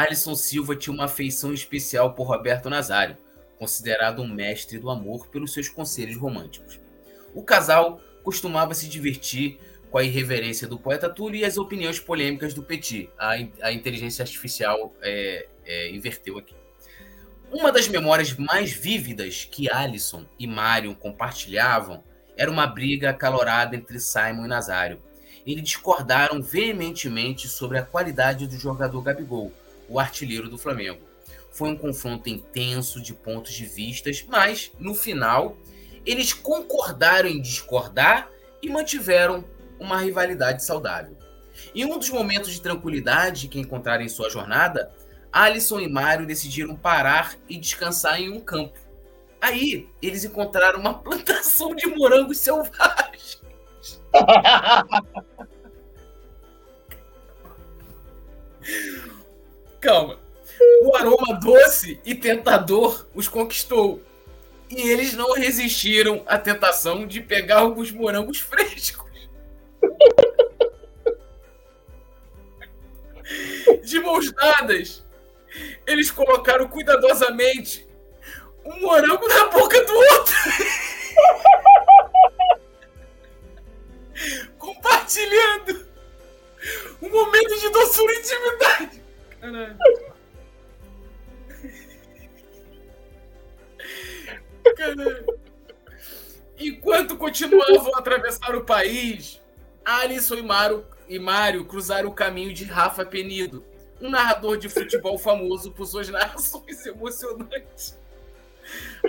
[0.00, 3.18] Alisson Silva tinha uma afeição especial por Roberto Nazário,
[3.58, 6.80] considerado um mestre do amor pelos seus conselhos românticos.
[7.34, 9.58] O casal costumava se divertir
[9.90, 13.10] com a irreverência do poeta Túlio e as opiniões polêmicas do Petit.
[13.18, 16.54] A, a inteligência artificial é, é, inverteu aqui.
[17.52, 22.02] Uma das memórias mais vívidas que Alisson e Marion compartilhavam
[22.38, 25.02] era uma briga acalorada entre Simon e Nazário.
[25.46, 29.52] Eles discordaram veementemente sobre a qualidade do jogador Gabigol,
[29.90, 31.00] o artilheiro do Flamengo.
[31.50, 35.58] Foi um confronto intenso de pontos de vistas, mas no final
[36.06, 38.30] eles concordaram em discordar
[38.62, 39.44] e mantiveram
[39.78, 41.18] uma rivalidade saudável.
[41.74, 44.94] Em um dos momentos de tranquilidade que encontraram em sua jornada,
[45.32, 48.78] Alisson e Mário decidiram parar e descansar em um campo.
[49.40, 53.42] Aí, eles encontraram uma plantação de morangos selvagens.
[59.80, 60.18] Calma.
[60.82, 64.02] O aroma doce e tentador os conquistou.
[64.68, 69.10] E eles não resistiram à tentação de pegar alguns morangos frescos.
[74.10, 75.04] mãos dadas,
[75.86, 77.86] eles colocaram cuidadosamente
[78.64, 80.34] um morango na boca do outro.
[84.58, 85.86] Compartilhando
[87.00, 88.99] um momento de doçura e intimidade.
[89.40, 89.78] Caralho.
[94.76, 95.40] Caralho.
[96.58, 99.40] Enquanto continuavam a atravessar o país,
[99.82, 103.64] Alisson e, Mário, e Mário cruzaram o caminho de Rafa Penido,
[104.00, 107.98] um narrador de futebol famoso por suas narrações emocionantes.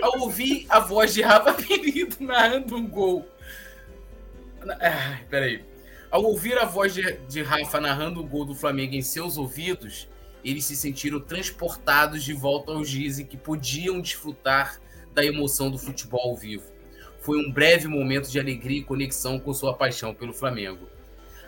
[0.00, 3.28] Ao ouvir a voz de Rafa Penido narrando um gol.
[4.80, 5.62] Ah, peraí.
[6.10, 10.08] Ao ouvir a voz de, de Rafa narrando o gol do Flamengo em seus ouvidos,
[10.44, 14.80] eles se sentiram transportados de volta ao giz que podiam desfrutar
[15.14, 16.72] da emoção do futebol ao vivo
[17.22, 20.88] foi um breve momento de alegria e conexão com sua paixão pelo Flamengo.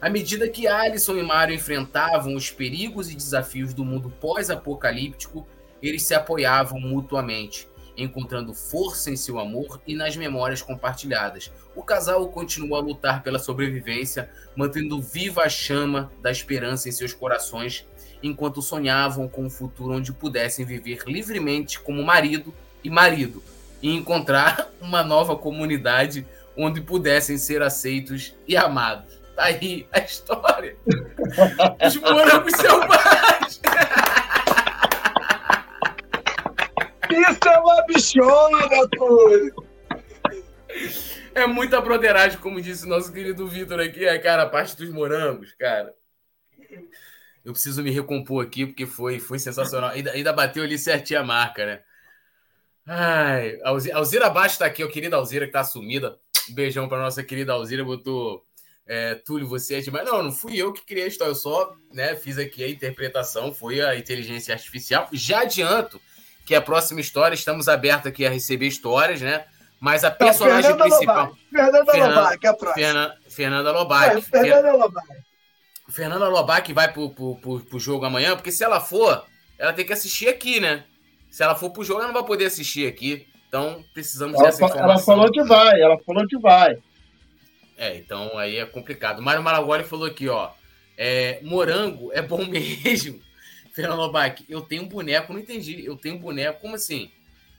[0.01, 5.47] À medida que Alisson e Mário enfrentavam os perigos e desafios do mundo pós-apocalíptico,
[5.83, 11.51] eles se apoiavam mutuamente, encontrando força em seu amor e nas memórias compartilhadas.
[11.75, 17.13] O casal continuou a lutar pela sobrevivência, mantendo viva a chama da esperança em seus
[17.13, 17.85] corações,
[18.25, 23.43] enquanto sonhavam com um futuro onde pudessem viver livremente como marido e marido,
[23.83, 26.27] e encontrar uma nova comunidade
[26.57, 29.21] onde pudessem ser aceitos e amados.
[29.37, 30.77] Tá aí a história.
[31.85, 33.61] Os morangos selvagens.
[37.11, 39.65] Isso é uma bichona, pô.
[41.35, 45.53] É muita broderagem, como disse nosso querido Vitor aqui, é, cara, a parte dos morangos,
[45.59, 45.93] cara.
[47.45, 49.91] Eu preciso me recompor aqui, porque foi, foi sensacional.
[49.91, 51.81] Ainda, ainda bateu ali certinho a marca, né?
[52.87, 53.59] Ai,
[53.93, 56.19] Alzira Baixo tá aqui, o querido Alzira que tá sumida.
[56.51, 58.45] Um beijão pra nossa querida Alzira, botou
[58.87, 60.07] é, Túlio, você é demais.
[60.07, 63.55] Não, não fui eu que criei a história, eu só né, fiz aqui a interpretação,
[63.55, 65.09] foi a inteligência artificial.
[65.13, 66.01] Já adianto
[66.45, 69.47] que a próxima história, estamos abertos aqui a receber histórias, né?
[69.81, 71.25] Mas a personagem Fernanda principal.
[71.27, 71.41] Lobac.
[71.51, 72.75] Fernanda Fernanda- Lobac, é a próxima.
[72.87, 74.17] Fernanda, Fernanda Lobac.
[74.17, 75.09] É, Fernanda Lobac.
[75.95, 79.25] Fernanda Lobac vai pro, pro, pro, pro jogo amanhã, porque se ela for,
[79.57, 80.85] ela tem que assistir aqui, né?
[81.31, 83.27] Se ela for pro jogo, ela não vai poder assistir aqui.
[83.49, 84.91] Então, precisamos Ela, dessa informação.
[84.91, 86.77] ela falou que vai, ela falou que vai.
[87.79, 89.23] É, então aí é complicado.
[89.23, 90.51] Mário Maragoli falou aqui, ó.
[90.99, 93.21] é, morango é bom mesmo.
[93.73, 95.85] Fernando Lobac, eu tenho um boneco, não entendi.
[95.85, 97.11] Eu tenho um boneco, como assim?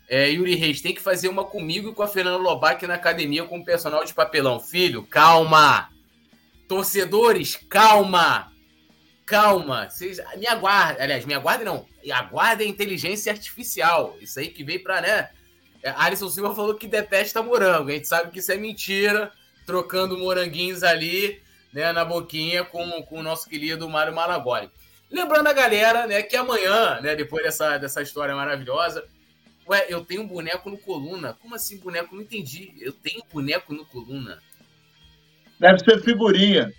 [0.10, 3.46] É, Yuri Reis, tem que fazer uma comigo e com a Fernanda Lobac na academia
[3.46, 4.60] com o personal de papelão.
[4.60, 5.90] Filho, calma!
[6.68, 8.52] Torcedores, calma!
[9.26, 9.90] Calma!
[9.90, 11.04] Vocês, me aguardem.
[11.04, 11.86] Aliás, me aguardem não.
[12.12, 14.16] Aguardem a inteligência artificial.
[14.22, 15.30] Isso aí que veio pra, né?
[15.82, 17.90] É, Alisson Silva falou que detesta morango.
[17.90, 19.32] A gente sabe que isso é mentira.
[19.66, 21.42] Trocando moranguinhos ali,
[21.74, 24.70] né, na boquinha com, com o nosso querido Mário Malagoli.
[25.10, 29.08] Lembrando a galera, né, que amanhã, né, depois dessa, dessa história maravilhosa,
[29.68, 31.34] ué, eu tenho um boneco no coluna.
[31.42, 32.16] Como assim boneco?
[32.16, 32.74] Não entendi.
[32.80, 34.42] Eu tenho um boneco no coluna.
[35.60, 36.74] Deve ser figurinha.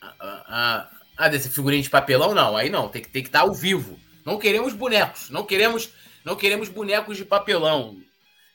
[0.00, 2.34] Ah, ah, ah, desse figurinha de papelão?
[2.34, 2.88] Não, aí não.
[2.88, 3.98] Tem que tem que estar ao vivo.
[4.24, 5.30] Não queremos bonecos.
[5.30, 5.90] Não queremos,
[6.24, 7.96] não queremos bonecos de papelão.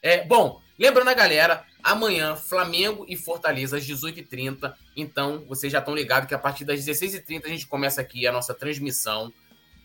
[0.02, 4.74] É, bom, lembrando a galera, amanhã Flamengo e Fortaleza às 18h30.
[4.96, 8.32] Então, vocês já estão ligados que a partir das 16h30 a gente começa aqui a
[8.32, 9.34] nossa transmissão.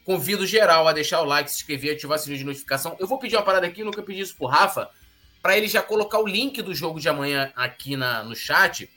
[0.05, 2.97] Convido geral a deixar o like, se inscrever, ativar o sininho de notificação.
[2.99, 4.89] Eu vou pedir uma parada aqui, nunca pedi isso pro Rafa,
[5.43, 8.89] para ele já colocar o link do jogo de amanhã aqui na, no chat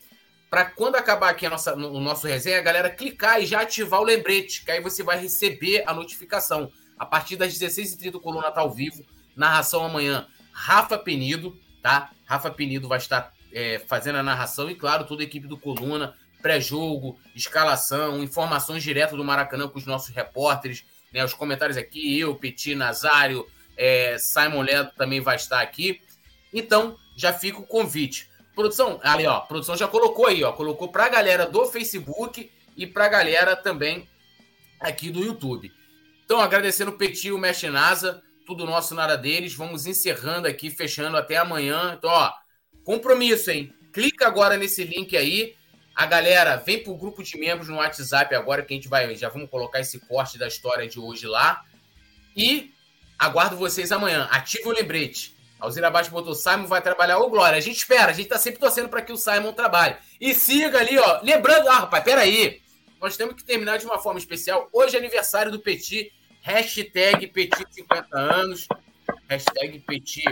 [0.52, 3.62] para quando acabar aqui a nossa, no, o nosso resenha, a galera clicar e já
[3.62, 6.70] ativar o lembrete, que aí você vai receber a notificação.
[7.00, 9.06] A partir das 16h30 o Coluna tá ao vivo.
[9.34, 12.12] Narração amanhã, Rafa Penido, tá?
[12.26, 16.16] Rafa Penido vai estar é, fazendo a narração e, claro, toda a equipe do Coluna,
[16.42, 20.84] pré-jogo, escalação, informações direto do Maracanã com os nossos repórteres,
[21.14, 21.24] né?
[21.24, 23.48] Os comentários aqui, eu, Petit, Nazário,
[23.78, 26.02] é, Simon Leto também vai estar aqui.
[26.54, 28.30] Então, já fica o convite.
[28.56, 33.08] Produção, ali ó, produção já colocou aí, ó, colocou pra galera do Facebook e pra
[33.08, 34.08] galera também
[34.80, 35.72] aqui do YouTube.
[36.26, 39.54] Então, agradecendo o Petit o Mestre Nasa, tudo nosso, nada deles.
[39.54, 41.96] Vamos encerrando aqui, fechando até amanhã.
[41.98, 42.32] Então, ó,
[42.84, 43.74] compromisso, hein?
[43.94, 45.56] Clica agora nesse link aí.
[45.94, 49.30] A galera vem pro grupo de membros no WhatsApp agora, que a gente vai, já
[49.30, 51.64] vamos colocar esse corte da história de hoje lá.
[52.36, 52.74] E
[53.20, 54.28] aguardo vocês amanhã.
[54.32, 55.36] Ative o lembrete.
[55.62, 57.20] Alzira Baixo botou, Simon vai trabalhar.
[57.20, 59.96] Ô, Glória, a gente espera, a gente tá sempre torcendo para que o Simon trabalhe.
[60.20, 61.22] E siga ali, ó.
[61.22, 62.60] Lembrando, ah, rapaz, peraí.
[63.00, 64.68] Nós temos que terminar de uma forma especial.
[64.74, 66.12] Hoje é aniversário do Petit.
[66.42, 68.68] Hashtag Petit 50 anos.
[69.30, 70.24] Hashtag Petit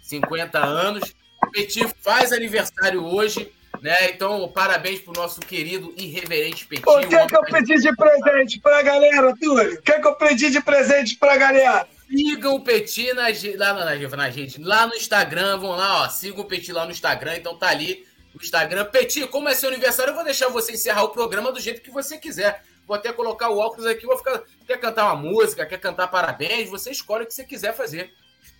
[0.00, 1.12] 50 anos.
[1.52, 3.52] Petit faz aniversário hoje.
[3.82, 4.10] Né?
[4.10, 6.98] Então, parabéns pro nosso querido e reverente Petinho.
[6.98, 9.74] O que, é que eu pedi de presente pra galera, Túlio?
[9.74, 11.86] O que, é que eu pedi de presente pra galera?
[12.10, 13.24] Sigam o Petit na,
[13.56, 16.86] lá, na, na, na gente, lá no Instagram, vão lá, ó, sigam o Petit lá
[16.86, 18.86] no Instagram, então tá ali o Instagram.
[18.86, 21.90] Petit, como é seu aniversário, eu vou deixar você encerrar o programa do jeito que
[21.90, 22.62] você quiser.
[22.86, 24.42] Vou até colocar o óculos aqui, vou ficar.
[24.66, 28.10] Quer cantar uma música, quer cantar parabéns, você escolhe o que você quiser fazer.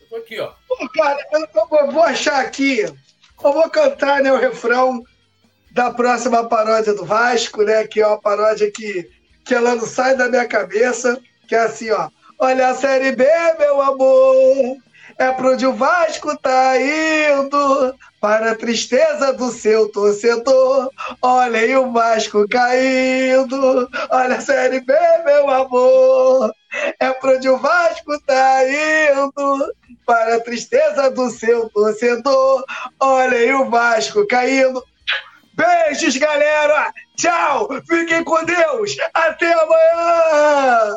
[0.02, 0.52] Eu tô aqui, ó.
[0.68, 2.80] Pô, cara, eu vou achar aqui.
[2.80, 2.94] Eu
[3.52, 5.02] vou cantar né, o refrão
[5.70, 7.86] da próxima paródia do Vasco, né?
[7.86, 9.10] Que é uma paródia que,
[9.44, 12.10] que ela não sai da minha cabeça, que é assim, ó.
[12.40, 13.26] Olha a Série B,
[13.58, 14.76] meu amor,
[15.18, 20.88] é pro onde o Vasco tá indo, para a tristeza do seu torcedor.
[21.20, 24.94] Olha aí o Vasco caindo, olha a Série B,
[25.24, 26.54] meu amor,
[27.00, 29.74] é pro onde o Vasco tá indo,
[30.06, 32.64] para a tristeza do seu torcedor.
[33.00, 34.80] Olha aí o Vasco caindo.
[35.54, 36.92] Beijos, galera!
[37.16, 37.68] Tchau!
[37.84, 38.96] Fiquem com Deus!
[39.12, 40.96] Até amanhã!